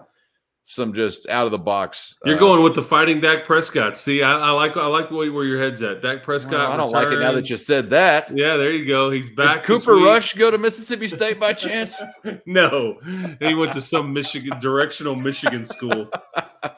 some 0.67 0.93
just 0.93 1.29
out 1.29 1.45
of 1.45 1.51
the 1.51 1.59
box. 1.59 2.17
You're 2.25 2.37
uh, 2.37 2.39
going 2.39 2.63
with 2.63 2.73
the 2.73 2.81
fighting 2.81 3.21
Dak 3.21 3.45
Prescott. 3.45 3.95
See, 3.95 4.23
I, 4.23 4.49
I 4.49 4.49
like 4.49 4.75
I 4.75 4.87
like 4.87 5.09
the 5.09 5.15
way 5.15 5.29
where 5.29 5.45
your 5.45 5.61
head's 5.61 5.81
at. 5.83 6.01
Dak 6.01 6.23
Prescott. 6.23 6.53
well, 6.53 6.71
I 6.71 6.77
don't 6.77 6.91
like 6.91 7.09
it 7.09 7.19
now 7.19 7.31
that 7.33 7.49
you 7.51 7.55
said 7.55 7.91
that. 7.91 8.35
Yeah, 8.35 8.57
there 8.57 8.71
you 8.71 8.85
go. 8.85 9.11
He's 9.11 9.29
back. 9.29 9.65
this 9.65 9.83
Cooper. 9.83 9.95
Rush 9.97 10.33
go 10.33 10.49
to 10.49 10.57
Mississippi 10.57 11.07
State 11.07 11.39
by 11.39 11.53
chance? 11.53 12.01
No, 12.47 12.97
he 13.39 13.53
went 13.53 13.73
to 13.73 13.81
some 13.81 14.11
Michigan 14.11 14.59
directional 14.59 15.15
Michigan 15.15 15.65
school. 15.65 16.09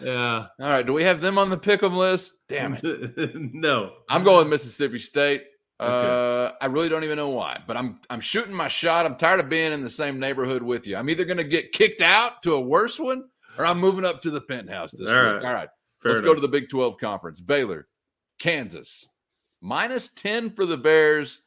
Yeah, 0.02 0.48
All 0.60 0.70
right. 0.70 0.86
Do 0.86 0.92
we 0.92 1.04
have 1.06 1.22
them 1.22 1.38
on 1.38 1.50
the 1.50 1.58
pick'em 1.58 1.96
list? 1.96 2.34
Damn 2.50 2.74
it. 2.74 3.36
no, 3.54 3.94
I'm 4.10 4.22
going 4.26 4.50
Mississippi 4.50 4.98
State. 4.98 5.46
Uh, 5.80 6.52
I 6.60 6.66
really 6.66 6.90
don't 6.90 7.06
even 7.06 7.16
know 7.16 7.30
why, 7.30 7.62
but 7.66 7.78
I'm 7.78 8.00
I'm 8.10 8.20
shooting 8.20 8.54
my 8.54 8.68
shot. 8.68 9.06
I'm 9.06 9.16
tired 9.16 9.40
of 9.40 9.48
being 9.48 9.72
in 9.72 9.82
the 9.82 9.90
same 9.90 10.20
neighborhood 10.20 10.62
with 10.62 10.88
you. 10.88 10.98
I'm 10.98 11.10
either 11.10 11.24
going 11.24 11.38
to 11.38 11.46
get 11.46 11.72
kicked 11.72 12.02
out 12.02 12.44
to 12.44 12.56
a 12.56 12.62
worse 12.62 13.00
one, 13.00 13.30
or 13.58 13.66
I'm 13.66 13.80
moving 13.80 14.06
up 14.06 14.22
to 14.24 14.30
the 14.30 14.42
penthouse 14.42 14.92
this 14.92 15.10
All 15.10 15.16
week. 15.16 15.26
right. 15.26 15.46
All 15.46 15.54
right, 15.54 15.70
Fair 16.02 16.12
let's 16.12 16.20
enough. 16.20 16.32
go 16.32 16.36
to 16.36 16.42
the 16.42 16.48
Big 16.48 16.70
12 16.70 16.98
conference. 16.98 17.42
Baylor, 17.42 17.88
Kansas, 18.40 19.08
minus 19.62 20.10
10 20.14 20.52
for 20.52 20.66
the 20.66 20.78
Bears 20.78 21.42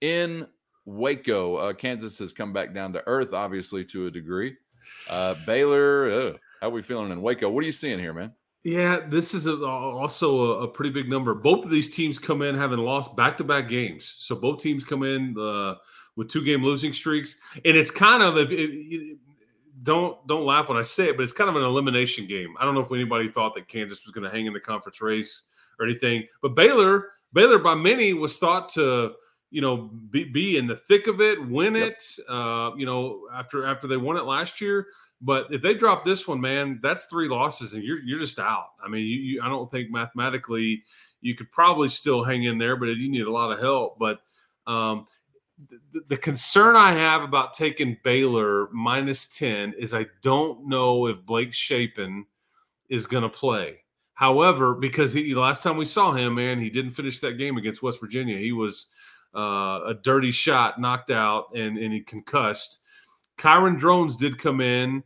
in 0.00 0.46
Waco. 0.84 1.56
Uh, 1.56 1.72
Kansas 1.72 2.18
has 2.18 2.32
come 2.32 2.52
back 2.52 2.74
down 2.74 2.92
to 2.92 3.02
earth, 3.06 3.32
obviously 3.34 3.84
to 3.86 4.06
a 4.06 4.10
degree. 4.10 4.56
Uh, 5.08 5.34
Baylor, 5.46 6.10
ugh, 6.10 6.38
how 6.60 6.68
are 6.68 6.70
we 6.70 6.82
feeling 6.82 7.12
in 7.12 7.22
Waco? 7.22 7.50
What 7.50 7.62
are 7.62 7.66
you 7.66 7.72
seeing 7.72 7.98
here, 7.98 8.12
man? 8.12 8.32
Yeah, 8.64 9.00
this 9.08 9.34
is 9.34 9.46
a, 9.46 9.64
also 9.64 10.60
a, 10.60 10.64
a, 10.64 10.68
pretty 10.68 10.90
big 10.90 11.08
number. 11.08 11.34
Both 11.34 11.64
of 11.64 11.70
these 11.70 11.92
teams 11.92 12.20
come 12.20 12.42
in 12.42 12.54
having 12.54 12.78
lost 12.78 13.16
back 13.16 13.36
to 13.38 13.44
back 13.44 13.68
games. 13.68 14.14
So 14.18 14.36
both 14.36 14.60
teams 14.60 14.84
come 14.84 15.02
in 15.02 15.36
uh, 15.36 15.74
with 16.14 16.28
two 16.28 16.44
game 16.44 16.62
losing 16.62 16.92
streaks, 16.92 17.36
and 17.64 17.76
it's 17.76 17.90
kind 17.90 18.22
of 18.22 18.36
if, 18.38 18.50
if, 18.52 19.18
don't 19.82 20.26
don't 20.26 20.44
laugh 20.44 20.68
when 20.68 20.78
I 20.78 20.82
say 20.82 21.08
it, 21.08 21.16
but 21.16 21.22
it's 21.22 21.32
kind 21.32 21.50
of 21.50 21.56
an 21.56 21.62
elimination 21.62 22.26
game. 22.26 22.54
I 22.58 22.64
don't 22.64 22.74
know 22.74 22.80
if 22.80 22.92
anybody 22.92 23.28
thought 23.28 23.54
that 23.54 23.68
Kansas 23.68 24.04
was 24.04 24.12
going 24.12 24.24
to 24.24 24.30
hang 24.30 24.46
in 24.46 24.52
the 24.52 24.60
conference 24.60 25.00
race 25.00 25.42
or 25.78 25.86
anything, 25.86 26.26
but 26.40 26.54
Baylor 26.54 27.10
Baylor 27.32 27.58
by 27.58 27.74
many 27.74 28.12
was 28.12 28.38
thought 28.38 28.68
to 28.70 29.12
you 29.50 29.60
know 29.60 29.90
be, 30.10 30.24
be 30.24 30.56
in 30.56 30.66
the 30.66 30.76
thick 30.76 31.06
of 31.06 31.20
it, 31.20 31.46
win 31.48 31.74
yep. 31.74 31.92
it. 31.92 32.02
Uh, 32.28 32.70
you 32.76 32.86
know 32.86 33.22
after 33.32 33.66
after 33.66 33.86
they 33.86 33.96
won 33.96 34.16
it 34.16 34.24
last 34.24 34.60
year. 34.60 34.86
But 35.24 35.52
if 35.52 35.62
they 35.62 35.74
drop 35.74 36.04
this 36.04 36.26
one, 36.26 36.40
man, 36.40 36.80
that's 36.82 37.04
three 37.04 37.28
losses, 37.28 37.74
and 37.74 37.84
you're 37.84 38.00
you're 38.00 38.18
just 38.18 38.40
out. 38.40 38.70
I 38.84 38.88
mean, 38.88 39.02
you, 39.02 39.18
you 39.18 39.42
I 39.42 39.48
don't 39.48 39.70
think 39.70 39.90
mathematically 39.90 40.82
you 41.20 41.36
could 41.36 41.50
probably 41.52 41.88
still 41.88 42.24
hang 42.24 42.42
in 42.42 42.58
there, 42.58 42.76
but 42.76 42.86
you 42.86 43.08
need 43.08 43.26
a 43.26 43.30
lot 43.30 43.52
of 43.52 43.60
help. 43.60 44.00
But 44.00 44.18
um, 44.66 45.06
the, 45.92 46.00
the 46.08 46.16
concern 46.16 46.76
I 46.76 46.92
have 46.92 47.22
about 47.22 47.54
taking 47.54 47.98
Baylor 48.04 48.68
minus 48.72 49.26
ten 49.28 49.74
is 49.78 49.94
I 49.94 50.06
don't 50.22 50.68
know 50.68 51.06
if 51.06 51.24
Blake 51.24 51.52
Shapen 51.52 52.26
is 52.88 53.06
going 53.06 53.22
to 53.22 53.28
play. 53.28 53.78
However, 54.14 54.74
because 54.74 55.12
he 55.12 55.34
last 55.34 55.62
time 55.62 55.76
we 55.76 55.84
saw 55.84 56.12
him, 56.12 56.34
man, 56.36 56.60
he 56.60 56.70
didn't 56.70 56.92
finish 56.92 57.20
that 57.20 57.38
game 57.38 57.56
against 57.56 57.82
West 57.82 58.00
Virginia. 58.00 58.38
He 58.38 58.52
was 58.52 58.86
uh, 59.34 59.80
a 59.86 59.94
dirty 60.02 60.30
shot, 60.30 60.80
knocked 60.80 61.10
out, 61.10 61.46
and 61.54 61.78
and 61.78 61.92
he 61.92 62.00
concussed. 62.00 62.80
Kyron 63.38 63.78
Drones 63.78 64.16
did 64.16 64.38
come 64.38 64.60
in 64.60 65.02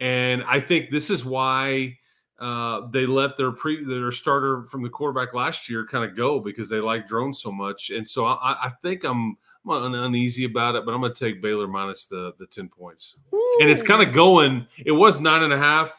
and 0.00 0.44
I 0.46 0.60
think 0.60 0.90
this 0.90 1.10
is 1.10 1.24
why 1.24 1.98
uh, 2.38 2.88
they 2.90 3.06
let 3.06 3.36
their 3.36 3.52
pre 3.52 3.82
their 3.84 4.12
starter 4.12 4.64
from 4.64 4.82
the 4.82 4.90
quarterback 4.90 5.32
last 5.32 5.70
year 5.70 5.86
kind 5.86 6.04
of 6.04 6.16
go 6.16 6.38
because 6.38 6.68
they 6.68 6.80
like 6.80 7.06
drones 7.06 7.40
so 7.40 7.50
much. 7.50 7.90
And 7.90 8.06
so 8.06 8.26
I, 8.26 8.56
I 8.64 8.72
think 8.82 9.04
I'm, 9.04 9.36
I'm 9.68 9.94
uneasy 9.94 10.44
about 10.44 10.76
it, 10.76 10.84
but 10.84 10.94
I'm 10.94 11.00
going 11.00 11.12
to 11.12 11.18
take 11.18 11.42
Baylor 11.42 11.66
minus 11.66 12.06
the 12.06 12.32
the 12.38 12.46
ten 12.46 12.68
points. 12.68 13.16
Ooh. 13.34 13.58
And 13.60 13.70
it's 13.70 13.82
kind 13.82 14.06
of 14.06 14.14
going. 14.14 14.66
It 14.84 14.92
was 14.92 15.20
nine 15.20 15.42
and 15.42 15.52
a 15.52 15.58
half. 15.58 15.96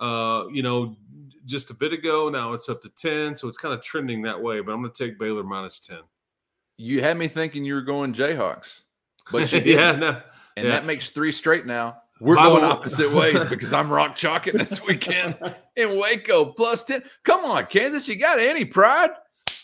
Uh, 0.00 0.44
you 0.52 0.62
know, 0.62 0.96
just 1.44 1.70
a 1.70 1.74
bit 1.74 1.92
ago. 1.92 2.28
Now 2.28 2.52
it's 2.52 2.68
up 2.68 2.82
to 2.82 2.88
ten, 2.88 3.36
so 3.36 3.48
it's 3.48 3.56
kind 3.56 3.74
of 3.74 3.82
trending 3.82 4.22
that 4.22 4.40
way. 4.40 4.60
But 4.60 4.72
I'm 4.72 4.80
going 4.80 4.92
to 4.92 5.04
take 5.04 5.18
Baylor 5.18 5.44
minus 5.44 5.78
ten. 5.80 6.00
You 6.76 7.00
had 7.00 7.16
me 7.16 7.28
thinking 7.28 7.64
you 7.64 7.74
were 7.74 7.82
going 7.82 8.12
Jayhawks, 8.12 8.82
but 9.30 9.52
yeah, 9.66 9.92
no, 9.92 10.20
and 10.56 10.66
yeah. 10.66 10.72
that 10.72 10.86
makes 10.86 11.10
three 11.10 11.32
straight 11.32 11.66
now. 11.66 11.98
We're 12.20 12.36
going 12.36 12.64
opposite 12.64 13.12
ways 13.12 13.44
because 13.44 13.72
I'm 13.72 13.90
rock 13.90 14.14
chalking 14.14 14.56
this 14.56 14.82
weekend 14.86 15.36
in 15.76 15.98
Waco 15.98 16.46
plus 16.46 16.84
10. 16.84 17.02
Come 17.24 17.44
on, 17.44 17.66
Kansas, 17.66 18.08
you 18.08 18.16
got 18.16 18.38
any 18.38 18.64
pride? 18.64 19.10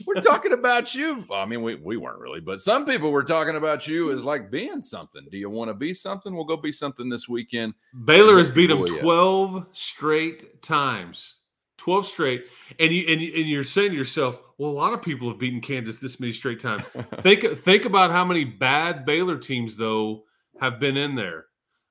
We're 0.07 0.21
talking 0.21 0.53
about 0.53 0.95
you. 0.95 1.25
Well, 1.29 1.41
I 1.41 1.47
mean, 1.47 1.63
we, 1.63 1.77
we 1.77 1.97
weren't 1.97 2.19
really, 2.19 2.41
but 2.41 2.61
some 2.61 2.85
people 2.87 3.11
were 3.11 3.25
talking 3.25 3.57
about 3.57 3.87
you 3.87 4.13
as 4.13 4.25
like 4.25 4.51
being 4.51 4.83
something. 4.83 5.27
Do 5.31 5.39
you 5.39 5.51
want 5.51 5.69
to 5.69 5.75
be 5.75 5.95
something? 5.95 6.35
We'll 6.35 6.45
go 6.45 6.57
be 6.57 6.73
something 6.73 7.09
this 7.09 7.29
weekend. 7.29 7.75
Baylor 8.05 8.39
has 8.39 8.51
beat 8.53 8.69
them 8.69 8.85
12 8.85 9.67
straight 9.73 10.63
times. 10.63 11.37
12 11.79 12.07
straight. 12.07 12.45
And 12.79 12.93
you 12.93 13.07
and, 13.09 13.21
you, 13.21 13.33
and 13.35 13.49
you're 13.49 13.65
saying 13.65 13.91
to 13.91 13.97
yourself, 13.97 14.39
well, 14.59 14.71
a 14.71 14.73
lot 14.73 14.93
of 14.93 15.01
people 15.01 15.29
have 15.29 15.39
beaten 15.39 15.61
Kansas 15.61 15.99
this 15.99 16.21
many 16.21 16.33
straight 16.33 16.61
times. 16.61 16.83
think 17.15 17.43
think 17.57 17.87
about 17.87 18.11
how 18.11 18.25
many 18.25 18.45
bad 18.45 19.07
Baylor 19.07 19.39
teams 19.39 19.77
though 19.77 20.25
have 20.61 20.79
been 20.79 20.99
in 20.99 21.15
there 21.15 21.47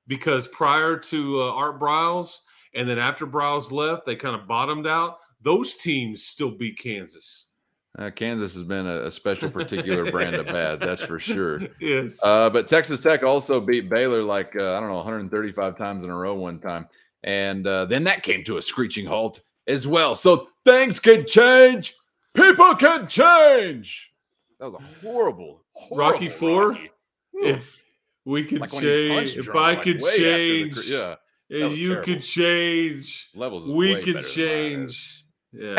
because 0.06 0.46
prior 0.46 0.96
to 0.96 1.42
uh, 1.42 1.52
Art 1.52 1.80
Briles 1.80 2.38
and 2.74 2.88
then 2.88 2.98
after 2.98 3.26
Briles 3.26 3.72
left, 3.72 4.06
they 4.06 4.14
kind 4.14 4.40
of 4.40 4.46
bottomed 4.46 4.86
out. 4.86 5.18
Those 5.42 5.76
teams 5.76 6.24
still 6.24 6.50
beat 6.50 6.78
Kansas. 6.78 7.46
Uh, 7.98 8.10
Kansas 8.10 8.54
has 8.54 8.62
been 8.62 8.86
a, 8.86 9.06
a 9.06 9.10
special, 9.10 9.50
particular 9.50 10.10
brand 10.12 10.36
of 10.36 10.46
bad, 10.46 10.80
that's 10.80 11.02
for 11.02 11.18
sure. 11.18 11.60
Yes. 11.80 12.22
Uh, 12.22 12.48
but 12.48 12.68
Texas 12.68 13.02
Tech 13.02 13.22
also 13.22 13.60
beat 13.60 13.88
Baylor 13.88 14.22
like 14.22 14.54
uh, 14.54 14.76
I 14.76 14.80
don't 14.80 14.88
know 14.88 14.96
135 14.96 15.76
times 15.76 16.04
in 16.04 16.10
a 16.10 16.16
row 16.16 16.34
one 16.34 16.60
time, 16.60 16.86
and 17.24 17.66
uh, 17.66 17.86
then 17.86 18.04
that 18.04 18.22
came 18.22 18.44
to 18.44 18.58
a 18.58 18.62
screeching 18.62 19.06
halt 19.06 19.40
as 19.66 19.86
well. 19.86 20.14
So 20.14 20.48
things 20.64 21.00
can 21.00 21.26
change, 21.26 21.94
people 22.34 22.74
can 22.76 23.08
change. 23.08 24.12
That 24.60 24.66
was 24.66 24.74
a 24.74 25.00
horrible, 25.00 25.64
horrible 25.72 25.96
Rocky 25.96 26.28
Four. 26.28 26.70
Rocky. 26.70 26.90
If 27.32 27.82
we 28.24 28.44
could 28.44 28.60
like 28.60 28.70
change. 28.70 29.36
If 29.36 29.48
I 29.50 29.74
like 29.74 29.82
could 29.82 30.02
change, 30.02 30.76
the, 30.76 31.16
yeah, 31.48 31.64
and 31.64 31.76
you 31.76 31.88
terrible. 31.88 32.04
could 32.04 32.22
change, 32.22 33.30
levels. 33.34 33.66
We 33.66 34.00
could 34.00 34.24
change. 34.24 35.19
Yeah. 35.52 35.74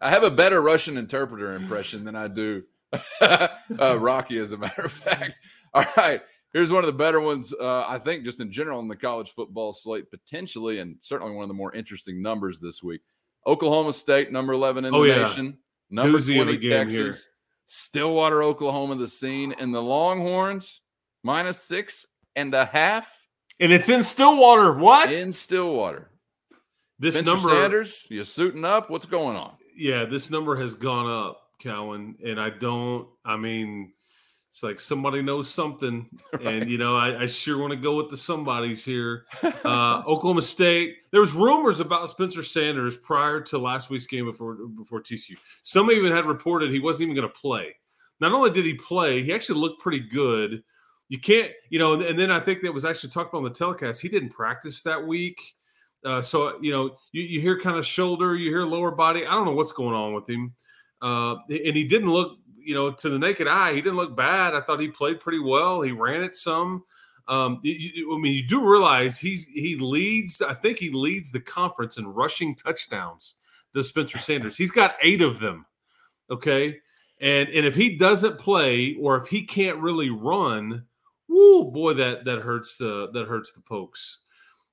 I 0.00 0.10
have 0.10 0.24
a 0.24 0.30
better 0.30 0.60
Russian 0.60 0.96
interpreter 0.96 1.54
impression 1.54 2.04
than 2.04 2.16
I 2.16 2.28
do 2.28 2.64
uh, 3.20 3.98
Rocky, 3.98 4.38
as 4.38 4.52
a 4.52 4.58
matter 4.58 4.82
of 4.82 4.92
fact. 4.92 5.40
All 5.74 5.84
right. 5.96 6.22
Here's 6.52 6.72
one 6.72 6.84
of 6.84 6.86
the 6.86 6.92
better 6.92 7.20
ones, 7.20 7.52
uh, 7.52 7.84
I 7.86 7.98
think, 7.98 8.24
just 8.24 8.40
in 8.40 8.50
general 8.50 8.80
in 8.80 8.88
the 8.88 8.96
college 8.96 9.30
football 9.30 9.72
slate, 9.72 10.10
potentially, 10.10 10.78
and 10.78 10.96
certainly 11.02 11.34
one 11.34 11.42
of 11.42 11.48
the 11.48 11.54
more 11.54 11.74
interesting 11.74 12.22
numbers 12.22 12.60
this 12.60 12.82
week. 12.82 13.02
Oklahoma 13.46 13.92
State, 13.92 14.32
number 14.32 14.52
11 14.52 14.84
in 14.86 14.94
oh, 14.94 15.02
the 15.02 15.08
yeah. 15.08 15.22
nation. 15.22 15.58
Number 15.90 16.18
Doozy 16.18 16.42
20, 16.42 16.68
Texas. 16.68 16.96
Here. 16.96 17.32
Stillwater, 17.66 18.42
Oklahoma, 18.42 18.94
the 18.94 19.08
scene, 19.08 19.54
and 19.58 19.74
the 19.74 19.82
Longhorns 19.82 20.80
minus 21.22 21.60
six 21.60 22.06
and 22.36 22.54
a 22.54 22.64
half. 22.64 23.28
And 23.58 23.72
it's 23.72 23.88
in 23.88 24.02
Stillwater. 24.02 24.72
What? 24.72 25.12
In 25.12 25.32
Stillwater. 25.32 26.10
This 26.98 27.14
Spencer 27.14 27.34
number 27.34 27.48
Sanders, 27.50 28.06
you 28.08 28.24
suiting 28.24 28.64
up? 28.64 28.88
What's 28.88 29.06
going 29.06 29.36
on? 29.36 29.52
Yeah, 29.76 30.06
this 30.06 30.30
number 30.30 30.56
has 30.56 30.74
gone 30.74 31.10
up, 31.10 31.42
Cowan, 31.60 32.16
and 32.24 32.40
I 32.40 32.50
don't. 32.50 33.08
I 33.24 33.36
mean, 33.36 33.92
it's 34.48 34.62
like 34.62 34.80
somebody 34.80 35.20
knows 35.20 35.50
something, 35.50 36.08
right. 36.32 36.46
and 36.46 36.70
you 36.70 36.78
know, 36.78 36.96
I, 36.96 37.24
I 37.24 37.26
sure 37.26 37.58
want 37.58 37.72
to 37.72 37.78
go 37.78 37.96
with 37.96 38.08
the 38.08 38.16
somebodies 38.16 38.84
here. 38.84 39.26
Uh, 39.64 40.02
Oklahoma 40.06 40.42
State. 40.42 40.96
There 41.10 41.20
was 41.20 41.32
rumors 41.32 41.80
about 41.80 42.08
Spencer 42.08 42.42
Sanders 42.42 42.96
prior 42.96 43.40
to 43.42 43.58
last 43.58 43.90
week's 43.90 44.06
game 44.06 44.26
before 44.26 44.54
before 44.54 45.02
TCU. 45.02 45.34
Some 45.62 45.90
even 45.90 46.12
had 46.12 46.24
reported 46.24 46.70
he 46.70 46.78
wasn't 46.78 47.02
even 47.02 47.16
going 47.16 47.28
to 47.28 47.34
play. 47.34 47.74
Not 48.20 48.32
only 48.32 48.50
did 48.50 48.64
he 48.64 48.74
play, 48.74 49.22
he 49.22 49.32
actually 49.34 49.58
looked 49.58 49.82
pretty 49.82 50.00
good. 50.00 50.62
You 51.08 51.18
can't, 51.18 51.50
you 51.68 51.78
know, 51.78 52.00
and 52.00 52.18
then 52.18 52.30
I 52.30 52.40
think 52.40 52.62
that 52.62 52.72
was 52.72 52.84
actually 52.84 53.10
talked 53.10 53.30
about 53.30 53.38
on 53.38 53.44
the 53.44 53.50
telecast. 53.50 54.00
He 54.00 54.08
didn't 54.08 54.30
practice 54.30 54.82
that 54.82 55.04
week. 55.04 55.55
Uh, 56.06 56.22
so 56.22 56.56
you 56.62 56.70
know, 56.70 56.96
you, 57.12 57.22
you 57.22 57.40
hear 57.40 57.60
kind 57.60 57.76
of 57.76 57.84
shoulder, 57.84 58.34
you 58.36 58.48
hear 58.48 58.62
lower 58.62 58.92
body. 58.92 59.26
I 59.26 59.34
don't 59.34 59.44
know 59.44 59.52
what's 59.52 59.72
going 59.72 59.94
on 59.94 60.14
with 60.14 60.30
him, 60.30 60.54
uh, 61.02 61.34
and 61.50 61.76
he 61.76 61.84
didn't 61.84 62.10
look 62.10 62.38
you 62.66 62.74
know, 62.74 62.90
to 62.90 63.08
the 63.08 63.18
naked 63.18 63.46
eye, 63.46 63.72
he 63.72 63.80
didn't 63.80 63.96
look 63.96 64.16
bad. 64.16 64.52
I 64.52 64.60
thought 64.60 64.80
he 64.80 64.88
played 64.88 65.20
pretty 65.20 65.38
well. 65.38 65.82
He 65.82 65.92
ran 65.92 66.24
it 66.24 66.34
some. 66.34 66.82
Um, 67.28 67.60
you, 67.62 68.12
I 68.12 68.18
mean, 68.18 68.34
you 68.34 68.44
do 68.44 68.68
realize 68.68 69.20
he's 69.20 69.46
he 69.46 69.76
leads. 69.76 70.42
I 70.42 70.52
think 70.52 70.78
he 70.78 70.90
leads 70.90 71.30
the 71.30 71.40
conference 71.40 71.96
in 71.96 72.08
rushing 72.08 72.56
touchdowns. 72.56 73.34
The 73.72 73.84
Spencer 73.84 74.18
Sanders, 74.18 74.56
he's 74.56 74.72
got 74.72 74.96
eight 75.00 75.22
of 75.22 75.38
them. 75.38 75.64
Okay, 76.28 76.78
and 77.20 77.48
and 77.50 77.64
if 77.64 77.76
he 77.76 77.96
doesn't 77.96 78.38
play 78.38 78.96
or 79.00 79.16
if 79.16 79.28
he 79.28 79.42
can't 79.42 79.78
really 79.78 80.10
run, 80.10 80.86
whoo 81.28 81.70
boy, 81.70 81.94
that 81.94 82.24
that 82.24 82.40
hurts. 82.40 82.80
Uh, 82.80 83.06
that 83.12 83.28
hurts 83.28 83.52
the 83.52 83.60
pokes. 83.60 84.18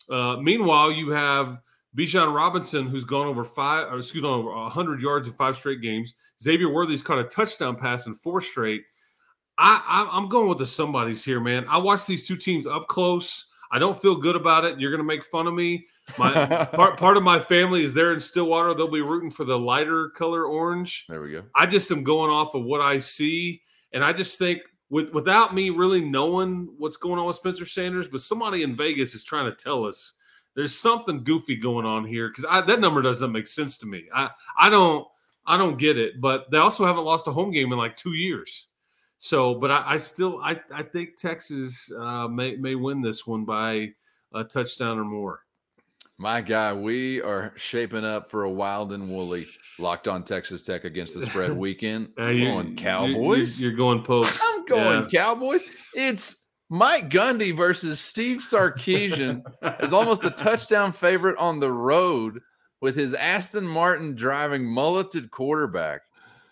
Uh, 0.10 0.38
meanwhile, 0.38 0.92
you 0.92 1.12
have 1.12 1.60
Bijan 1.98 2.34
Robinson, 2.34 2.88
who's 2.88 3.04
gone 3.04 3.28
over 3.28 3.44
five, 3.44 3.92
or 3.92 3.98
excuse 3.98 4.24
me, 4.24 4.30
over 4.30 4.52
100 4.52 5.02
yards 5.02 5.28
in 5.28 5.34
five 5.34 5.56
straight 5.56 5.82
games. 5.82 6.13
Xavier 6.42 6.70
Worthy's 6.70 7.02
caught 7.02 7.20
a 7.20 7.24
touchdown 7.26 7.76
pass 7.76 8.08
in 8.08 8.16
four 8.16 8.42
straight. 8.42 8.84
I, 9.58 10.08
I, 10.12 10.17
am 10.17 10.30
going 10.30 10.50
with 10.50 10.58
the 10.58 10.65
somebody's 10.65 11.23
here, 11.23 11.40
man. 11.40 11.65
I 11.69 11.77
watched 11.77 12.08
these 12.08 12.27
two 12.27 12.38
teams 12.38 12.65
up 12.65 12.88
close. 12.88 13.46
I 13.71 13.77
don't 13.77 14.00
feel 14.00 14.15
good 14.15 14.36
about 14.36 14.65
it. 14.65 14.80
You're 14.80 14.90
going 14.90 15.00
to 15.00 15.04
make 15.04 15.23
fun 15.23 15.46
of 15.46 15.54
me. 15.54 15.86
My 16.17 16.65
part, 16.73 16.98
part 16.98 17.17
of 17.17 17.23
my 17.23 17.40
family 17.40 17.84
is 17.84 17.94
there 17.94 18.13
in 18.13 18.19
Stillwater. 18.19 18.73
They'll 18.73 18.88
be 18.88 19.02
rooting 19.02 19.30
for 19.30 19.46
the 19.46 19.58
lighter 19.58 20.10
color 20.10 20.46
orange. 20.46 21.06
There 21.08 21.21
we 21.21 21.32
go. 21.32 21.44
I 21.56 21.67
just 21.67 21.92
am 21.92 22.04
going 22.04 22.32
off 22.32 22.56
of 22.56 22.63
what 22.63 22.82
I 22.82 22.98
see, 22.98 23.62
and 23.92 24.04
I 24.04 24.12
just 24.13 24.40
think 24.40 24.62
with 24.94 25.12
without 25.12 25.56
me 25.56 25.71
really 25.71 26.06
knowing 26.06 26.69
what's 26.77 26.98
going 26.98 27.19
on 27.19 27.25
with 27.25 27.35
Spencer 27.35 27.65
Sanders, 27.65 28.08
but 28.08 28.21
somebody 28.21 28.62
in 28.62 28.75
Vegas 28.75 29.15
is 29.15 29.23
trying 29.23 29.50
to 29.50 29.56
tell 29.58 29.85
us 29.85 30.13
there's 30.54 30.77
something 30.77 31.23
goofy 31.23 31.56
going 31.56 31.83
on 31.83 32.06
here 32.06 32.29
because 32.29 32.44
that 32.67 32.79
number 32.79 33.02
doesn't 33.02 33.31
make 33.31 33.48
sense 33.48 33.79
to 33.79 33.87
me. 33.87 34.06
I 34.13 34.29
I 34.56 34.69
don't 34.69 35.08
I 35.48 35.58
don't 35.58 35.79
get 35.79 35.98
it. 35.98 36.21
But 36.21 36.52
they 36.52 36.60
also 36.60 36.85
haven't 36.85 37.06
lost 37.06 37.27
a 37.27 37.31
home 37.31 37.50
game 37.50 37.71
in 37.71 37.77
like 37.79 37.98
two 37.98 38.13
years. 38.13 38.67
So, 39.17 39.56
but 39.56 39.71
I, 39.71 39.94
I 39.94 39.98
still 39.98 40.39
I 40.44 40.62
I 40.71 40.83
think 40.83 41.17
Texas 41.17 41.91
uh, 41.91 42.27
may 42.27 42.56
may 42.56 42.75
win 42.75 43.02
this 43.02 43.25
one 43.25 43.46
by 43.46 43.94
a 44.31 44.44
touchdown 44.44 45.00
or 45.00 45.06
more. 45.06 45.42
My 46.18 46.42
guy, 46.42 46.74
we 46.74 47.22
are 47.22 47.54
shaping 47.56 48.06
up 48.06 48.30
for 48.30 48.44
a 48.44 48.50
wild 48.50 48.94
and 48.94 49.10
woolly 49.10 49.48
locked 49.80 50.08
on 50.08 50.24
Texas 50.24 50.62
Tech 50.62 50.84
against 50.84 51.16
the 51.16 51.26
spread 51.26 51.52
weekend. 51.58 52.10
I'm 52.18 52.40
going 52.40 52.76
Cowboys. 52.76 53.60
You're, 53.60 53.72
you're, 53.72 53.78
going 53.78 54.04
Pokes. 54.04 54.40
I'm 54.44 54.66
going 54.66 55.02
yeah. 55.02 55.08
Cowboys. 55.08 55.64
It's 55.96 56.44
Mike 56.70 57.10
Gundy 57.10 57.56
versus 57.56 58.00
Steve 58.00 58.40
Sarkisian 58.40 59.44
is 59.82 59.94
almost 59.94 60.24
a 60.24 60.30
touchdown 60.30 60.92
favorite 60.92 61.38
on 61.38 61.60
the 61.60 61.72
road 61.72 62.40
with 62.80 62.96
his 62.96 63.14
Aston 63.14 63.68
Martin 63.68 64.16
driving 64.16 64.66
mulleted 64.66 65.32
quarterback. 65.32 66.02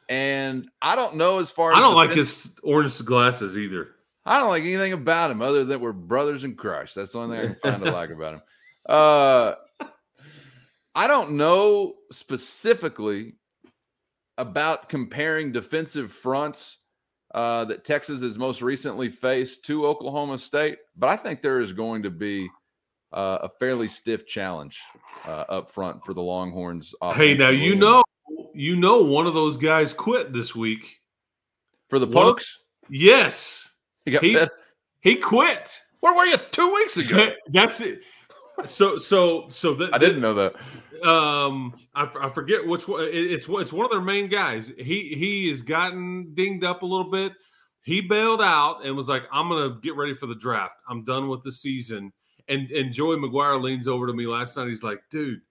And 0.09 0.69
I 0.81 0.95
don't 0.95 1.15
know 1.15 1.39
as 1.39 1.51
far 1.51 1.71
as 1.71 1.77
I 1.77 1.81
don't 1.81 1.95
like 1.95 2.13
his 2.13 2.57
orange 2.63 3.03
glasses 3.05 3.57
either. 3.57 3.89
I 4.25 4.39
don't 4.39 4.49
like 4.49 4.63
anything 4.63 4.93
about 4.93 5.31
him 5.31 5.41
other 5.41 5.63
than 5.63 5.81
we're 5.81 5.93
brothers 5.93 6.43
in 6.43 6.55
Christ. 6.55 6.95
That's 6.95 7.13
the 7.13 7.19
only 7.19 7.37
thing 7.37 7.45
I 7.45 7.53
can 7.53 7.55
find 7.55 7.83
to 7.83 7.91
like 7.93 8.09
about 8.09 8.35
him. 8.35 8.41
Uh, 8.87 9.53
I 10.95 11.07
don't 11.07 11.31
know 11.33 11.95
specifically 12.11 13.35
about 14.37 14.89
comparing 14.89 15.51
defensive 15.51 16.11
fronts 16.11 16.77
uh, 17.33 17.63
that 17.65 17.85
Texas 17.85 18.21
has 18.21 18.37
most 18.37 18.61
recently 18.61 19.09
faced 19.09 19.63
to 19.65 19.85
Oklahoma 19.85 20.37
State, 20.37 20.79
but 20.97 21.07
I 21.09 21.15
think 21.15 21.41
there 21.41 21.59
is 21.61 21.71
going 21.73 22.03
to 22.03 22.09
be 22.09 22.49
uh, 23.13 23.39
a 23.43 23.49
fairly 23.59 23.87
stiff 23.87 24.25
challenge 24.25 24.79
uh, 25.25 25.45
up 25.47 25.69
front 25.71 26.03
for 26.03 26.13
the 26.13 26.21
Longhorns. 26.21 26.93
Hey, 27.13 27.35
now 27.35 27.49
you 27.49 27.75
know, 27.75 28.03
you 28.53 28.75
know, 28.75 29.01
one 29.03 29.27
of 29.27 29.33
those 29.33 29.55
guys 29.57 29.93
quit 29.93 30.33
this 30.33 30.55
week. 30.55 30.97
for 31.89 31.99
the 31.99 32.05
one 32.07 32.17
of- 32.17 32.23
Pokes, 32.33 32.57
Yes, 32.89 33.73
he 34.05 34.11
got 34.11 34.23
he- 34.23 34.33
fed. 34.33 34.49
he 34.99 35.15
quit. 35.15 35.79
Where 36.01 36.13
were 36.15 36.25
you 36.25 36.35
two 36.51 36.73
weeks 36.73 36.97
ago? 36.97 37.29
That's 37.47 37.79
it. 37.79 38.01
So, 38.65 38.97
so, 38.97 39.47
so 39.49 39.73
that 39.75 39.93
I 39.93 39.97
didn't 39.97 40.21
know 40.21 40.33
that. 40.35 40.55
um 41.07 41.73
I, 41.95 42.03
f- 42.03 42.15
I 42.21 42.29
forget 42.29 42.65
which 42.65 42.87
one 42.87 43.07
it's 43.11 43.47
it's 43.49 43.73
one 43.73 43.85
of 43.85 43.91
their 43.91 44.01
main 44.01 44.29
guys. 44.29 44.69
He 44.77 45.15
he 45.15 45.47
has 45.49 45.61
gotten 45.61 46.33
dinged 46.33 46.63
up 46.63 46.81
a 46.83 46.85
little 46.85 47.09
bit. 47.11 47.33
He 47.83 47.99
bailed 48.01 48.41
out 48.41 48.85
and 48.85 48.95
was 48.95 49.09
like 49.09 49.23
i'm 49.31 49.49
gonna 49.49 49.77
get 49.81 49.95
ready 49.95 50.13
for 50.13 50.27
the 50.27 50.35
draft. 50.35 50.75
I'm 50.87 51.03
done 51.03 51.27
with 51.27 51.41
the 51.41 51.51
season. 51.51 52.13
And 52.47 52.69
and 52.71 52.93
joey 52.93 53.17
mcguire 53.17 53.61
leans 53.61 53.87
over 53.87 54.07
to 54.07 54.13
me 54.13 54.25
last 54.27 54.55
night. 54.57 54.67
He's 54.67 54.83
like 54.83 55.01
dude 55.09 55.41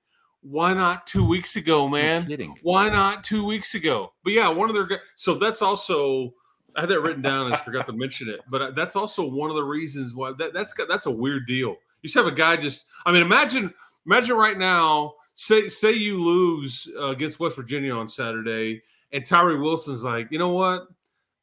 why 0.43 0.73
not 0.73 1.07
two 1.07 1.27
weeks 1.27 1.57
ago 1.57 1.87
man? 1.87 2.27
kidding. 2.27 2.57
why 2.63 2.89
not 2.89 3.23
two 3.25 3.45
weeks 3.45 3.75
ago? 3.75 4.13
But 4.25 4.33
yeah 4.33 4.49
one 4.49 4.71
of 4.71 4.75
their 4.75 4.87
guys 4.87 5.01
so 5.15 5.35
that's 5.35 5.61
also 5.63 6.33
i 6.77 6.81
had 6.81 6.89
that 6.91 7.01
written 7.01 7.21
down. 7.23 7.47
And 7.47 7.55
I 7.55 7.59
forgot 7.59 7.87
to 7.87 7.93
mention 7.93 8.29
it. 8.29 8.41
But 8.49 8.63
uh, 8.63 8.71
that's 8.71 8.95
also 8.97 9.27
one 9.29 9.51
of 9.51 9.57
the 9.57 9.65
reasons 9.65 10.15
why 10.15 10.33
that, 10.39 10.53
that's 10.55 10.73
got- 10.73 10.89
that's 10.89 11.07
a 11.07 11.11
weird 11.11 11.47
deal 11.49 11.77
you 12.03 12.09
just 12.09 12.17
have 12.17 12.27
a 12.27 12.33
guy 12.33 12.57
just 12.57 12.87
i 13.07 13.13
mean 13.13 13.23
imagine 13.23 13.73
imagine 14.07 14.37
right 14.37 14.59
now 14.59 15.15
say 15.35 15.69
say 15.69 15.93
you 15.93 16.23
lose 16.23 16.89
uh, 16.99 17.07
against 17.09 17.41
west 17.41 17.57
virginia 17.57 17.95
on 17.95 18.09
saturday 18.09 18.83
and 19.13 19.25
tyree 19.25 19.59
wilson's 19.59 20.05
like 20.05 20.29
you 20.31 20.39
know 20.39 20.51
what 20.51 20.87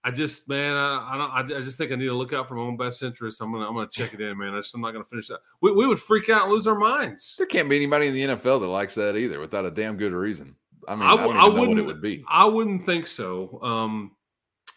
I 0.03 0.11
just, 0.11 0.47
man, 0.47 0.73
I, 0.77 1.09
I 1.11 1.17
don't. 1.17 1.51
I, 1.53 1.57
I 1.57 1.61
just 1.61 1.77
think 1.77 1.91
I 1.91 1.95
need 1.95 2.05
to 2.05 2.13
look 2.13 2.31
out 2.31 2.47
for 2.47 2.55
my 2.55 2.61
own 2.61 2.77
best 2.77 3.03
interest. 3.03 3.41
I'm 3.41 3.51
gonna, 3.51 3.67
I'm 3.67 3.73
gonna 3.73 3.89
check 3.91 4.13
it 4.13 4.21
in, 4.21 4.37
man. 4.37 4.53
I 4.53 4.59
just, 4.59 4.73
I'm 4.73 4.79
not 4.79 4.91
gonna 4.93 5.03
finish 5.03 5.27
that. 5.27 5.39
We, 5.59 5.73
we 5.73 5.85
would 5.85 5.99
freak 5.99 6.29
out 6.29 6.43
and 6.43 6.53
lose 6.53 6.65
our 6.65 6.77
minds. 6.77 7.35
There 7.37 7.45
can't 7.47 7.67
be 7.67 7.75
anybody 7.75 8.07
in 8.07 8.13
the 8.13 8.21
NFL 8.21 8.61
that 8.61 8.67
likes 8.67 8.95
that 8.95 9.17
either, 9.17 9.41
without 9.41 9.65
a 9.65 9.71
damn 9.71 9.97
good 9.97 10.13
reason. 10.13 10.55
I 10.87 10.95
mean, 10.95 11.03
I 11.03 11.07
I, 11.07 11.15
w- 11.17 11.33
don't 11.33 11.37
I 11.41 11.45
even 11.47 11.55
know 11.55 11.59
what 11.59 11.77
it 11.77 11.83
wouldn't- 11.87 12.01
be. 12.01 12.23
I 12.29 12.45
wouldn't 12.45 12.85
think 12.85 13.05
so. 13.05 13.59
Um, 13.61 14.11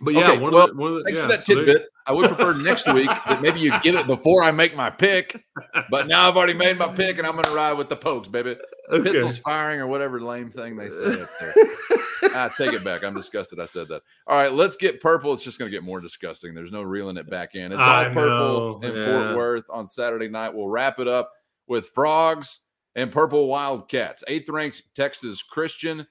but 0.00 0.14
yeah, 0.14 0.30
Okay, 0.32 0.38
one, 0.38 0.52
well, 0.52 0.64
of 0.64 0.70
the, 0.70 0.76
one 0.82 0.90
of 0.90 0.96
the, 0.96 1.04
Thanks 1.04 1.18
yeah, 1.18 1.22
for 1.26 1.28
that 1.28 1.42
so 1.42 1.54
tidbit. 1.54 1.86
I 2.10 2.12
would 2.12 2.26
prefer 2.26 2.54
next 2.54 2.92
week 2.92 3.06
that 3.06 3.40
maybe 3.40 3.60
you 3.60 3.72
give 3.82 3.94
it 3.94 4.04
before 4.08 4.42
I 4.42 4.50
make 4.50 4.74
my 4.74 4.90
pick. 4.90 5.44
But 5.90 6.08
now 6.08 6.28
I've 6.28 6.36
already 6.36 6.54
made 6.54 6.76
my 6.76 6.88
pick, 6.88 7.18
and 7.18 7.26
I'm 7.26 7.34
going 7.34 7.44
to 7.44 7.54
ride 7.54 7.74
with 7.74 7.88
the 7.88 7.94
pokes, 7.94 8.26
baby. 8.26 8.56
Okay. 8.90 9.12
Pistols 9.12 9.38
firing 9.38 9.78
or 9.78 9.86
whatever 9.86 10.20
lame 10.20 10.50
thing 10.50 10.76
they 10.76 10.90
say 10.90 11.22
up 11.22 11.28
there. 11.38 11.54
ah, 12.34 12.52
take 12.58 12.72
it 12.72 12.82
back. 12.82 13.04
I'm 13.04 13.14
disgusted. 13.14 13.60
I 13.60 13.66
said 13.66 13.86
that. 13.90 14.02
All 14.26 14.36
right, 14.36 14.52
let's 14.52 14.74
get 14.74 15.00
purple. 15.00 15.32
It's 15.32 15.44
just 15.44 15.60
going 15.60 15.70
to 15.70 15.72
get 15.72 15.84
more 15.84 16.00
disgusting. 16.00 16.52
There's 16.52 16.72
no 16.72 16.82
reeling 16.82 17.16
it 17.16 17.30
back 17.30 17.54
in. 17.54 17.70
It's 17.70 17.80
all 17.80 17.88
I 17.88 18.08
purple 18.08 18.80
know, 18.80 18.88
in 18.88 18.96
yeah. 18.96 19.04
Fort 19.04 19.36
Worth 19.36 19.70
on 19.70 19.86
Saturday 19.86 20.28
night. 20.28 20.52
We'll 20.52 20.66
wrap 20.66 20.98
it 20.98 21.06
up 21.06 21.30
with 21.68 21.90
frogs 21.90 22.62
and 22.96 23.12
purple 23.12 23.46
wildcats. 23.46 24.24
Eighth 24.26 24.48
ranked 24.48 24.82
Texas 24.96 25.44
Christian. 25.44 26.08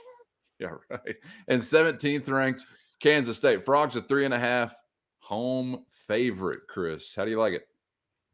yeah, 0.58 0.70
right. 0.90 1.14
And 1.46 1.62
17th 1.62 2.28
ranked 2.28 2.64
Kansas 2.98 3.36
State. 3.36 3.64
Frogs 3.64 3.94
a 3.94 4.02
three 4.02 4.24
and 4.24 4.34
a 4.34 4.40
half 4.40 4.74
home 5.26 5.84
favorite. 5.90 6.60
Chris, 6.68 7.12
how 7.14 7.24
do 7.24 7.30
you 7.32 7.38
like 7.38 7.52
it? 7.52 7.66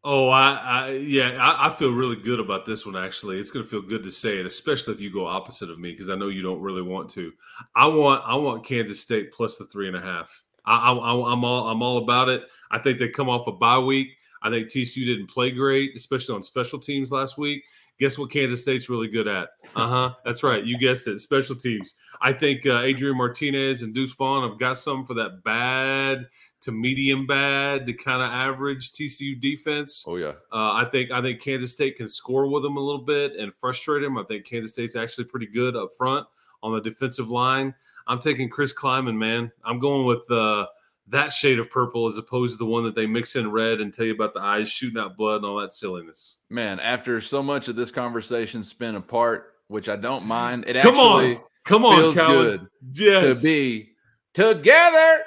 Oh, 0.04 0.28
I, 0.28 0.52
I 0.52 0.90
yeah, 0.90 1.38
I, 1.40 1.68
I 1.68 1.74
feel 1.74 1.90
really 1.90 2.16
good 2.16 2.38
about 2.38 2.66
this 2.66 2.84
one. 2.84 2.96
Actually, 2.96 3.38
it's 3.38 3.50
going 3.50 3.64
to 3.64 3.70
feel 3.70 3.80
good 3.80 4.04
to 4.04 4.10
say 4.10 4.38
it, 4.38 4.44
especially 4.44 4.92
if 4.92 5.00
you 5.00 5.10
go 5.10 5.26
opposite 5.26 5.70
of 5.70 5.78
me, 5.78 5.92
because 5.92 6.10
I 6.10 6.16
know 6.16 6.28
you 6.28 6.42
don't 6.42 6.60
really 6.60 6.82
want 6.82 7.08
to. 7.10 7.32
I 7.74 7.86
want, 7.86 8.22
I 8.26 8.34
want 8.34 8.66
Kansas 8.66 9.00
State 9.00 9.32
plus 9.32 9.56
the 9.56 9.64
three 9.64 9.88
and 9.88 9.96
a 9.96 10.02
half. 10.02 10.42
I, 10.66 10.90
I, 10.90 10.92
I'm 10.92 11.44
all, 11.44 11.68
I'm 11.68 11.82
all 11.82 11.98
about 11.98 12.28
it. 12.28 12.42
I 12.70 12.78
think 12.78 12.98
they 12.98 13.08
come 13.08 13.30
off 13.30 13.46
a 13.46 13.52
bye 13.52 13.78
week. 13.78 14.08
I 14.42 14.50
think 14.50 14.68
TCU 14.68 15.06
didn't 15.06 15.30
play 15.30 15.50
great, 15.50 15.96
especially 15.96 16.34
on 16.34 16.42
special 16.42 16.78
teams 16.78 17.10
last 17.10 17.38
week. 17.38 17.64
Guess 18.00 18.18
what? 18.18 18.30
Kansas 18.30 18.62
State's 18.62 18.88
really 18.88 19.08
good 19.08 19.28
at. 19.28 19.50
Uh 19.76 19.88
huh. 19.88 20.14
That's 20.24 20.42
right. 20.42 20.64
You 20.64 20.78
guessed 20.78 21.06
it. 21.06 21.18
Special 21.18 21.54
teams. 21.54 21.94
I 22.20 22.32
think 22.32 22.66
uh, 22.66 22.80
Adrian 22.80 23.16
Martinez 23.16 23.82
and 23.82 23.94
Deuce 23.94 24.14
Vaughn 24.14 24.48
have 24.48 24.58
got 24.58 24.76
some 24.76 25.04
for 25.04 25.14
that 25.14 25.44
bad 25.44 26.26
to 26.62 26.72
medium 26.72 27.26
bad 27.26 27.86
to 27.86 27.92
kind 27.92 28.22
of 28.22 28.30
average 28.30 28.92
TCU 28.92 29.40
defense. 29.40 30.04
Oh, 30.06 30.16
yeah. 30.16 30.32
Uh, 30.52 30.72
I 30.72 30.88
think 30.90 31.10
I 31.10 31.20
think 31.20 31.40
Kansas 31.40 31.72
State 31.72 31.96
can 31.96 32.08
score 32.08 32.46
with 32.46 32.62
them 32.62 32.76
a 32.76 32.80
little 32.80 33.04
bit 33.04 33.36
and 33.36 33.54
frustrate 33.54 34.02
them. 34.02 34.18
I 34.18 34.24
think 34.24 34.46
Kansas 34.46 34.72
State's 34.72 34.96
actually 34.96 35.24
pretty 35.24 35.46
good 35.46 35.76
up 35.76 35.90
front 35.96 36.26
on 36.62 36.72
the 36.72 36.80
defensive 36.80 37.28
line. 37.28 37.74
I'm 38.06 38.20
taking 38.20 38.48
Chris 38.48 38.74
Klieman, 38.74 39.16
man. 39.16 39.52
I'm 39.64 39.78
going 39.78 40.06
with 40.06 40.28
uh, 40.30 40.66
that 41.08 41.32
shade 41.32 41.58
of 41.58 41.68
purple 41.70 42.06
as 42.06 42.16
opposed 42.16 42.54
to 42.54 42.58
the 42.58 42.70
one 42.70 42.84
that 42.84 42.94
they 42.94 43.06
mix 43.06 43.36
in 43.36 43.50
red 43.50 43.80
and 43.80 43.92
tell 43.92 44.06
you 44.06 44.14
about 44.14 44.34
the 44.34 44.40
eyes 44.40 44.70
shooting 44.70 44.98
out 45.00 45.16
blood 45.16 45.36
and 45.36 45.44
all 45.46 45.56
that 45.60 45.72
silliness. 45.72 46.38
Man, 46.48 46.78
after 46.80 47.20
so 47.20 47.42
much 47.42 47.68
of 47.68 47.76
this 47.76 47.90
conversation 47.90 48.62
spin 48.62 48.94
apart, 48.94 49.54
which 49.68 49.88
I 49.88 49.96
don't 49.96 50.24
mind, 50.24 50.64
it 50.66 50.76
Come 50.80 50.94
actually 50.94 51.36
on, 51.36 51.42
come 51.64 51.84
on, 51.84 51.98
feels 52.00 52.14
Cowan. 52.16 52.42
good 52.44 52.68
Yes. 52.92 53.38
to 53.38 53.42
be 53.44 53.92
together 54.34 55.22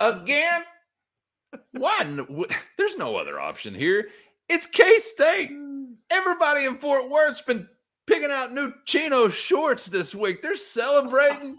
again. 0.00 0.62
One, 1.72 2.44
there's 2.76 2.96
no 2.96 3.16
other 3.16 3.40
option 3.40 3.74
here. 3.74 4.08
It's 4.48 4.66
K 4.66 4.98
State. 4.98 5.50
Everybody 6.10 6.64
in 6.64 6.76
Fort 6.78 7.08
Worth's 7.08 7.40
been 7.42 7.68
picking 8.06 8.30
out 8.30 8.52
new 8.52 8.72
chino 8.84 9.28
shorts 9.28 9.86
this 9.86 10.14
week. 10.14 10.42
They're 10.42 10.56
celebrating 10.56 11.56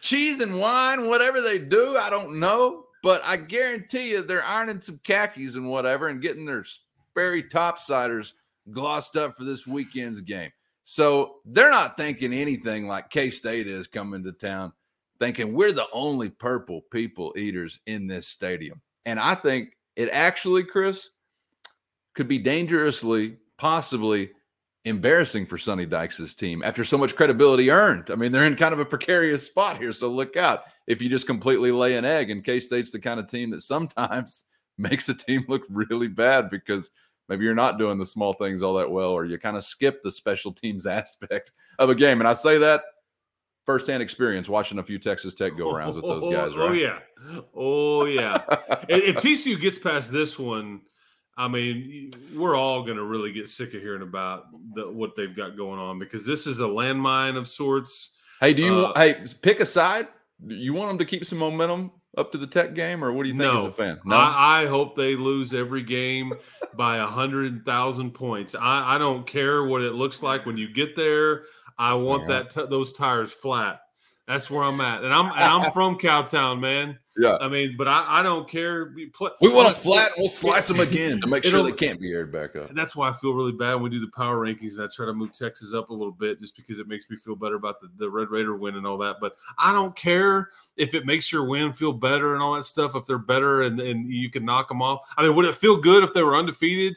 cheese 0.00 0.40
and 0.40 0.58
wine, 0.58 1.08
whatever 1.08 1.40
they 1.40 1.58
do. 1.58 1.96
I 1.96 2.10
don't 2.10 2.38
know, 2.38 2.86
but 3.02 3.22
I 3.24 3.36
guarantee 3.36 4.10
you 4.10 4.22
they're 4.22 4.44
ironing 4.44 4.80
some 4.80 5.00
khakis 5.04 5.56
and 5.56 5.68
whatever 5.68 6.08
and 6.08 6.22
getting 6.22 6.44
their 6.44 6.64
Sperry 6.64 7.42
topsiders 7.42 8.34
glossed 8.70 9.16
up 9.16 9.36
for 9.36 9.44
this 9.44 9.66
weekend's 9.66 10.20
game. 10.20 10.50
So 10.84 11.36
they're 11.44 11.70
not 11.70 11.96
thinking 11.96 12.32
anything 12.32 12.86
like 12.86 13.10
K 13.10 13.30
State 13.30 13.66
is 13.66 13.86
coming 13.86 14.24
to 14.24 14.32
town, 14.32 14.72
thinking 15.18 15.54
we're 15.54 15.72
the 15.72 15.86
only 15.92 16.30
purple 16.30 16.82
people 16.90 17.34
eaters 17.36 17.80
in 17.86 18.06
this 18.06 18.26
stadium. 18.26 18.80
And 19.06 19.20
I 19.20 19.34
think 19.34 19.76
it 19.96 20.08
actually, 20.10 20.64
Chris, 20.64 21.10
could 22.14 22.28
be 22.28 22.38
dangerously, 22.38 23.36
possibly 23.56 24.30
embarrassing 24.84 25.46
for 25.46 25.58
Sonny 25.58 25.86
Dykes' 25.86 26.34
team 26.34 26.62
after 26.64 26.84
so 26.84 26.96
much 26.96 27.14
credibility 27.14 27.70
earned. 27.70 28.10
I 28.10 28.14
mean, 28.14 28.32
they're 28.32 28.44
in 28.44 28.56
kind 28.56 28.72
of 28.72 28.80
a 28.80 28.84
precarious 28.84 29.46
spot 29.46 29.78
here. 29.78 29.92
So 29.92 30.08
look 30.08 30.36
out 30.36 30.64
if 30.86 31.02
you 31.02 31.08
just 31.08 31.26
completely 31.26 31.70
lay 31.70 31.96
an 31.96 32.04
egg. 32.04 32.30
And 32.30 32.44
K 32.44 32.60
State's 32.60 32.90
the 32.90 32.98
kind 32.98 33.20
of 33.20 33.28
team 33.28 33.50
that 33.50 33.62
sometimes 33.62 34.48
makes 34.78 35.08
a 35.08 35.14
team 35.14 35.44
look 35.48 35.64
really 35.68 36.08
bad 36.08 36.48
because 36.48 36.90
maybe 37.28 37.44
you're 37.44 37.54
not 37.54 37.78
doing 37.78 37.98
the 37.98 38.06
small 38.06 38.32
things 38.32 38.62
all 38.62 38.74
that 38.74 38.90
well, 38.90 39.10
or 39.10 39.24
you 39.24 39.38
kind 39.38 39.56
of 39.56 39.64
skip 39.64 40.02
the 40.02 40.10
special 40.10 40.52
teams 40.52 40.86
aspect 40.86 41.52
of 41.78 41.90
a 41.90 41.94
game. 41.94 42.20
And 42.20 42.28
I 42.28 42.32
say 42.32 42.58
that 42.58 42.82
firsthand 43.66 44.02
experience 44.02 44.48
watching 44.48 44.78
a 44.78 44.82
few 44.82 44.98
Texas 44.98 45.34
Tech 45.34 45.56
go 45.56 45.66
arounds 45.66 45.94
with 45.94 46.04
those 46.04 46.32
guys, 46.32 46.52
oh, 46.56 46.68
right? 46.68 46.70
Oh, 46.70 46.72
yeah. 46.72 46.98
Oh, 47.54 48.04
yeah. 48.06 48.42
if 48.88 49.16
if 49.16 49.22
TCU 49.22 49.60
gets 49.60 49.78
past 49.78 50.10
this 50.10 50.38
one, 50.38 50.80
I 51.36 51.48
mean, 51.48 52.14
we're 52.34 52.54
all 52.56 52.82
going 52.82 52.96
to 52.98 53.04
really 53.04 53.32
get 53.32 53.48
sick 53.48 53.72
of 53.74 53.80
hearing 53.80 54.02
about 54.02 54.44
the, 54.74 54.90
what 54.90 55.16
they've 55.16 55.34
got 55.34 55.56
going 55.56 55.78
on 55.80 55.98
because 55.98 56.26
this 56.26 56.46
is 56.46 56.60
a 56.60 56.64
landmine 56.64 57.36
of 57.36 57.48
sorts. 57.48 58.14
Hey, 58.40 58.52
do 58.54 58.62
you 58.62 58.86
Uh, 58.86 58.92
hey 58.98 59.24
pick 59.42 59.60
a 59.60 59.66
side? 59.66 60.08
You 60.46 60.74
want 60.74 60.90
them 60.90 60.98
to 60.98 61.04
keep 61.04 61.24
some 61.24 61.38
momentum 61.38 61.92
up 62.16 62.32
to 62.32 62.38
the 62.38 62.46
Tech 62.46 62.74
game, 62.74 63.04
or 63.04 63.12
what 63.12 63.24
do 63.24 63.30
you 63.30 63.38
think 63.38 63.54
as 63.54 63.64
a 63.64 63.70
fan? 63.70 63.98
I, 64.10 64.62
I 64.62 64.66
hope 64.66 64.96
they 64.96 65.14
lose 65.14 65.52
every 65.54 65.82
game 65.82 66.32
by 66.74 66.96
a 66.98 67.06
hundred 67.06 67.64
thousand 67.64 68.12
points. 68.12 68.54
I, 68.54 68.96
I 68.96 68.98
don't 68.98 69.26
care 69.26 69.64
what 69.64 69.82
it 69.82 69.92
looks 69.92 70.22
like 70.22 70.44
when 70.46 70.56
you 70.56 70.72
get 70.72 70.96
there. 70.96 71.42
I 71.78 71.94
want 71.94 72.22
Yeah. 72.22 72.40
that 72.40 72.50
t- 72.50 72.66
those 72.68 72.92
tires 72.92 73.32
flat. 73.32 73.80
That's 74.30 74.48
where 74.48 74.62
I'm 74.62 74.80
at, 74.80 75.02
and 75.02 75.12
I'm 75.12 75.26
and 75.26 75.42
I'm 75.42 75.72
from 75.72 75.98
Cowtown, 75.98 76.60
man. 76.60 76.96
Yeah. 77.18 77.36
I 77.40 77.48
mean, 77.48 77.74
but 77.76 77.88
I, 77.88 78.20
I 78.20 78.22
don't 78.22 78.48
care. 78.48 78.92
We 78.94 79.06
play- 79.06 79.32
we 79.40 79.48
want 79.48 79.66
them 79.66 79.74
flat. 79.74 80.12
We'll 80.16 80.28
slice 80.28 80.68
them 80.68 80.78
again 80.78 81.20
to 81.20 81.26
make 81.26 81.42
sure 81.42 81.64
they 81.64 81.72
can't 81.72 82.00
be 82.00 82.12
aired 82.12 82.30
back 82.30 82.54
up. 82.54 82.68
And 82.68 82.78
that's 82.78 82.94
why 82.94 83.08
I 83.08 83.12
feel 83.12 83.32
really 83.32 83.52
bad 83.52 83.74
when 83.74 83.82
we 83.82 83.90
do 83.90 83.98
the 83.98 84.12
power 84.16 84.36
rankings 84.36 84.76
and 84.76 84.84
I 84.84 84.88
try 84.94 85.06
to 85.06 85.12
move 85.12 85.32
Texas 85.32 85.74
up 85.74 85.90
a 85.90 85.92
little 85.92 86.12
bit 86.12 86.38
just 86.38 86.56
because 86.56 86.78
it 86.78 86.86
makes 86.86 87.10
me 87.10 87.16
feel 87.16 87.34
better 87.34 87.56
about 87.56 87.80
the, 87.80 87.90
the 87.96 88.08
Red 88.08 88.30
Raider 88.30 88.54
win 88.54 88.76
and 88.76 88.86
all 88.86 88.96
that. 88.98 89.16
But 89.20 89.34
I 89.58 89.72
don't 89.72 89.94
care 89.96 90.50
if 90.76 90.94
it 90.94 91.04
makes 91.04 91.32
your 91.32 91.44
win 91.44 91.72
feel 91.72 91.92
better 91.92 92.32
and 92.34 92.42
all 92.42 92.54
that 92.54 92.64
stuff, 92.64 92.94
if 92.94 93.04
they're 93.06 93.18
better 93.18 93.62
and, 93.62 93.80
and 93.80 94.08
you 94.08 94.30
can 94.30 94.44
knock 94.44 94.68
them 94.68 94.80
off. 94.80 95.00
I 95.16 95.24
mean, 95.24 95.34
would 95.34 95.46
it 95.46 95.56
feel 95.56 95.76
good 95.76 96.04
if 96.04 96.14
they 96.14 96.22
were 96.22 96.36
undefeated 96.36 96.94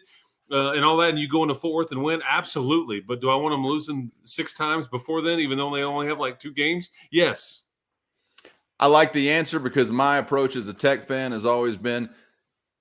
uh, 0.54 0.74
and 0.74 0.86
all 0.86 0.98
that, 0.98 1.10
and 1.10 1.20
you 1.20 1.28
go 1.28 1.42
into 1.44 1.56
Fort 1.56 1.74
Worth 1.74 1.92
and 1.92 2.04
win? 2.04 2.22
Absolutely. 2.28 3.00
But 3.00 3.20
do 3.20 3.30
I 3.30 3.36
want 3.36 3.54
them 3.54 3.66
losing 3.66 4.12
six 4.24 4.54
times 4.54 4.88
before 4.88 5.22
then, 5.22 5.40
even 5.40 5.58
though 5.58 5.74
they 5.76 5.82
only 5.82 6.08
have 6.08 6.20
like 6.20 6.40
two 6.40 6.54
games? 6.54 6.92
Yes. 7.12 7.64
I 8.80 8.88
like 8.88 9.14
the 9.14 9.32
answer 9.32 9.60
because 9.60 9.92
my 9.92 10.18
approach 10.18 10.56
as 10.56 10.68
a 10.68 10.74
tech 10.74 11.04
fan 11.04 11.32
has 11.32 11.46
always 11.46 11.76
been 11.76 12.10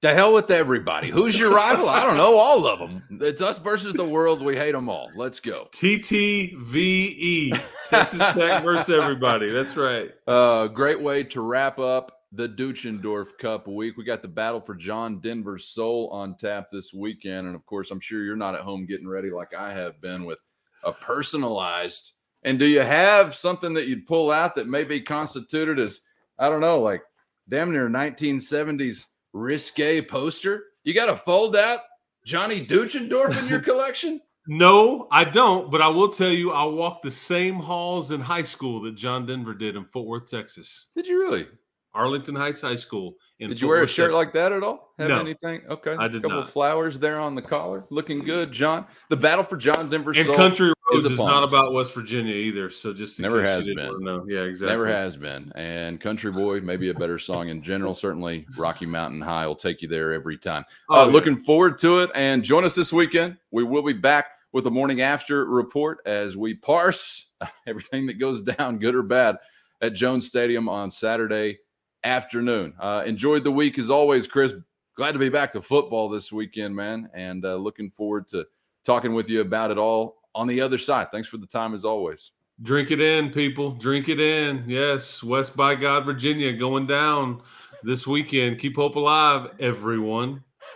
the 0.02 0.12
hell 0.12 0.34
with 0.34 0.50
everybody. 0.50 1.08
Who's 1.10 1.38
your 1.38 1.54
rival? 1.54 1.88
I 1.88 2.02
don't 2.02 2.16
know. 2.16 2.36
All 2.36 2.66
of 2.66 2.80
them. 2.80 3.04
It's 3.20 3.40
us 3.40 3.60
versus 3.60 3.94
the 3.94 4.04
world. 4.04 4.42
We 4.42 4.56
hate 4.56 4.72
them 4.72 4.88
all. 4.88 5.10
Let's 5.14 5.38
go. 5.38 5.68
TTVE. 5.72 7.58
Texas 7.88 8.18
Tech 8.34 8.64
versus 8.64 8.90
everybody. 8.90 9.50
That's 9.50 9.76
right. 9.76 10.10
Uh, 10.26 10.66
great 10.66 11.00
way 11.00 11.22
to 11.24 11.40
wrap 11.40 11.78
up 11.78 12.21
the 12.32 12.48
Deutschendorf 12.48 13.36
Cup 13.38 13.68
week. 13.68 13.96
We 13.96 14.04
got 14.04 14.22
the 14.22 14.28
battle 14.28 14.60
for 14.60 14.74
John 14.74 15.20
Denver's 15.20 15.66
soul 15.66 16.08
on 16.10 16.34
tap 16.36 16.70
this 16.72 16.94
weekend. 16.94 17.46
And 17.46 17.54
of 17.54 17.66
course, 17.66 17.90
I'm 17.90 18.00
sure 18.00 18.24
you're 18.24 18.36
not 18.36 18.54
at 18.54 18.62
home 18.62 18.86
getting 18.86 19.08
ready 19.08 19.30
like 19.30 19.54
I 19.54 19.72
have 19.72 20.00
been 20.00 20.24
with 20.24 20.38
a 20.82 20.92
personalized. 20.92 22.12
And 22.42 22.58
do 22.58 22.66
you 22.66 22.80
have 22.80 23.34
something 23.34 23.74
that 23.74 23.86
you'd 23.86 24.06
pull 24.06 24.30
out 24.30 24.56
that 24.56 24.66
may 24.66 24.82
be 24.82 25.00
constituted 25.00 25.78
as, 25.78 26.00
I 26.38 26.48
don't 26.48 26.62
know, 26.62 26.80
like 26.80 27.02
damn 27.48 27.70
near 27.70 27.88
1970s 27.88 29.06
risque 29.34 30.00
poster? 30.00 30.64
You 30.84 30.94
got 30.94 31.10
a 31.10 31.16
fold 31.16 31.54
out 31.54 31.80
Johnny 32.24 32.64
Deutschendorf 32.64 33.38
in 33.38 33.48
your 33.48 33.60
collection? 33.62 34.20
No, 34.48 35.06
I 35.12 35.22
don't, 35.24 35.70
but 35.70 35.82
I 35.82 35.88
will 35.88 36.08
tell 36.08 36.30
you 36.30 36.50
I 36.50 36.64
walked 36.64 37.04
the 37.04 37.12
same 37.12 37.60
halls 37.60 38.10
in 38.10 38.20
high 38.20 38.42
school 38.42 38.80
that 38.82 38.96
John 38.96 39.24
Denver 39.24 39.54
did 39.54 39.76
in 39.76 39.84
Fort 39.84 40.08
Worth, 40.08 40.28
Texas. 40.28 40.88
Did 40.96 41.06
you 41.06 41.20
really? 41.20 41.46
Arlington 41.94 42.34
Heights 42.34 42.60
High 42.60 42.76
School. 42.76 43.16
did 43.38 43.60
you 43.60 43.68
wear 43.68 43.82
a 43.82 43.86
shirt 43.86 44.14
like 44.14 44.32
that 44.32 44.52
at 44.52 44.62
all? 44.62 44.94
Have 44.98 45.08
no, 45.08 45.20
anything? 45.20 45.62
Okay. 45.68 45.94
I 45.94 46.08
did 46.08 46.18
a 46.18 46.20
couple 46.22 46.38
not. 46.38 46.48
flowers 46.48 46.98
there 46.98 47.18
on 47.18 47.34
the 47.34 47.42
collar. 47.42 47.84
Looking 47.90 48.20
good, 48.20 48.50
John. 48.50 48.86
The 49.10 49.16
battle 49.16 49.44
for 49.44 49.56
John 49.56 49.90
Denver 49.90 50.12
and 50.16 50.26
Country 50.28 50.68
Roads 50.68 51.04
is 51.04 51.12
is, 51.12 51.18
not 51.18 51.44
about 51.44 51.72
West 51.72 51.94
Virginia 51.94 52.34
either. 52.34 52.70
So 52.70 52.94
just 52.94 53.18
in 53.18 53.24
Never 53.24 53.40
case 53.40 53.48
has 53.48 53.66
you 53.66 53.74
been. 53.74 54.04
wanna. 54.04 54.22
Yeah, 54.26 54.40
exactly. 54.40 54.72
Never 54.72 54.86
has 54.86 55.16
been. 55.16 55.52
And 55.54 56.00
Country 56.00 56.32
Boy, 56.32 56.60
maybe 56.60 56.88
a 56.88 56.94
better 56.94 57.18
song 57.18 57.48
in 57.48 57.62
general. 57.62 57.94
Certainly, 57.94 58.46
Rocky 58.56 58.86
Mountain 58.86 59.20
High 59.20 59.46
will 59.46 59.56
take 59.56 59.82
you 59.82 59.88
there 59.88 60.12
every 60.12 60.38
time. 60.38 60.64
Oh, 60.88 61.02
uh, 61.02 61.06
yeah. 61.06 61.12
Looking 61.12 61.36
forward 61.36 61.78
to 61.78 61.98
it. 61.98 62.10
And 62.14 62.42
join 62.42 62.64
us 62.64 62.74
this 62.74 62.92
weekend. 62.92 63.36
We 63.50 63.64
will 63.64 63.82
be 63.82 63.92
back 63.92 64.26
with 64.52 64.64
the 64.64 64.70
morning 64.70 65.00
after 65.00 65.44
report 65.46 65.98
as 66.06 66.36
we 66.36 66.54
parse 66.54 67.28
everything 67.66 68.06
that 68.06 68.18
goes 68.18 68.42
down, 68.42 68.78
good 68.78 68.94
or 68.94 69.02
bad, 69.02 69.36
at 69.80 69.94
Jones 69.94 70.26
Stadium 70.26 70.68
on 70.68 70.90
Saturday 70.90 71.58
afternoon. 72.04 72.74
Uh, 72.78 73.02
enjoyed 73.06 73.44
the 73.44 73.52
week 73.52 73.78
as 73.78 73.90
always, 73.90 74.26
Chris. 74.26 74.54
Glad 74.94 75.12
to 75.12 75.18
be 75.18 75.28
back 75.28 75.50
to 75.52 75.62
football 75.62 76.08
this 76.08 76.32
weekend, 76.32 76.76
man. 76.76 77.08
And 77.14 77.44
uh, 77.44 77.56
looking 77.56 77.90
forward 77.90 78.28
to 78.28 78.46
talking 78.84 79.14
with 79.14 79.28
you 79.28 79.40
about 79.40 79.70
it 79.70 79.78
all 79.78 80.18
on 80.34 80.46
the 80.46 80.60
other 80.60 80.78
side. 80.78 81.08
Thanks 81.10 81.28
for 81.28 81.38
the 81.38 81.46
time 81.46 81.74
as 81.74 81.84
always. 81.84 82.32
Drink 82.60 82.90
it 82.90 83.00
in, 83.00 83.30
people. 83.30 83.72
Drink 83.72 84.08
it 84.08 84.20
in. 84.20 84.64
Yes, 84.66 85.22
West 85.22 85.56
by 85.56 85.74
God, 85.74 86.04
Virginia 86.04 86.52
going 86.52 86.86
down 86.86 87.42
this 87.82 88.06
weekend. 88.06 88.58
Keep 88.58 88.76
hope 88.76 88.96
alive, 88.96 89.50
everyone. 89.58 90.44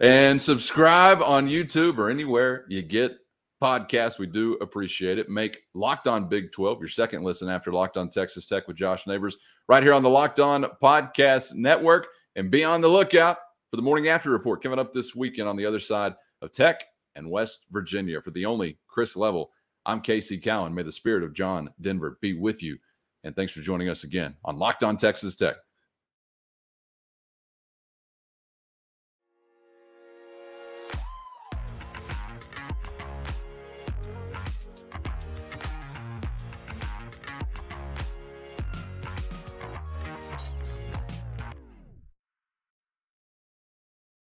and 0.00 0.40
subscribe 0.40 1.22
on 1.22 1.48
YouTube 1.48 1.98
or 1.98 2.10
anywhere 2.10 2.64
you 2.68 2.82
get 2.82 3.18
podcasts. 3.60 4.18
We 4.18 4.26
do 4.26 4.54
appreciate 4.54 5.18
it. 5.18 5.28
Make 5.28 5.60
Locked 5.74 6.08
On 6.08 6.28
Big 6.28 6.52
12 6.52 6.80
your 6.80 6.88
second 6.88 7.22
listen 7.22 7.48
after 7.48 7.72
Locked 7.72 7.96
On 7.96 8.08
Texas 8.08 8.46
Tech 8.46 8.68
with 8.68 8.76
Josh 8.76 9.06
Neighbors 9.06 9.36
right 9.68 9.82
here 9.82 9.92
on 9.92 10.02
the 10.02 10.10
Locked 10.10 10.40
On 10.40 10.64
Podcast 10.82 11.54
Network. 11.54 12.08
And 12.36 12.50
be 12.50 12.62
on 12.62 12.80
the 12.80 12.88
lookout 12.88 13.36
for 13.70 13.76
the 13.76 13.82
morning 13.82 14.08
after 14.08 14.30
report 14.30 14.62
coming 14.62 14.78
up 14.78 14.92
this 14.92 15.14
weekend 15.14 15.48
on 15.48 15.56
the 15.56 15.66
other 15.66 15.80
side 15.80 16.14
of 16.40 16.52
Tech 16.52 16.84
and 17.16 17.30
West 17.30 17.66
Virginia. 17.70 18.22
For 18.22 18.30
the 18.30 18.46
only 18.46 18.78
Chris 18.86 19.16
Level, 19.16 19.50
I'm 19.84 20.00
Casey 20.00 20.38
Cowan. 20.38 20.74
May 20.74 20.84
the 20.84 20.92
spirit 20.92 21.24
of 21.24 21.34
John 21.34 21.70
Denver 21.80 22.18
be 22.20 22.34
with 22.34 22.62
you. 22.62 22.78
And 23.24 23.34
thanks 23.34 23.52
for 23.52 23.60
joining 23.60 23.88
us 23.88 24.04
again 24.04 24.36
on 24.44 24.58
Locked 24.58 24.84
On 24.84 24.96
Texas 24.96 25.34
Tech. 25.34 25.56